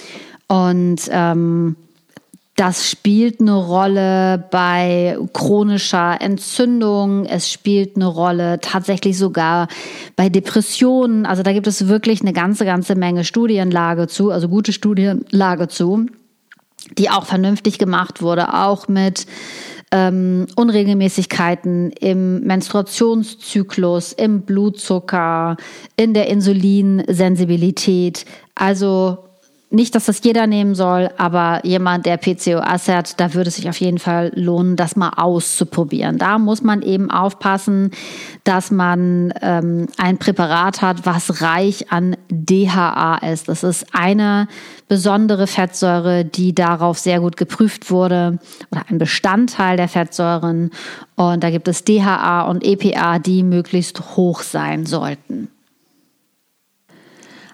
Und 0.47 1.01
ähm, 1.11 1.75
das 2.59 2.91
spielt 2.91 3.41
eine 3.41 3.55
Rolle 3.55 4.45
bei 4.51 5.17
chronischer 5.33 6.21
Entzündung. 6.21 7.25
Es 7.25 7.53
spielt 7.53 7.95
eine 7.95 8.07
Rolle 8.07 8.59
tatsächlich 8.61 9.17
sogar 9.17 9.69
bei 10.17 10.29
Depressionen. 10.29 11.25
Also 11.25 11.45
da 11.45 11.53
gibt 11.53 11.69
es 11.69 11.87
wirklich 11.87 12.21
eine 12.21 12.33
ganze, 12.33 12.65
ganze 12.65 12.97
Menge 12.97 13.23
Studienlage 13.23 14.09
zu, 14.09 14.33
also 14.33 14.49
gute 14.49 14.73
Studienlage 14.73 15.69
zu, 15.69 16.07
die 16.99 17.11
auch 17.11 17.27
vernünftig 17.27 17.79
gemacht 17.79 18.23
wurde, 18.23 18.53
auch 18.53 18.89
mit 18.89 19.27
ähm, 19.93 20.49
Unregelmäßigkeiten 20.57 21.93
im 21.93 22.41
Menstruationszyklus, 22.41 24.13
im 24.15 24.43
Blutzucker, 24.43 25.59
in 25.97 26.13
der 26.13 26.27
Insulinsensibilität. 26.27 28.25
Also 28.57 29.28
nicht, 29.71 29.95
dass 29.95 30.07
das 30.07 30.25
jeder 30.25 30.47
nehmen 30.47 30.75
soll, 30.75 31.11
aber 31.19 31.61
jemand, 31.63 32.07
der 32.07 32.17
PCOS 32.17 32.89
hat, 32.89 33.21
da 33.21 33.35
würde 33.35 33.49
es 33.49 33.57
sich 33.57 33.69
auf 33.69 33.79
jeden 33.79 33.99
Fall 33.99 34.33
lohnen, 34.35 34.77
das 34.77 34.97
mal 34.97 35.11
auszuprobieren. 35.11 36.17
Da 36.17 36.39
muss 36.39 36.63
man 36.63 36.81
eben 36.81 37.11
aufpassen, 37.11 37.91
dass 38.45 38.71
man 38.71 39.35
ähm, 39.43 39.89
ein 39.99 40.17
Präparat 40.17 40.81
hat, 40.81 41.05
was 41.05 41.43
reich 41.43 41.93
an 41.93 42.17
DHA 42.31 43.19
ist. 43.31 43.51
Das 43.51 43.63
ist 43.63 43.87
eine 43.93 44.49
besondere 44.89 45.47
Fettsäure, 45.47 46.25
die 46.25 46.55
darauf 46.55 46.99
sehr 46.99 47.21
gut 47.21 47.37
geprüft 47.37 47.91
wurde 47.91 48.39
oder 48.71 48.85
ein 48.89 48.97
Bestandteil 48.97 49.77
der 49.77 49.89
Fettsäuren. 49.89 50.71
Und 51.15 51.45
da 51.45 51.51
gibt 51.51 51.69
es 51.69 51.85
DHA 51.85 52.43
und 52.49 52.65
EPA, 52.65 53.19
die 53.19 53.43
möglichst 53.43 54.17
hoch 54.17 54.41
sein 54.41 54.87
sollten. 54.87 55.51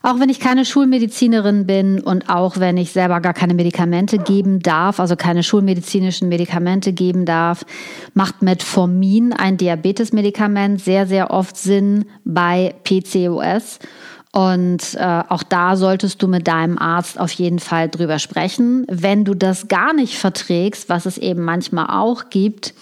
Auch 0.04 0.20
wenn 0.20 0.28
ich 0.28 0.38
keine 0.38 0.66
Schulmedizinerin 0.66 1.64
bin 1.64 1.98
und 1.98 2.28
auch 2.28 2.58
wenn 2.58 2.76
ich 2.76 2.92
selber 2.92 3.22
gar 3.22 3.32
keine 3.32 3.54
Medikamente 3.54 4.18
geben 4.18 4.60
darf, 4.60 5.00
also 5.00 5.16
keine 5.16 5.42
schulmedizinischen 5.42 6.28
Medikamente 6.28 6.92
geben 6.92 7.24
darf, 7.24 7.64
macht 8.12 8.42
Metformin, 8.42 9.32
ein 9.32 9.56
Diabetesmedikament, 9.56 10.82
sehr, 10.82 11.06
sehr 11.06 11.30
oft 11.30 11.56
Sinn 11.56 12.04
bei 12.26 12.74
PCOS. 12.84 13.78
Und 14.30 14.94
äh, 14.94 15.22
auch 15.26 15.42
da 15.42 15.74
solltest 15.74 16.22
du 16.22 16.28
mit 16.28 16.48
deinem 16.48 16.76
Arzt 16.76 17.18
auf 17.18 17.32
jeden 17.32 17.58
Fall 17.58 17.88
drüber 17.88 18.18
sprechen. 18.18 18.84
Wenn 18.90 19.24
du 19.24 19.32
das 19.32 19.68
gar 19.68 19.94
nicht 19.94 20.18
verträgst, 20.18 20.90
was 20.90 21.06
es 21.06 21.16
eben 21.16 21.40
manchmal 21.40 21.86
auch 21.86 22.28
gibt, 22.28 22.74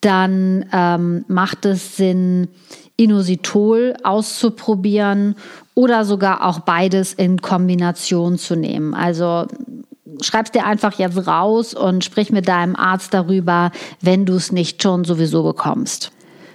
dann 0.00 0.64
ähm, 0.72 1.26
macht 1.28 1.66
es 1.66 1.98
Sinn, 1.98 2.48
Inositol 2.96 3.94
auszuprobieren 4.02 5.34
oder 5.76 6.04
sogar 6.06 6.44
auch 6.44 6.60
beides 6.60 7.12
in 7.12 7.40
Kombination 7.40 8.38
zu 8.38 8.56
nehmen. 8.56 8.94
Also 8.94 9.46
schreib's 10.22 10.50
dir 10.50 10.64
einfach 10.64 10.98
jetzt 10.98 11.28
raus 11.28 11.74
und 11.74 12.02
sprich 12.02 12.32
mit 12.32 12.48
deinem 12.48 12.74
Arzt 12.74 13.14
darüber, 13.14 13.70
wenn 14.00 14.24
du 14.24 14.34
es 14.34 14.50
nicht 14.50 14.82
schon 14.82 15.04
sowieso 15.04 15.44
bekommst. 15.44 16.12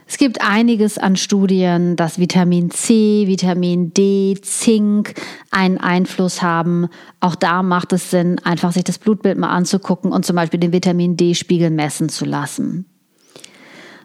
Es 0.07 0.17
gibt 0.17 0.41
einiges 0.41 0.97
an 0.97 1.15
Studien, 1.15 1.95
dass 1.95 2.19
Vitamin 2.19 2.69
C, 2.71 3.27
Vitamin 3.27 3.93
D, 3.93 4.37
Zink 4.41 5.13
einen 5.51 5.77
Einfluss 5.77 6.41
haben. 6.41 6.89
Auch 7.21 7.35
da 7.35 7.63
macht 7.63 7.93
es 7.93 8.11
Sinn, 8.11 8.37
einfach 8.43 8.73
sich 8.73 8.83
das 8.83 8.97
Blutbild 8.97 9.37
mal 9.37 9.51
anzugucken 9.51 10.11
und 10.11 10.25
zum 10.25 10.35
Beispiel 10.35 10.59
den 10.59 10.73
Vitamin 10.73 11.15
D-Spiegel 11.15 11.69
messen 11.69 12.09
zu 12.09 12.25
lassen. 12.25 12.90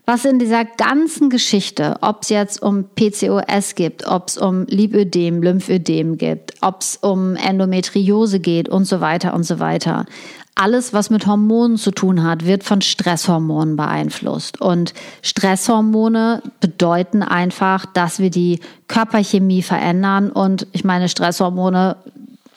Was 0.09 0.25
in 0.25 0.39
dieser 0.39 0.65
ganzen 0.65 1.31
Geschichte, 1.31 1.97
ob 2.01 2.23
es 2.23 2.29
jetzt 2.29 2.63
um 2.63 2.85
PCOS 2.95 3.75
gibt, 3.75 4.07
ob 4.07 4.29
es 4.29 4.39
um 4.39 4.65
Lipödem, 4.67 5.43
Lymphödem 5.43 6.17
gibt, 6.17 6.55
ob 6.61 6.81
es 6.81 6.97
um 7.03 7.35
Endometriose 7.35 8.39
geht 8.39 8.69
und 8.69 8.85
so 8.85 9.01
weiter 9.01 9.35
und 9.35 9.43
so 9.43 9.59
weiter, 9.59 10.07
alles, 10.55 10.93
was 10.93 11.11
mit 11.11 11.27
Hormonen 11.27 11.77
zu 11.77 11.91
tun 11.91 12.23
hat, 12.23 12.47
wird 12.47 12.63
von 12.63 12.83
Stresshormonen 12.83 13.75
beeinflusst. 13.77 14.61
Und 14.61 14.95
Stresshormone 15.23 16.41
bedeuten 16.61 17.23
einfach, 17.23 17.85
dass 17.85 18.21
wir 18.21 18.31
die 18.31 18.61
Körperchemie 18.87 19.63
verändern. 19.63 20.31
Und 20.31 20.69
ich 20.71 20.85
meine, 20.85 21.09
Stresshormone 21.09 21.97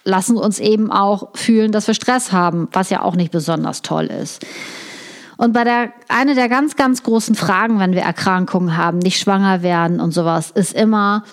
lassen 0.06 0.38
uns 0.38 0.60
eben 0.60 0.91
auch 0.91 1.30
fühlen, 1.36 1.72
dass 1.72 1.88
wir 1.88 1.93
Stress 1.93 2.32
haben, 2.32 2.70
was 2.72 2.91
ja 2.91 3.02
auch 3.02 3.16
nicht 3.16 3.32
besonders 3.32 3.82
toll 3.82 4.06
ist. 4.06 4.45
Und 5.40 5.54
bei 5.54 5.64
der, 5.64 5.94
eine 6.10 6.36
der 6.36 6.50
ganz, 6.50 6.76
ganz 6.76 7.02
großen 7.02 7.34
Fragen, 7.34 7.80
wenn 7.80 7.94
wir 7.94 8.02
Erkrankungen 8.02 8.76
haben, 8.76 9.00
nicht 9.00 9.22
schwanger 9.22 9.64
werden 9.64 10.02
und 10.02 10.12
sowas, 10.12 10.52
ist 10.52 10.74
immer, 10.74 11.24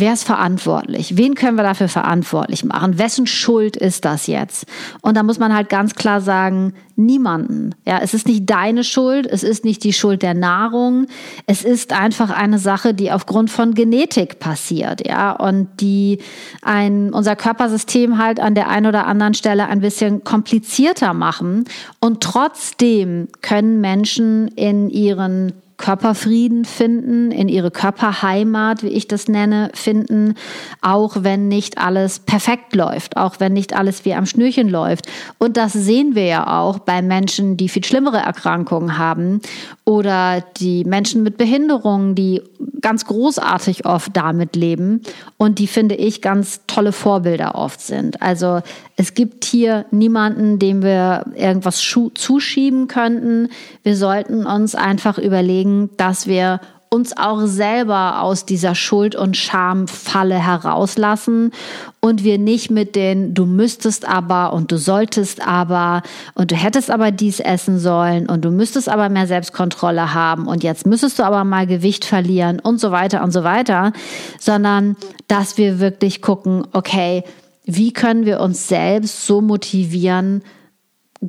Wer 0.00 0.14
ist 0.14 0.24
verantwortlich? 0.24 1.18
Wen 1.18 1.34
können 1.34 1.58
wir 1.58 1.62
dafür 1.62 1.88
verantwortlich 1.88 2.64
machen? 2.64 2.98
Wessen 2.98 3.26
Schuld 3.26 3.76
ist 3.76 4.06
das 4.06 4.26
jetzt? 4.26 4.64
Und 5.02 5.14
da 5.14 5.22
muss 5.22 5.38
man 5.38 5.54
halt 5.54 5.68
ganz 5.68 5.94
klar 5.94 6.22
sagen, 6.22 6.72
niemanden. 6.96 7.74
Ja, 7.86 7.98
es 8.02 8.14
ist 8.14 8.26
nicht 8.26 8.48
deine 8.48 8.82
Schuld, 8.82 9.26
es 9.26 9.42
ist 9.42 9.62
nicht 9.64 9.84
die 9.84 9.92
Schuld 9.92 10.22
der 10.22 10.32
Nahrung. 10.32 11.06
Es 11.46 11.64
ist 11.64 11.92
einfach 11.92 12.30
eine 12.30 12.58
Sache, 12.58 12.94
die 12.94 13.12
aufgrund 13.12 13.50
von 13.50 13.74
Genetik 13.74 14.38
passiert, 14.38 15.06
ja, 15.06 15.32
und 15.32 15.68
die 15.80 16.18
ein, 16.62 17.12
unser 17.12 17.36
Körpersystem 17.36 18.16
halt 18.16 18.40
an 18.40 18.54
der 18.54 18.68
einen 18.68 18.86
oder 18.86 19.06
anderen 19.06 19.34
Stelle 19.34 19.66
ein 19.66 19.80
bisschen 19.80 20.24
komplizierter 20.24 21.12
machen. 21.12 21.64
Und 22.00 22.22
trotzdem 22.22 23.28
können 23.42 23.82
Menschen 23.82 24.48
in 24.48 24.88
ihren 24.88 25.52
Körperfrieden 25.80 26.64
finden, 26.64 27.32
in 27.32 27.48
ihre 27.48 27.70
Körperheimat, 27.70 28.82
wie 28.82 28.88
ich 28.88 29.08
das 29.08 29.26
nenne, 29.26 29.70
finden, 29.74 30.34
auch 30.80 31.16
wenn 31.20 31.48
nicht 31.48 31.78
alles 31.78 32.20
perfekt 32.20 32.76
läuft, 32.76 33.16
auch 33.16 33.40
wenn 33.40 33.54
nicht 33.54 33.74
alles 33.74 34.04
wie 34.04 34.14
am 34.14 34.26
Schnürchen 34.26 34.68
läuft. 34.68 35.06
Und 35.38 35.56
das 35.56 35.72
sehen 35.72 36.14
wir 36.14 36.26
ja 36.26 36.60
auch 36.60 36.78
bei 36.78 37.02
Menschen, 37.02 37.56
die 37.56 37.68
viel 37.68 37.84
schlimmere 37.84 38.18
Erkrankungen 38.18 38.98
haben 38.98 39.40
oder 39.84 40.44
die 40.58 40.84
Menschen 40.84 41.22
mit 41.22 41.36
Behinderungen, 41.36 42.14
die 42.14 42.42
ganz 42.80 43.06
großartig 43.06 43.86
oft 43.86 44.16
damit 44.16 44.56
leben 44.56 45.00
und 45.36 45.58
die, 45.58 45.66
finde 45.66 45.94
ich, 45.94 46.22
ganz 46.22 46.60
tolle 46.66 46.92
Vorbilder 46.92 47.54
oft 47.54 47.80
sind. 47.80 48.22
Also 48.22 48.60
es 48.96 49.14
gibt 49.14 49.44
hier 49.44 49.86
niemanden, 49.90 50.58
dem 50.58 50.82
wir 50.82 51.24
irgendwas 51.34 51.80
zuschieben 52.14 52.86
könnten. 52.86 53.48
Wir 53.82 53.96
sollten 53.96 54.44
uns 54.46 54.74
einfach 54.74 55.18
überlegen, 55.18 55.69
dass 55.96 56.26
wir 56.26 56.60
uns 56.92 57.16
auch 57.16 57.46
selber 57.46 58.20
aus 58.20 58.46
dieser 58.46 58.74
Schuld- 58.74 59.14
und 59.14 59.36
Schamfalle 59.36 60.44
herauslassen 60.44 61.52
und 62.00 62.24
wir 62.24 62.36
nicht 62.36 62.72
mit 62.72 62.96
den 62.96 63.32
du 63.32 63.46
müsstest 63.46 64.08
aber 64.08 64.52
und 64.52 64.72
du 64.72 64.76
solltest 64.76 65.46
aber 65.46 66.02
und 66.34 66.50
du 66.50 66.56
hättest 66.56 66.90
aber 66.90 67.12
dies 67.12 67.38
essen 67.38 67.78
sollen 67.78 68.28
und 68.28 68.44
du 68.44 68.50
müsstest 68.50 68.88
aber 68.88 69.08
mehr 69.08 69.28
Selbstkontrolle 69.28 70.14
haben 70.14 70.48
und 70.48 70.64
jetzt 70.64 70.84
müsstest 70.84 71.20
du 71.20 71.22
aber 71.22 71.44
mal 71.44 71.68
Gewicht 71.68 72.04
verlieren 72.04 72.58
und 72.58 72.80
so 72.80 72.90
weiter 72.90 73.22
und 73.22 73.30
so 73.30 73.44
weiter, 73.44 73.92
sondern 74.40 74.96
dass 75.28 75.58
wir 75.58 75.78
wirklich 75.78 76.20
gucken, 76.22 76.66
okay, 76.72 77.22
wie 77.66 77.92
können 77.92 78.26
wir 78.26 78.40
uns 78.40 78.66
selbst 78.66 79.26
so 79.26 79.40
motivieren, 79.40 80.42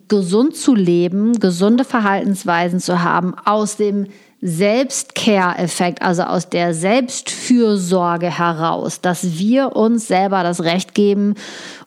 gesund 0.07 0.55
zu 0.55 0.73
leben, 0.73 1.39
gesunde 1.39 1.83
Verhaltensweisen 1.83 2.79
zu 2.79 3.03
haben, 3.03 3.35
aus 3.45 3.75
dem 3.75 4.07
Selbstcare-Effekt, 4.41 6.01
also 6.01 6.23
aus 6.23 6.49
der 6.49 6.73
Selbstfürsorge 6.73 8.37
heraus, 8.37 8.99
dass 8.99 9.37
wir 9.37 9.75
uns 9.75 10.07
selber 10.07 10.43
das 10.43 10.63
Recht 10.63 10.95
geben, 10.95 11.35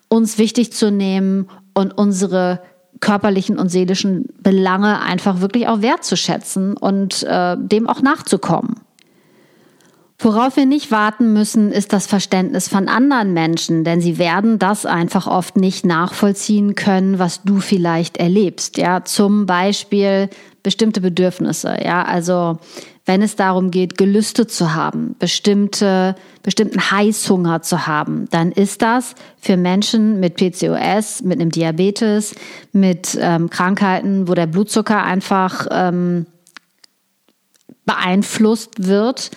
uns 0.08 0.38
wichtig 0.38 0.72
zu 0.72 0.90
nehmen 0.90 1.48
und 1.74 1.98
unsere 1.98 2.60
körperlichen 3.00 3.58
und 3.58 3.68
seelischen 3.68 4.28
Belange 4.40 5.00
einfach 5.00 5.40
wirklich 5.40 5.66
auch 5.66 5.82
wertzuschätzen 5.82 6.76
und 6.76 7.24
äh, 7.24 7.56
dem 7.58 7.88
auch 7.88 8.00
nachzukommen. 8.00 8.83
Worauf 10.24 10.56
wir 10.56 10.64
nicht 10.64 10.90
warten 10.90 11.34
müssen, 11.34 11.70
ist 11.70 11.92
das 11.92 12.06
Verständnis 12.06 12.66
von 12.66 12.88
anderen 12.88 13.34
Menschen, 13.34 13.84
denn 13.84 14.00
sie 14.00 14.16
werden 14.16 14.58
das 14.58 14.86
einfach 14.86 15.26
oft 15.26 15.58
nicht 15.58 15.84
nachvollziehen 15.84 16.74
können, 16.74 17.18
was 17.18 17.42
du 17.42 17.60
vielleicht 17.60 18.16
erlebst. 18.16 18.78
Ja, 18.78 19.04
zum 19.04 19.44
Beispiel 19.44 20.30
bestimmte 20.62 21.02
Bedürfnisse. 21.02 21.76
Ja, 21.84 22.04
also 22.04 22.58
wenn 23.04 23.20
es 23.20 23.36
darum 23.36 23.70
geht, 23.70 23.98
Gelüste 23.98 24.46
zu 24.46 24.74
haben, 24.74 25.14
bestimmte, 25.18 26.16
bestimmten 26.42 26.90
Heißhunger 26.90 27.60
zu 27.60 27.86
haben, 27.86 28.26
dann 28.30 28.50
ist 28.50 28.80
das 28.80 29.16
für 29.38 29.58
Menschen 29.58 30.20
mit 30.20 30.36
PCOS, 30.36 31.22
mit 31.22 31.38
einem 31.38 31.50
Diabetes, 31.50 32.34
mit 32.72 33.18
ähm, 33.20 33.50
Krankheiten, 33.50 34.26
wo 34.26 34.32
der 34.32 34.46
Blutzucker 34.46 35.02
einfach 35.02 35.66
ähm, 35.70 36.24
beeinflusst 37.84 38.86
wird, 38.86 39.30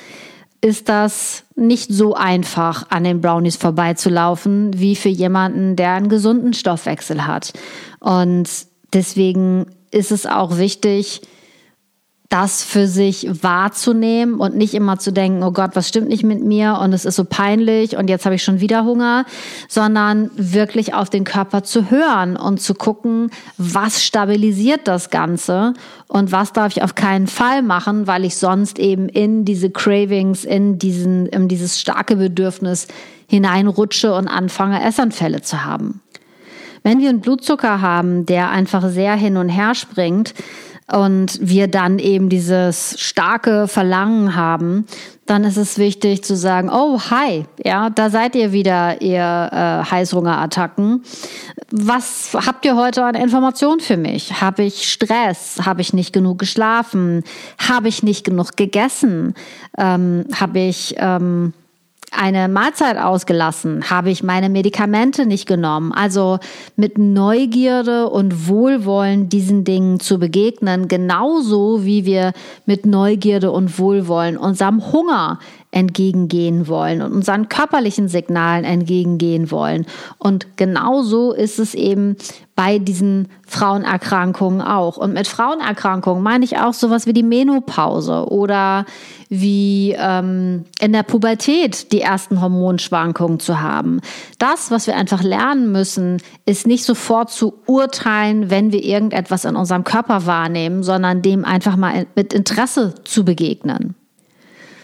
ist 0.62 0.90
das 0.90 1.44
nicht 1.56 1.92
so 1.92 2.16
einfach, 2.16 2.90
an 2.90 3.04
den 3.04 3.22
Brownies 3.22 3.58
vorbeizulaufen, 3.58 4.80
wie 4.80 4.96
für 4.96 5.10
jemanden, 5.10 5.76
der 5.76 5.94
einen 5.94 6.10
gesunden 6.10 6.54
Stoffwechsel 6.54 7.28
hat. 7.28 7.54
Und 8.00 8.50
deswegen 8.94 9.68
ist 9.92 10.12
es 10.12 10.26
auch 10.26 10.58
wichtig, 10.58 11.22
das 12.30 12.62
für 12.62 12.88
sich 12.88 13.28
wahrzunehmen 13.42 14.40
und 14.40 14.56
nicht 14.56 14.74
immer 14.74 15.00
zu 15.00 15.14
denken, 15.14 15.44
oh 15.44 15.52
Gott, 15.52 15.72
was 15.76 15.88
stimmt 15.88 16.10
nicht 16.10 16.24
mit 16.24 16.44
mir 16.44 16.78
und 16.82 16.92
es 16.92 17.06
ist 17.06 17.16
so 17.16 17.24
peinlich 17.24 17.96
und 17.96 18.10
jetzt 18.10 18.26
habe 18.26 18.36
ich 18.36 18.44
schon 18.44 18.60
wieder 18.60 18.84
Hunger, 18.84 19.26
sondern 19.70 20.30
wirklich 20.36 20.94
auf 20.94 21.10
den 21.10 21.24
Körper 21.24 21.64
zu 21.64 21.90
hören 21.90 22.36
und 22.36 22.62
zu 22.62 22.74
gucken, 22.74 23.32
was 23.58 24.04
stabilisiert 24.04 24.88
das 24.90 25.10
Ganze 25.10 25.74
und 26.08 26.34
was 26.34 26.52
darf 26.52 26.76
ich 26.76 26.84
auf 26.84 26.96
keinen 26.96 27.28
Fall 27.28 27.62
machen, 27.62 28.08
weil 28.08 28.26
ich 28.26 28.36
sonst 28.36 28.78
eben 28.78 29.08
in 29.08 29.46
diese 29.46 29.70
Cravings, 29.70 30.44
in 30.44 30.78
diesen, 30.78 31.28
in 31.28 31.48
dieses 31.48 31.80
starke 31.80 32.18
Bedürfnis 32.18 32.88
hineinrutsche 33.28 34.14
und 34.14 34.28
anfange, 34.28 34.84
Essanfälle 34.84 35.42
zu 35.42 35.64
haben. 35.64 36.02
Wenn 36.84 37.00
wir 37.00 37.10
einen 37.10 37.20
Blutzucker 37.20 37.82
haben, 37.82 38.26
der 38.26 38.50
einfach 38.50 38.88
sehr 38.90 39.14
hin 39.16 39.36
und 39.36 39.50
her 39.50 39.76
springt, 39.76 40.34
und 40.92 41.40
wir 41.42 41.68
dann 41.68 42.00
eben 42.00 42.30
dieses 42.30 42.96
starke 43.00 43.68
Verlangen 43.68 44.36
haben, 44.36 44.86
dann 45.26 45.44
ist 45.44 45.58
es 45.58 45.78
wichtig 45.78 46.24
zu 46.24 46.36
sagen, 46.38 46.70
oh, 46.72 47.00
hi, 47.10 47.46
ja, 47.64 47.90
da 47.90 48.10
seid 48.10 48.36
ihr 48.36 48.54
wieder, 48.54 49.02
ihr 49.02 49.50
äh, 49.52 49.92
Heißhungerattacken. 49.92 51.04
Was 51.72 52.30
habt 52.34 52.64
ihr 52.66 52.78
heute 52.78 53.04
an 53.04 53.16
Informationen 53.16 53.82
für 53.82 53.98
mich? 53.98 54.42
Habe 54.42 54.64
ich 54.64 54.90
Stress? 54.90 55.60
Habe 55.66 55.82
ich 55.82 55.92
nicht 55.92 56.14
genug 56.14 56.40
geschlafen? 56.40 57.24
Habe 57.58 57.90
ich 57.90 58.04
nicht 58.04 58.24
genug 58.24 58.56
gegessen? 58.56 59.34
Ähm, 59.78 60.26
Habe 60.34 60.60
ich... 60.60 60.96
Ähm, 60.98 61.54
eine 62.12 62.48
Mahlzeit 62.48 62.98
ausgelassen? 62.98 63.90
Habe 63.90 64.10
ich 64.10 64.24
meine 64.24 64.50
Medikamente 64.50 65.26
nicht 65.26 65.48
genommen? 65.48 65.92
Also 65.92 66.40
mit 66.76 66.98
Neugierde 66.98 68.10
und 68.10 68.48
Wohlwollen 68.48 69.30
diesen 69.30 69.64
Dingen 69.64 70.00
zu 70.00 70.18
begegnen, 70.18 70.88
genauso 70.88 71.86
wie 71.86 72.06
wir 72.06 72.34
mit 72.66 72.86
Neugierde 72.86 73.52
und 73.52 73.78
Wohlwollen 73.78 74.38
unserem 74.38 74.92
Hunger 74.92 75.40
entgegengehen 75.72 76.68
wollen 76.68 77.02
und 77.02 77.12
unseren 77.12 77.50
körperlichen 77.50 78.08
Signalen 78.08 78.64
entgegengehen 78.64 79.52
wollen. 79.52 79.86
Und 80.18 80.58
genauso 80.58 81.34
ist 81.34 81.60
es 81.60 81.76
eben 81.76 82.16
bei 82.56 82.80
diesen 82.80 83.28
Frauenerkrankungen 83.46 84.62
auch. 84.62 84.98
Und 84.98 85.14
mit 85.14 85.28
Frauenerkrankungen 85.28 86.24
meine 86.24 86.46
ich 86.46 86.58
auch 86.58 86.74
sowas 86.74 87.06
wie 87.06 87.14
die 87.14 87.22
Menopause 87.22 88.32
oder 88.32 88.86
wie 89.30 89.96
ähm, 89.98 90.66
in 90.80 90.94
der 90.94 91.04
Pubertät 91.04 91.92
die 91.92 92.02
ersten 92.02 92.42
Hormonschwankungen 92.42 93.40
zu 93.40 93.62
haben. 93.62 94.00
Das, 94.40 94.72
was 94.72 94.88
wir 94.88 94.96
einfach 94.96 95.22
lernen 95.22 95.72
müssen, 95.72 96.22
ist 96.46 96.66
nicht 96.66 96.86
sofort 96.86 97.30
zu 97.30 97.54
urteilen, 97.68 98.50
wenn 98.50 98.72
wir 98.72 98.84
irgendetwas 98.84 99.46
in 99.46 99.56
unserem 99.56 99.84
Körper 99.84 100.26
wahrnehmen, 100.26 100.82
sondern 100.82 101.22
dem 101.22 101.46
einfach 101.46 101.76
mal 101.76 102.08
mit 102.16 102.34
Interesse 102.34 102.96
zu 103.04 103.26
begegnen. 103.26 103.96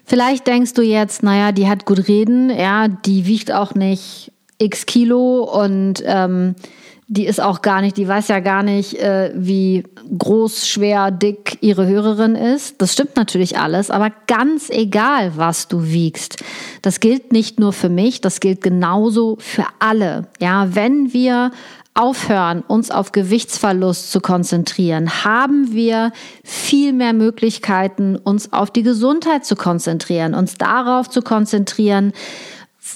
Vielleicht 0.05 0.47
denkst 0.47 0.73
du 0.73 0.81
jetzt, 0.81 1.23
naja, 1.23 1.51
die 1.51 1.67
hat 1.67 1.85
gut 1.85 2.07
reden, 2.07 2.49
ja, 2.49 2.87
die 2.87 3.25
wiegt 3.25 3.51
auch 3.51 3.73
nicht 3.73 4.31
x 4.57 4.85
Kilo 4.85 5.43
und 5.43 6.03
ähm, 6.05 6.55
die 7.07 7.25
ist 7.25 7.41
auch 7.41 7.61
gar 7.61 7.81
nicht, 7.81 7.97
die 7.97 8.07
weiß 8.07 8.29
ja 8.29 8.39
gar 8.39 8.63
nicht, 8.63 8.95
äh, 8.95 9.31
wie 9.35 9.83
groß, 10.17 10.67
schwer, 10.67 11.11
dick 11.11 11.57
ihre 11.61 11.85
Hörerin 11.85 12.35
ist. 12.35 12.81
Das 12.81 12.93
stimmt 12.93 13.15
natürlich 13.17 13.57
alles, 13.59 13.91
aber 13.91 14.11
ganz 14.27 14.69
egal, 14.69 15.33
was 15.35 15.67
du 15.67 15.83
wiegst. 15.83 16.43
Das 16.81 16.99
gilt 16.99 17.31
nicht 17.31 17.59
nur 17.59 17.73
für 17.73 17.89
mich, 17.89 18.21
das 18.21 18.39
gilt 18.39 18.61
genauso 18.61 19.37
für 19.39 19.65
alle. 19.79 20.27
Ja, 20.39 20.75
wenn 20.75 21.13
wir 21.13 21.51
aufhören, 21.93 22.63
uns 22.67 22.89
auf 22.89 23.11
Gewichtsverlust 23.11 24.11
zu 24.11 24.19
konzentrieren, 24.19 25.23
haben 25.23 25.73
wir 25.73 26.11
viel 26.43 26.91
mehr 26.93 27.13
Möglichkeiten, 27.13 28.15
uns 28.15 28.51
auf 28.51 28.71
die 28.71 28.83
Gesundheit 28.83 29.45
zu 29.45 29.55
konzentrieren, 29.55 30.33
uns 30.33 30.55
darauf 30.55 31.09
zu 31.09 31.21
konzentrieren, 31.21 32.13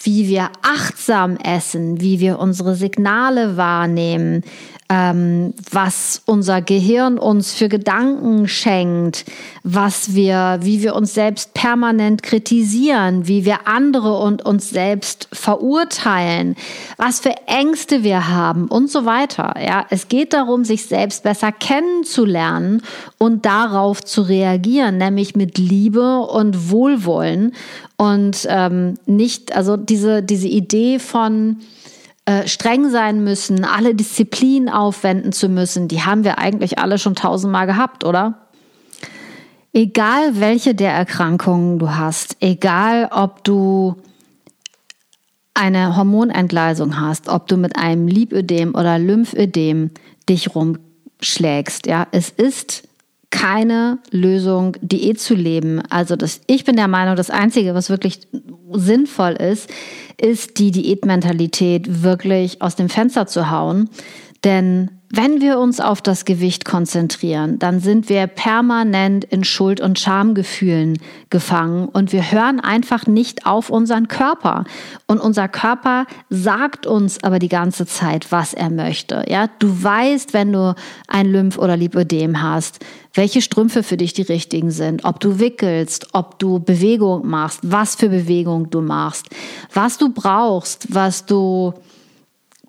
wie 0.04 0.28
wir 0.28 0.50
achtsam 0.64 1.38
essen, 1.38 2.02
wie 2.02 2.20
wir 2.20 2.40
unsere 2.40 2.76
Signale 2.76 3.56
wahrnehmen, 3.56 4.44
ähm, 4.90 5.54
was 5.70 6.22
unser 6.26 6.62
Gehirn 6.62 7.18
uns 7.18 7.54
für 7.54 7.68
Gedanken 7.68 8.48
schenkt, 8.48 9.26
was 9.64 10.16
wir, 10.16 10.60
wie 10.62 10.82
wir 10.82 10.96
uns 10.96 11.14
selbst 11.14 11.54
permanent 11.54 12.24
kritisieren, 12.24 13.28
wie 13.28 13.44
wir 13.44 13.68
andere 13.68 14.18
und 14.18 14.46
uns 14.46 14.70
selbst 14.70 15.28
verurteilen, 15.34 16.56
was 16.96 17.20
für 17.20 17.36
Ängste 17.48 18.04
wir 18.04 18.30
haben 18.30 18.68
und 18.70 18.90
so 18.90 19.06
weiter. 19.06 19.56
Ja, 19.62 19.86
es 19.90 20.08
geht 20.08 20.32
darum, 20.32 20.64
sich 20.64 20.86
selbst 20.86 21.24
besser 21.24 21.52
kennenzulernen 21.52 22.82
und 23.18 23.46
darauf 23.46 24.02
zu 24.02 24.22
reagieren, 24.22 24.98
nämlich 24.98 25.36
mit 25.36 25.58
Liebe 25.58 26.20
und 26.20 26.72
Wohlwollen 26.72 27.54
und 27.98 28.48
ähm, 28.50 28.94
nicht, 29.06 29.54
also 29.54 29.76
diese 29.76 30.24
diese 30.24 30.48
Idee 30.48 31.00
von 31.00 31.58
äh, 32.28 32.46
streng 32.46 32.90
sein 32.90 33.24
müssen, 33.24 33.64
alle 33.64 33.96
Disziplin 33.96 34.68
aufwenden 34.68 35.32
zu 35.32 35.48
müssen, 35.48 35.88
die 35.88 36.02
haben 36.02 36.26
wir 36.26 36.38
eigentlich 36.38 36.78
alle 36.78 36.98
schon 36.98 37.16
tausendmal 37.16 37.68
gehabt, 37.68 38.04
oder? 38.04 38.50
Egal 39.72 40.38
welche 40.38 40.76
der 40.76 40.92
Erkrankungen 40.92 41.80
du 41.80 41.96
hast, 41.96 42.36
egal 42.42 43.08
ob 43.14 43.46
du 43.46 43.96
eine 45.54 45.96
Hormonentgleisung 45.96 47.00
hast, 47.00 47.30
ob 47.30 47.48
du 47.48 47.56
mit 47.56 47.78
einem 47.78 48.10
Lipödem 48.10 48.76
oder 48.76 49.00
Lymphödem 49.00 49.92
dich 50.28 50.54
rumschlägst, 50.54 51.88
ja, 51.88 52.08
es 52.12 52.30
ist 52.30 52.90
keine 53.30 54.00
Lösung, 54.12 54.78
Diät 54.82 55.20
zu 55.20 55.36
leben. 55.36 55.82
Also 55.90 56.16
das, 56.16 56.42
ich 56.48 56.64
bin 56.64 56.76
der 56.76 56.88
Meinung, 56.88 57.16
das 57.16 57.30
Einzige, 57.30 57.76
was 57.76 57.90
wirklich 57.90 58.28
sinnvoll 58.72 59.34
ist, 59.34 59.70
ist 60.20 60.60
die 60.60 60.72
Diätmentalität 60.72 62.04
wirklich 62.04 62.62
aus 62.62 62.76
dem 62.76 62.90
Fenster 62.90 63.28
zu 63.28 63.52
hauen. 63.52 63.90
Denn 64.44 64.92
wenn 65.10 65.40
wir 65.40 65.58
uns 65.58 65.80
auf 65.80 66.02
das 66.02 66.26
Gewicht 66.26 66.66
konzentrieren, 66.66 67.60
dann 67.60 67.80
sind 67.80 68.10
wir 68.10 68.28
permanent 68.28 69.24
in 69.24 69.46
Schuld- 69.46 69.80
und 69.80 70.00
Schamgefühlen 70.00 71.00
gefangen 71.30 71.88
und 71.88 72.12
wir 72.12 72.30
hören 72.30 72.60
einfach 72.60 73.08
nicht 73.08 73.46
auf 73.46 73.70
unseren 73.70 74.10
Körper. 74.10 74.66
Und 75.06 75.20
unser 75.20 75.48
Körper 75.48 76.08
sagt 76.30 76.86
uns 76.86 77.24
aber 77.24 77.40
die 77.40 77.48
ganze 77.48 77.86
Zeit, 77.86 78.34
was 78.34 78.54
er 78.54 78.70
möchte. 78.70 79.24
Ja, 79.30 79.48
du 79.60 79.82
weißt, 79.82 80.34
wenn 80.34 80.52
du 80.52 80.76
ein 81.08 81.28
Lymph- 81.32 81.58
oder 81.58 81.78
Lipödem 81.78 82.42
hast, 82.42 82.80
welche 83.14 83.42
Strümpfe 83.42 83.84
für 83.84 83.96
dich 83.96 84.12
die 84.14 84.24
richtigen 84.24 84.72
sind, 84.72 85.06
ob 85.06 85.22
du 85.22 85.40
wickelst, 85.40 86.08
ob 86.12 86.38
du 86.38 86.60
Bewegung 86.60 87.26
machst, 87.26 87.62
was 87.64 87.96
für 87.96 88.10
Bewegung 88.10 88.70
du 88.70 88.82
machst, 88.82 89.28
was 89.74 89.98
du 89.98 90.10
brauchst, 90.10 90.94
was 90.94 91.26
du 91.26 91.74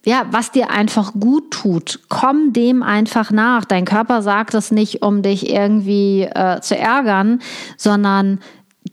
ja, 0.08 0.24
was 0.30 0.50
dir 0.50 0.70
einfach 0.70 1.12
gut 1.12 1.50
tut, 1.50 2.00
komm 2.08 2.54
dem 2.54 2.82
einfach 2.82 3.30
nach. 3.30 3.66
Dein 3.66 3.84
Körper 3.84 4.22
sagt 4.22 4.54
das 4.54 4.70
nicht, 4.70 5.02
um 5.02 5.20
dich 5.20 5.50
irgendwie 5.50 6.22
äh, 6.22 6.62
zu 6.62 6.78
ärgern, 6.78 7.40
sondern 7.76 8.40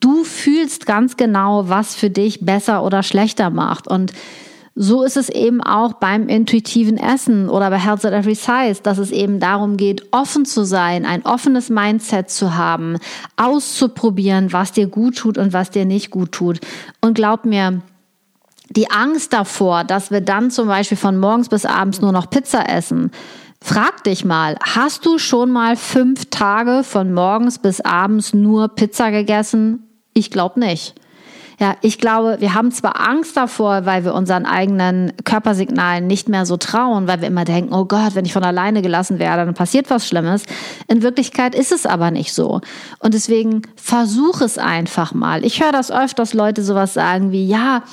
du 0.02 0.26
fühlst 0.26 0.86
ganz 0.86 1.16
genau, 1.16 1.70
was 1.70 1.96
für 1.96 2.10
dich 2.10 2.46
besser 2.46 2.84
oder 2.84 3.02
schlechter 3.02 3.50
macht. 3.50 3.88
Und 3.88 4.12
so 4.76 5.04
ist 5.04 5.16
es 5.16 5.30
eben 5.30 5.62
auch 5.62 5.94
beim 5.94 6.28
intuitiven 6.28 6.98
Essen 6.98 7.48
oder 7.48 7.70
bei 7.70 7.80
Health 7.80 8.04
at 8.04 8.12
Every 8.12 8.36
Size, 8.36 8.82
dass 8.84 8.98
es 8.98 9.12
eben 9.12 9.40
darum 9.40 9.78
geht, 9.78 10.06
offen 10.12 10.44
zu 10.44 10.66
sein, 10.66 11.06
ein 11.06 11.26
offenes 11.26 11.70
Mindset 11.70 12.30
zu 12.30 12.58
haben, 12.58 12.98
auszuprobieren, 13.38 14.52
was 14.52 14.74
dir 14.74 14.88
gut 14.88 15.16
tut 15.16 15.38
und 15.38 15.54
was 15.54 15.70
dir 15.70 15.86
nicht 15.86 16.12
gut 16.12 16.34
tut. 16.34 16.60
Und 17.00 17.14
glaub 17.14 17.46
mir, 17.46 17.82
die 18.70 18.90
Angst 18.90 19.34
davor, 19.34 19.84
dass 19.84 20.12
wir 20.12 20.22
dann 20.22 20.52
zum 20.52 20.68
Beispiel 20.68 20.98
von 20.98 21.18
morgens 21.18 21.50
bis 21.50 21.66
abends 21.66 22.02
nur 22.02 22.12
noch 22.12 22.30
Pizza 22.30 22.70
essen, 22.70 23.12
Frag 23.62 24.04
dich 24.04 24.24
mal, 24.24 24.58
hast 24.62 25.08
du 25.08 25.18
schon 25.18 25.50
mal 25.50 25.76
fünf 25.76 26.30
Tage 26.30 26.84
von 26.84 27.12
morgens 27.12 27.58
bis 27.58 27.82
abends 27.82 28.32
nur 28.32 28.68
Pizza 28.68 29.10
gegessen? 29.10 29.88
Ich 30.14 30.30
glaube 30.30 30.60
nicht. 30.60 30.94
Ja, 31.60 31.76
ich 31.82 32.00
glaube, 32.00 32.38
wir 32.40 32.54
haben 32.54 32.72
zwar 32.72 33.00
Angst 33.00 33.38
davor, 33.38 33.86
weil 33.86 34.04
wir 34.04 34.14
unseren 34.14 34.46
eigenen 34.46 35.14
Körpersignalen 35.24 36.06
nicht 36.06 36.28
mehr 36.28 36.46
so 36.46 36.58
trauen, 36.58 37.08
weil 37.08 37.22
wir 37.22 37.28
immer 37.28 37.46
denken, 37.46 37.74
oh 37.74 37.86
Gott, 37.86 38.16
wenn 38.16 38.26
ich 38.26 38.34
von 38.34 38.44
alleine 38.44 38.82
gelassen 38.82 39.20
werde, 39.20 39.46
dann 39.46 39.54
passiert 39.54 39.90
was 39.90 40.08
Schlimmes. 40.08 40.44
In 40.88 41.02
Wirklichkeit 41.02 41.56
ist 41.56 41.72
es 41.72 41.86
aber 41.86 42.12
nicht 42.12 42.34
so. 42.34 42.62
Und 43.00 43.14
deswegen 43.14 43.62
versuch 43.76 44.42
es 44.42 44.58
einfach 44.58 45.14
mal. 45.14 45.46
Ich 45.46 45.64
höre 45.64 45.72
das 45.72 45.92
öfters 45.92 46.34
Leute 46.34 46.64
sowas 46.64 46.94
sagen 46.94 47.32
wie, 47.32 47.48
ja, 47.48 47.84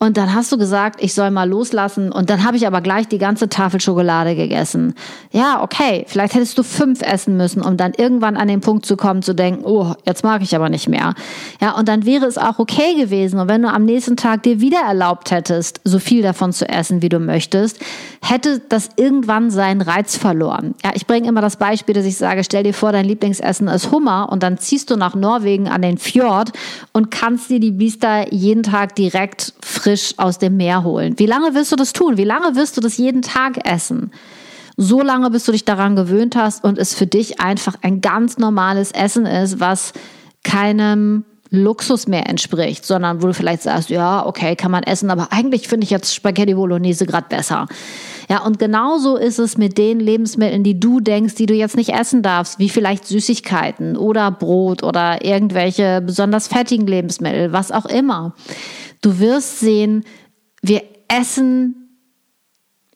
und 0.00 0.16
dann 0.16 0.32
hast 0.32 0.52
du 0.52 0.58
gesagt, 0.58 1.02
ich 1.02 1.12
soll 1.12 1.32
mal 1.32 1.48
loslassen 1.48 2.12
und 2.12 2.30
dann 2.30 2.44
habe 2.44 2.56
ich 2.56 2.68
aber 2.68 2.80
gleich 2.80 3.08
die 3.08 3.18
ganze 3.18 3.48
Tafel 3.48 3.80
Schokolade 3.80 4.36
gegessen. 4.36 4.94
Ja, 5.32 5.60
okay, 5.60 6.04
vielleicht 6.06 6.34
hättest 6.34 6.56
du 6.56 6.62
fünf 6.62 7.02
essen 7.02 7.36
müssen, 7.36 7.62
um 7.62 7.76
dann 7.76 7.94
irgendwann 7.96 8.36
an 8.36 8.46
den 8.46 8.60
Punkt 8.60 8.86
zu 8.86 8.96
kommen, 8.96 9.22
zu 9.22 9.34
denken, 9.34 9.64
oh, 9.64 9.94
jetzt 10.06 10.22
mag 10.22 10.42
ich 10.42 10.54
aber 10.54 10.68
nicht 10.68 10.88
mehr. 10.88 11.14
Ja, 11.60 11.72
und 11.72 11.88
dann 11.88 12.04
wäre 12.04 12.26
es 12.26 12.38
auch 12.38 12.60
okay 12.60 12.94
gewesen. 12.94 13.07
Und 13.10 13.48
wenn 13.48 13.62
du 13.62 13.68
am 13.68 13.84
nächsten 13.84 14.16
Tag 14.16 14.42
dir 14.42 14.60
wieder 14.60 14.80
erlaubt 14.80 15.30
hättest, 15.30 15.80
so 15.84 15.98
viel 15.98 16.22
davon 16.22 16.52
zu 16.52 16.68
essen, 16.68 17.02
wie 17.02 17.08
du 17.08 17.18
möchtest, 17.18 17.80
hätte 18.22 18.60
das 18.68 18.90
irgendwann 18.96 19.50
seinen 19.50 19.80
Reiz 19.80 20.16
verloren. 20.16 20.74
Ja, 20.84 20.92
ich 20.94 21.06
bringe 21.06 21.28
immer 21.28 21.40
das 21.40 21.56
Beispiel, 21.56 21.94
dass 21.94 22.04
ich 22.04 22.16
sage, 22.16 22.44
stell 22.44 22.62
dir 22.62 22.74
vor, 22.74 22.92
dein 22.92 23.04
Lieblingsessen 23.04 23.68
ist 23.68 23.90
Hummer 23.90 24.28
und 24.30 24.42
dann 24.42 24.58
ziehst 24.58 24.90
du 24.90 24.96
nach 24.96 25.14
Norwegen 25.14 25.68
an 25.68 25.82
den 25.82 25.98
Fjord 25.98 26.52
und 26.92 27.10
kannst 27.10 27.50
dir 27.50 27.60
die 27.60 27.72
Biester 27.72 28.32
jeden 28.32 28.62
Tag 28.62 28.94
direkt 28.94 29.54
frisch 29.62 30.14
aus 30.16 30.38
dem 30.38 30.56
Meer 30.56 30.84
holen. 30.84 31.18
Wie 31.18 31.26
lange 31.26 31.54
wirst 31.54 31.72
du 31.72 31.76
das 31.76 31.92
tun? 31.92 32.16
Wie 32.16 32.24
lange 32.24 32.56
wirst 32.56 32.76
du 32.76 32.80
das 32.80 32.96
jeden 32.96 33.22
Tag 33.22 33.66
essen? 33.66 34.12
So 34.76 35.02
lange, 35.02 35.30
bis 35.30 35.44
du 35.44 35.52
dich 35.52 35.64
daran 35.64 35.96
gewöhnt 35.96 36.36
hast 36.36 36.62
und 36.62 36.78
es 36.78 36.94
für 36.94 37.06
dich 37.06 37.40
einfach 37.40 37.74
ein 37.82 38.00
ganz 38.00 38.38
normales 38.38 38.92
Essen 38.92 39.26
ist, 39.26 39.58
was 39.58 39.92
keinem 40.44 41.24
Luxus 41.50 42.06
mehr 42.06 42.28
entspricht, 42.28 42.84
sondern 42.84 43.22
wo 43.22 43.28
du 43.28 43.34
vielleicht 43.34 43.62
sagst, 43.62 43.88
ja, 43.88 44.26
okay, 44.26 44.54
kann 44.54 44.70
man 44.70 44.82
essen, 44.82 45.10
aber 45.10 45.32
eigentlich 45.32 45.68
finde 45.68 45.84
ich 45.84 45.90
jetzt 45.90 46.14
Spaghetti 46.14 46.54
Bolognese 46.54 47.06
gerade 47.06 47.28
besser. 47.28 47.66
Ja, 48.28 48.44
und 48.44 48.58
genauso 48.58 49.16
ist 49.16 49.38
es 49.38 49.56
mit 49.56 49.78
den 49.78 50.00
Lebensmitteln, 50.00 50.62
die 50.62 50.78
du 50.78 51.00
denkst, 51.00 51.36
die 51.36 51.46
du 51.46 51.54
jetzt 51.54 51.76
nicht 51.76 51.94
essen 51.94 52.22
darfst, 52.22 52.58
wie 52.58 52.68
vielleicht 52.68 53.06
Süßigkeiten 53.06 53.96
oder 53.96 54.30
Brot 54.30 54.82
oder 54.82 55.24
irgendwelche 55.24 56.02
besonders 56.02 56.48
fettigen 56.48 56.86
Lebensmittel, 56.86 57.52
was 57.52 57.72
auch 57.72 57.86
immer. 57.86 58.34
Du 59.00 59.18
wirst 59.18 59.60
sehen, 59.60 60.04
wir 60.60 60.82
essen, 61.08 61.88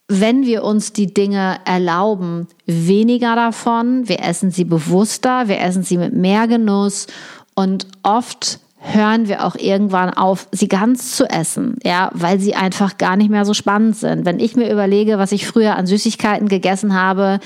wenn 0.08 0.44
wir 0.44 0.64
uns 0.64 0.92
die 0.92 1.14
Dinge 1.14 1.60
erlauben, 1.64 2.48
weniger 2.66 3.34
davon. 3.34 4.08
Wir 4.08 4.20
essen 4.20 4.50
sie 4.50 4.64
bewusster, 4.64 5.48
wir 5.48 5.60
essen 5.60 5.84
sie 5.84 5.96
mit 5.96 6.12
mehr 6.12 6.46
Genuss 6.46 7.06
und 7.54 7.86
oft 8.02 8.60
hören 8.82 9.28
wir 9.28 9.46
auch 9.46 9.54
irgendwann 9.54 10.10
auf, 10.10 10.48
sie 10.50 10.68
ganz 10.68 11.16
zu 11.16 11.24
essen, 11.30 11.76
ja, 11.84 12.10
weil 12.14 12.40
sie 12.40 12.54
einfach 12.54 12.98
gar 12.98 13.16
nicht 13.16 13.30
mehr 13.30 13.44
so 13.44 13.54
spannend 13.54 13.96
sind. 13.96 14.24
Wenn 14.24 14.40
ich 14.40 14.56
mir 14.56 14.70
überlege, 14.72 15.18
was 15.18 15.32
ich 15.32 15.46
früher 15.46 15.76
an 15.76 15.86
Süßigkeiten 15.86 16.48
gegessen 16.48 16.94
habe, 16.94 17.38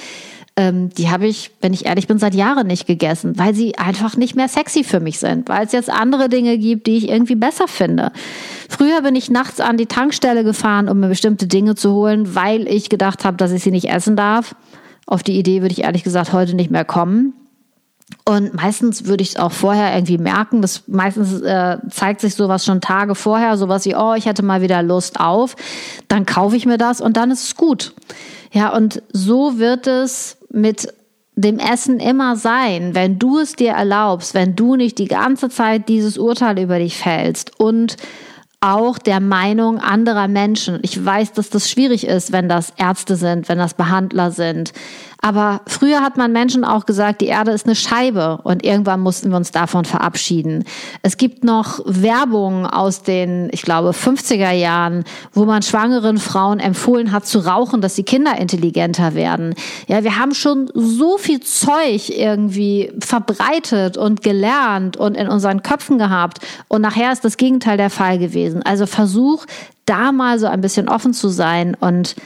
ähm, 0.57 0.89
die 0.91 1.11
habe 1.11 1.27
ich, 1.27 1.51
wenn 1.61 1.75
ich 1.75 1.85
ehrlich 1.85 2.07
bin, 2.07 2.19
seit 2.19 2.35
Jahren 2.35 2.67
nicht 2.67 2.87
gegessen, 2.87 3.39
weil 3.39 3.55
sie 3.55 3.77
einfach 3.77 4.17
nicht 4.17 4.35
mehr 4.35 4.49
sexy 4.49 4.83
für 4.83 5.01
mich 5.01 5.19
sind, 5.19 5.51
weil 5.51 5.67
es 5.67 5.73
jetzt 5.73 5.91
andere 5.91 6.31
Dinge 6.31 6.57
gibt, 6.57 6.87
die 6.87 6.97
ich 6.97 7.11
irgendwie 7.11 7.35
besser 7.35 7.69
finde. 7.69 8.11
Früher 8.71 9.03
bin 9.03 9.15
ich 9.15 9.31
nachts 9.31 9.61
an 9.61 9.77
die 9.77 9.87
Tankstelle 9.87 10.45
gefahren, 10.45 10.89
um 10.89 10.99
mir 10.99 11.09
bestimmte 11.09 11.47
Dinge 11.47 11.75
zu 11.75 11.93
holen, 11.93 12.35
weil 12.35 12.67
ich 12.67 12.89
gedacht 12.89 13.27
habe, 13.27 13.37
dass 13.37 13.53
ich 13.53 13.63
sie 13.63 13.71
nicht 13.71 13.91
essen 13.91 14.17
darf. 14.17 14.57
Auf 15.07 15.23
die 15.23 15.39
Idee 15.39 15.61
würde 15.61 15.73
ich 15.73 15.85
ehrlich 15.85 16.03
gesagt 16.03 16.33
heute 16.33 16.57
nicht 16.57 16.71
mehr 16.71 16.87
kommen. 16.87 17.35
Und 18.29 18.55
meistens 18.55 19.07
würde 19.07 19.23
ich 19.23 19.31
es 19.31 19.37
auch 19.37 19.53
vorher 19.53 19.95
irgendwie 19.95 20.19
merken. 20.19 20.61
Das 20.61 20.83
meistens 20.89 21.41
äh, 21.43 21.79
zeigt 21.91 22.21
sich 22.21 22.35
sowas 22.35 22.65
schon 22.65 22.81
Tage 22.81 23.15
vorher, 23.15 23.57
sowas 23.57 23.85
wie, 23.85 23.95
oh, 23.95 24.15
ich 24.15 24.27
hätte 24.27 24.43
mal 24.43 24.63
wieder 24.63 24.83
Lust 24.83 25.21
auf. 25.21 25.55
Dann 26.09 26.27
kaufe 26.27 26.57
ich 26.57 26.67
mir 26.67 26.77
das 26.77 27.01
und 27.01 27.17
dann 27.17 27.31
ist 27.31 27.45
es 27.45 27.55
gut. 27.55 27.95
Ja, 28.53 28.75
und 28.75 29.01
so 29.13 29.59
wird 29.59 29.87
es 29.87 30.39
mit 30.51 30.93
dem 31.37 31.59
Essen 31.61 32.01
immer 32.01 32.35
sein, 32.35 32.95
wenn 32.95 33.19
du 33.19 33.39
es 33.39 33.55
dir 33.55 33.73
erlaubst, 33.73 34.35
wenn 34.35 34.57
du 34.57 34.75
nicht 34.75 34.99
die 34.99 35.07
ganze 35.07 35.49
Zeit 35.49 35.89
dieses 35.89 36.19
Urteil 36.19 36.59
über 36.59 36.79
dich 36.79 36.97
fällst 36.97 37.61
und 37.61 37.97
auch 38.61 38.99
der 38.99 39.21
Meinung 39.21 39.79
anderer 39.79 40.29
Menschen. 40.29 40.81
Ich 40.83 41.05
weiß, 41.05 41.33
dass 41.33 41.51
das 41.51 41.71
schwierig 41.71 42.07
ist, 42.07 42.33
wenn 42.33 42.49
das 42.49 42.73
Ärzte 42.77 43.17
sind, 43.17 43.49
wenn 43.49 43.59
das 43.59 43.75
Behandler 43.75 44.31
sind. 44.31 44.73
Aber 45.21 45.63
früher 45.67 46.03
hat 46.03 46.17
man 46.17 46.33
Menschen 46.33 46.65
auch 46.65 46.87
gesagt, 46.87 47.21
die 47.21 47.27
Erde 47.27 47.51
ist 47.51 47.67
eine 47.67 47.75
Scheibe 47.75 48.39
und 48.45 48.65
irgendwann 48.65 49.01
mussten 49.01 49.31
wir 49.31 49.37
uns 49.37 49.51
davon 49.51 49.85
verabschieden. 49.85 50.65
Es 51.03 51.17
gibt 51.17 51.43
noch 51.43 51.81
Werbung 51.85 52.67
aus 52.67 53.03
den, 53.03 53.49
ich 53.53 53.63
glaube, 53.63 53.91
50er 53.91 54.53
Jahren, 54.53 55.05
wo 55.33 55.45
man 55.45 55.63
schwangeren 55.63 56.19
Frauen 56.19 56.61
empfohlen 56.61 57.13
hat 57.13 57.27
zu 57.27 57.41
rauchen, 57.41 57.81
dass 57.81 57.95
die 57.95 58.05
Kinder 58.05 58.39
intelligenter 58.39 59.15
werden. 59.15 59.55
Ja, 59.89 60.05
wir 60.05 60.19
haben 60.19 60.35
schon 60.35 60.71
so 60.75 61.19
viel 61.19 61.41
Zeug 61.41 62.11
irgendwie 62.11 62.93
verbreitet 63.01 63.97
und 63.97 64.23
gelernt 64.23 64.97
und 64.97 65.17
in 65.17 65.29
unseren 65.29 65.63
Köpfen 65.63 65.99
gehabt 65.99 66.39
und 66.69 66.83
nachher 66.83 67.13
ist 67.13 67.25
das 67.25 67.37
Gegenteil 67.37 67.77
der 67.77 67.91
Fall 67.91 68.19
gewesen. 68.19 68.63
Also 68.63 68.87
versuch 68.87 69.47
da 69.87 70.13
mal 70.13 70.39
so 70.39 70.47
ein 70.47 70.61
bisschen 70.61 70.89
offen 70.89 71.15
zu 71.15 71.29
sein 71.29 71.77
und 71.79 72.17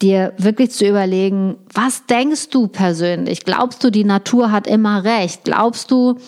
dir 0.00 0.32
wirklich 0.38 0.70
zu 0.70 0.86
überlegen, 0.86 1.56
was 1.74 2.06
denkst 2.06 2.50
du 2.50 2.68
persönlich? 2.68 3.44
Glaubst 3.44 3.82
du, 3.82 3.90
die 3.90 4.04
Natur 4.04 4.52
hat 4.52 4.66
immer 4.66 5.02
recht? 5.02 5.44
Glaubst 5.44 5.90
du, 5.90 6.18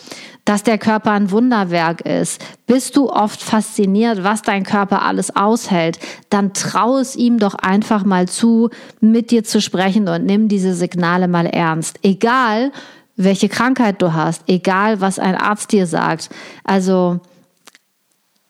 dass 0.45 0.65
der 0.65 0.79
Körper 0.79 1.13
ein 1.13 1.31
Wunderwerk 1.31 2.01
ist? 2.01 2.45
Bist 2.67 2.97
du 2.97 3.11
oft 3.11 3.41
fasziniert, 3.41 4.25
was 4.25 4.43
dein 4.43 4.65
Körper 4.65 5.03
alles 5.03 5.37
aushält? 5.37 6.01
Dann 6.31 6.53
trau 6.53 6.99
es 6.99 7.15
ihm 7.15 7.39
doch 7.39 7.55
einfach 7.55 8.05
mal 8.05 8.27
zu, 8.27 8.71
mit 9.01 9.31
dir 9.31 9.45
zu 9.45 9.61
sprechen 9.61 10.09
und 10.09 10.27
nimm 10.27 10.49
diese 10.49 10.75
Signale 10.75 11.29
mal 11.29 11.47
ernst. 11.47 12.01
Egal, 12.03 12.73
welche 13.15 13.49
Krankheit 13.49 14.03
du 14.03 14.15
hast, 14.15 14.43
egal, 14.49 15.01
was 15.01 15.21
ein 15.21 15.37
Arzt 15.37 15.71
dir 15.71 15.87
sagt. 15.87 16.31
Also, 16.65 17.21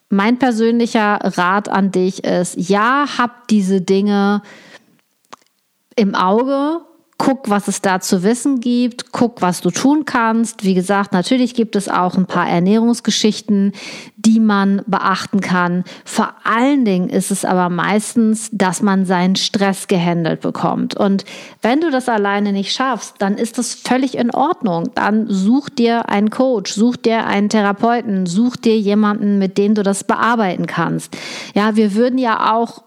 mein 0.09 0.39
persönlicher 0.39 1.19
Rat 1.23 1.69
an 1.69 1.93
dich 1.93 2.25
ist, 2.25 2.57
ja, 2.57 3.07
hab 3.19 3.49
diese 3.49 3.81
Dinge 3.81 4.43
im 5.97 6.15
Auge, 6.15 6.83
guck, 7.21 7.51
was 7.51 7.69
es 7.69 7.83
da 7.83 8.01
zu 8.01 8.23
wissen 8.23 8.61
gibt, 8.61 9.13
guck, 9.13 9.43
was 9.43 9.61
du 9.61 9.71
tun 9.71 10.07
kannst. 10.07 10.65
Wie 10.65 10.73
gesagt, 10.73 11.13
natürlich 11.13 11.53
gibt 11.53 11.77
es 11.77 11.91
auch 11.91 12.17
ein 12.17 12.25
paar 12.25 12.49
Ernährungsgeschichten, 12.49 13.73
die 14.17 14.41
man 14.41 14.81
beachten 14.87 15.41
kann. 15.41 15.85
Vor 16.07 16.33
allen 16.45 16.87
Dingen 16.87 17.11
ist 17.11 17.31
es 17.31 17.45
aber 17.45 17.69
meistens, 17.69 18.49
dass 18.53 18.81
man 18.81 19.05
seinen 19.05 19.37
Stress 19.37 19.87
gehandelt 19.87 20.41
bekommt. 20.41 20.97
Und 20.97 21.27
wenn 21.61 21.83
du 21.83 21.91
das 21.91 22.09
alleine 22.09 22.55
nicht 22.55 22.73
schaffst, 22.73 23.17
dann 23.19 23.37
ist 23.37 23.59
das 23.59 23.75
völlig 23.75 24.17
in 24.17 24.31
Ordnung. 24.31 24.91
Dann 24.95 25.27
such 25.29 25.69
dir 25.69 26.09
einen 26.09 26.31
Coach, 26.31 26.73
such 26.73 26.97
dir 26.97 27.27
einen 27.27 27.51
Therapeuten, 27.51 28.25
such 28.25 28.57
dir 28.57 28.79
jemanden, 28.79 29.39
mit 29.39 29.59
dem 29.59 29.75
du 29.75 29.83
das 29.83 30.05
bearbeiten 30.05 30.67
kannst. 30.67 31.15
Ja, 31.55 31.77
wir 31.77 31.95
würden 31.95 32.19
ja 32.19 32.55
auch 32.55 32.83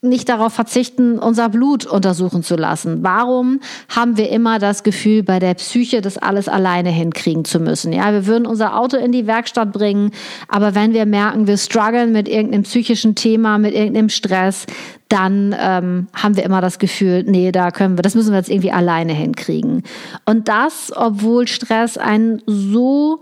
nicht 0.00 0.28
darauf 0.28 0.52
verzichten, 0.52 1.18
unser 1.18 1.48
Blut 1.48 1.84
untersuchen 1.84 2.42
zu 2.42 2.54
lassen? 2.54 3.02
Warum 3.02 3.60
haben 3.88 4.16
wir 4.16 4.30
immer 4.30 4.58
das 4.58 4.84
Gefühl, 4.84 5.24
bei 5.24 5.40
der 5.40 5.54
Psyche 5.54 6.00
das 6.00 6.18
alles 6.18 6.48
alleine 6.48 6.90
hinkriegen 6.90 7.44
zu 7.44 7.58
müssen? 7.58 7.92
Ja, 7.92 8.12
wir 8.12 8.26
würden 8.26 8.46
unser 8.46 8.78
Auto 8.78 8.96
in 8.96 9.10
die 9.10 9.26
Werkstatt 9.26 9.72
bringen, 9.72 10.12
aber 10.46 10.74
wenn 10.74 10.92
wir 10.92 11.04
merken, 11.04 11.48
wir 11.48 11.56
strugglen 11.56 12.12
mit 12.12 12.28
irgendeinem 12.28 12.62
psychischen 12.62 13.16
Thema, 13.16 13.58
mit 13.58 13.74
irgendeinem 13.74 14.08
Stress, 14.08 14.66
dann 15.08 15.56
ähm, 15.58 16.06
haben 16.12 16.36
wir 16.36 16.44
immer 16.44 16.60
das 16.60 16.78
Gefühl, 16.78 17.24
nee, 17.26 17.50
da 17.50 17.70
können 17.70 17.98
wir, 17.98 18.02
das 18.02 18.14
müssen 18.14 18.30
wir 18.30 18.38
jetzt 18.38 18.50
irgendwie 18.50 18.72
alleine 18.72 19.14
hinkriegen. 19.14 19.82
Und 20.26 20.48
das, 20.48 20.92
obwohl 20.94 21.48
Stress 21.48 21.96
einen 21.98 22.42
so 22.46 23.20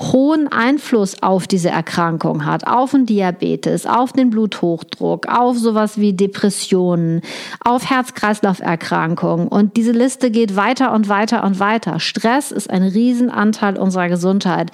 hohen 0.00 0.48
Einfluss 0.48 1.22
auf 1.22 1.46
diese 1.46 1.68
Erkrankung 1.68 2.46
hat, 2.46 2.66
auf 2.66 2.92
den 2.92 3.04
Diabetes, 3.04 3.86
auf 3.86 4.12
den 4.12 4.30
Bluthochdruck, 4.30 5.28
auf 5.28 5.58
sowas 5.58 5.98
wie 5.98 6.14
Depressionen, 6.14 7.20
auf 7.62 7.88
Herz-Kreislauf-Erkrankungen. 7.88 9.46
Und 9.48 9.76
diese 9.76 9.92
Liste 9.92 10.30
geht 10.30 10.56
weiter 10.56 10.92
und 10.92 11.08
weiter 11.08 11.44
und 11.44 11.60
weiter. 11.60 12.00
Stress 12.00 12.50
ist 12.50 12.70
ein 12.70 12.82
Riesenanteil 12.82 13.76
unserer 13.76 14.08
Gesundheit. 14.08 14.72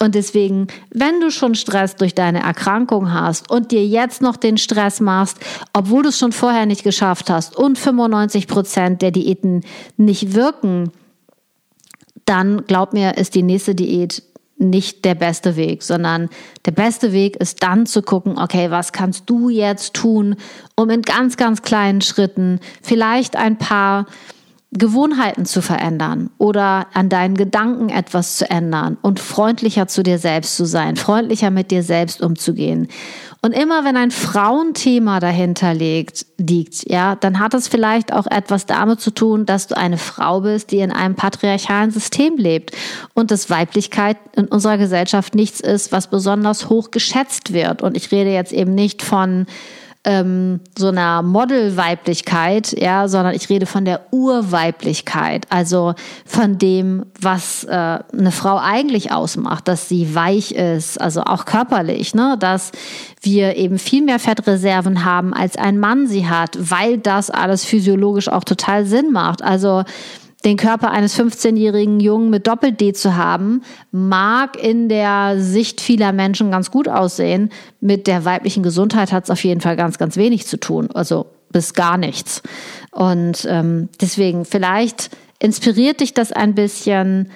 Und 0.00 0.14
deswegen, 0.14 0.68
wenn 0.90 1.20
du 1.20 1.32
schon 1.32 1.56
Stress 1.56 1.96
durch 1.96 2.14
deine 2.14 2.40
Erkrankung 2.42 3.12
hast 3.12 3.50
und 3.50 3.72
dir 3.72 3.84
jetzt 3.84 4.22
noch 4.22 4.36
den 4.36 4.56
Stress 4.56 5.00
machst, 5.00 5.38
obwohl 5.72 6.04
du 6.04 6.10
es 6.10 6.18
schon 6.18 6.30
vorher 6.30 6.66
nicht 6.66 6.84
geschafft 6.84 7.30
hast 7.30 7.56
und 7.56 7.78
95 7.78 8.46
Prozent 8.46 9.02
der 9.02 9.10
Diäten 9.10 9.64
nicht 9.96 10.34
wirken, 10.34 10.92
dann 12.28 12.64
glaub 12.66 12.92
mir, 12.92 13.16
ist 13.16 13.34
die 13.34 13.42
nächste 13.42 13.74
Diät 13.74 14.22
nicht 14.58 15.04
der 15.04 15.14
beste 15.14 15.56
Weg, 15.56 15.82
sondern 15.82 16.28
der 16.66 16.72
beste 16.72 17.12
Weg 17.12 17.36
ist 17.36 17.62
dann 17.62 17.86
zu 17.86 18.02
gucken, 18.02 18.38
okay, 18.38 18.70
was 18.70 18.92
kannst 18.92 19.30
du 19.30 19.48
jetzt 19.48 19.94
tun, 19.94 20.36
um 20.76 20.90
in 20.90 21.02
ganz, 21.02 21.36
ganz 21.36 21.62
kleinen 21.62 22.00
Schritten 22.00 22.60
vielleicht 22.82 23.36
ein 23.36 23.56
paar 23.56 24.06
Gewohnheiten 24.70 25.46
zu 25.46 25.62
verändern 25.62 26.28
oder 26.36 26.88
an 26.92 27.08
deinen 27.08 27.36
Gedanken 27.36 27.88
etwas 27.88 28.36
zu 28.36 28.50
ändern 28.50 28.98
und 29.00 29.18
freundlicher 29.18 29.86
zu 29.88 30.02
dir 30.02 30.18
selbst 30.18 30.56
zu 30.56 30.66
sein, 30.66 30.96
freundlicher 30.96 31.50
mit 31.50 31.70
dir 31.70 31.82
selbst 31.82 32.20
umzugehen. 32.20 32.88
Und 33.40 33.52
immer 33.52 33.84
wenn 33.84 33.96
ein 33.96 34.10
Frauenthema 34.10 35.20
dahinter 35.20 35.72
liegt, 35.72 36.26
liegt, 36.38 36.90
ja, 36.90 37.14
dann 37.14 37.38
hat 37.38 37.54
es 37.54 37.68
vielleicht 37.68 38.12
auch 38.12 38.26
etwas 38.26 38.66
damit 38.66 39.00
zu 39.00 39.12
tun, 39.12 39.46
dass 39.46 39.68
du 39.68 39.76
eine 39.76 39.96
Frau 39.96 40.40
bist, 40.40 40.72
die 40.72 40.78
in 40.78 40.90
einem 40.90 41.14
patriarchalen 41.14 41.92
System 41.92 42.36
lebt 42.36 42.72
und 43.14 43.30
dass 43.30 43.48
Weiblichkeit 43.48 44.16
in 44.34 44.46
unserer 44.46 44.76
Gesellschaft 44.76 45.36
nichts 45.36 45.60
ist, 45.60 45.92
was 45.92 46.08
besonders 46.08 46.68
hoch 46.68 46.90
geschätzt 46.90 47.52
wird. 47.52 47.80
Und 47.80 47.96
ich 47.96 48.10
rede 48.10 48.32
jetzt 48.32 48.52
eben 48.52 48.74
nicht 48.74 49.02
von 49.02 49.46
ähm, 50.08 50.60
so 50.76 50.88
einer 50.88 51.20
Model-Weiblichkeit, 51.20 52.74
ja, 52.80 53.08
sondern 53.08 53.34
ich 53.34 53.50
rede 53.50 53.66
von 53.66 53.84
der 53.84 54.06
Urweiblichkeit, 54.10 55.46
also 55.50 55.94
von 56.24 56.56
dem, 56.56 57.04
was 57.20 57.64
äh, 57.64 57.68
eine 57.70 58.32
Frau 58.32 58.58
eigentlich 58.58 59.12
ausmacht, 59.12 59.68
dass 59.68 59.86
sie 59.86 60.14
weich 60.14 60.52
ist, 60.52 60.98
also 60.98 61.24
auch 61.24 61.44
körperlich, 61.44 62.14
ne, 62.14 62.36
dass 62.40 62.72
wir 63.20 63.56
eben 63.56 63.78
viel 63.78 64.02
mehr 64.02 64.18
Fettreserven 64.18 65.04
haben, 65.04 65.34
als 65.34 65.58
ein 65.58 65.78
Mann 65.78 66.06
sie 66.06 66.26
hat, 66.26 66.56
weil 66.58 66.96
das 66.96 67.28
alles 67.28 67.66
physiologisch 67.66 68.30
auch 68.30 68.44
total 68.44 68.86
Sinn 68.86 69.12
macht. 69.12 69.42
Also 69.42 69.84
den 70.44 70.56
Körper 70.56 70.90
eines 70.90 71.18
15-jährigen 71.18 71.98
Jungen 72.00 72.30
mit 72.30 72.46
Doppel-D 72.46 72.92
zu 72.92 73.16
haben, 73.16 73.62
mag 73.90 74.56
in 74.62 74.88
der 74.88 75.40
Sicht 75.40 75.80
vieler 75.80 76.12
Menschen 76.12 76.50
ganz 76.50 76.70
gut 76.70 76.88
aussehen. 76.88 77.50
Mit 77.80 78.06
der 78.06 78.24
weiblichen 78.24 78.62
Gesundheit 78.62 79.12
hat 79.12 79.24
es 79.24 79.30
auf 79.30 79.42
jeden 79.42 79.60
Fall 79.60 79.76
ganz, 79.76 79.98
ganz 79.98 80.16
wenig 80.16 80.46
zu 80.46 80.58
tun. 80.58 80.90
Also 80.94 81.26
bis 81.50 81.74
gar 81.74 81.96
nichts. 81.98 82.42
Und 82.92 83.46
ähm, 83.50 83.88
deswegen, 84.00 84.44
vielleicht 84.44 85.10
inspiriert 85.40 86.00
dich 86.00 86.14
das 86.14 86.30
ein 86.30 86.54
bisschen 86.54 87.30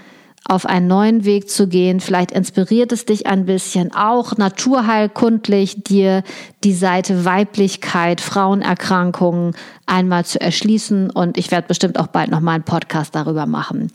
auf 0.45 0.67
einen 0.67 0.89
neuen 0.89 1.25
Weg 1.25 1.49
zu 1.49 1.69
gehen. 1.69 2.01
Vielleicht 2.01 2.33
inspiriert 2.33 2.91
es 2.93 3.05
dich 3.05 3.27
ein 3.27 3.47
bisschen 3.47 3.95
auch 3.95 4.37
naturheilkundlich, 4.37 5.85
dir 5.85 6.25
die 6.65 6.75
Seite 6.75 7.25
Weiblichkeit, 7.25 8.21
Frauenerkrankungen 8.21 9.55
einmal 9.87 10.25
zu 10.25 10.41
erschließen. 10.41 11.11
Und 11.11 11.39
ich 11.39 11.51
werde 11.51 11.69
bestimmt 11.69 11.99
auch 11.99 12.09
bald 12.09 12.31
nochmal 12.31 12.57
einen 12.57 12.65
Podcast 12.65 13.15
darüber 13.15 13.47
machen. 13.47 13.91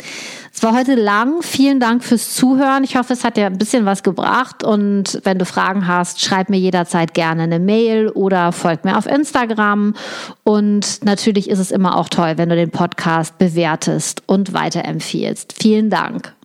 Es 0.54 0.64
war 0.64 0.74
heute 0.74 0.96
lang. 0.96 1.42
Vielen 1.42 1.80
Dank 1.80 2.04
fürs 2.04 2.34
Zuhören. 2.34 2.84
Ich 2.84 2.96
hoffe, 2.96 3.14
es 3.14 3.24
hat 3.24 3.36
dir 3.36 3.46
ein 3.46 3.58
bisschen 3.58 3.86
was 3.86 4.04
gebracht. 4.04 4.64
Und 4.64 5.20
wenn 5.24 5.40
du 5.40 5.46
Fragen 5.46 5.88
hast, 5.88 6.22
schreib 6.22 6.50
mir 6.50 6.60
jederzeit 6.60 7.14
gerne 7.14 7.44
eine 7.44 7.60
Mail 7.60 8.10
oder 8.10 8.54
folg 8.54 8.86
mir 8.86 8.98
auf 8.98 9.06
Instagram. 9.06 9.96
Und 10.44 11.04
natürlich 11.04 11.50
ist 11.50 11.60
es 11.60 11.72
immer 11.72 11.98
auch 11.98 12.10
toll, 12.10 12.34
wenn 12.38 12.50
du 12.50 12.56
den 12.56 12.72
Podcast 12.72 13.38
bewertest 13.38 14.24
und 14.28 14.54
weiterempfiehlst. 14.54 15.54
Vielen 15.60 15.90
Dank. 15.90 16.37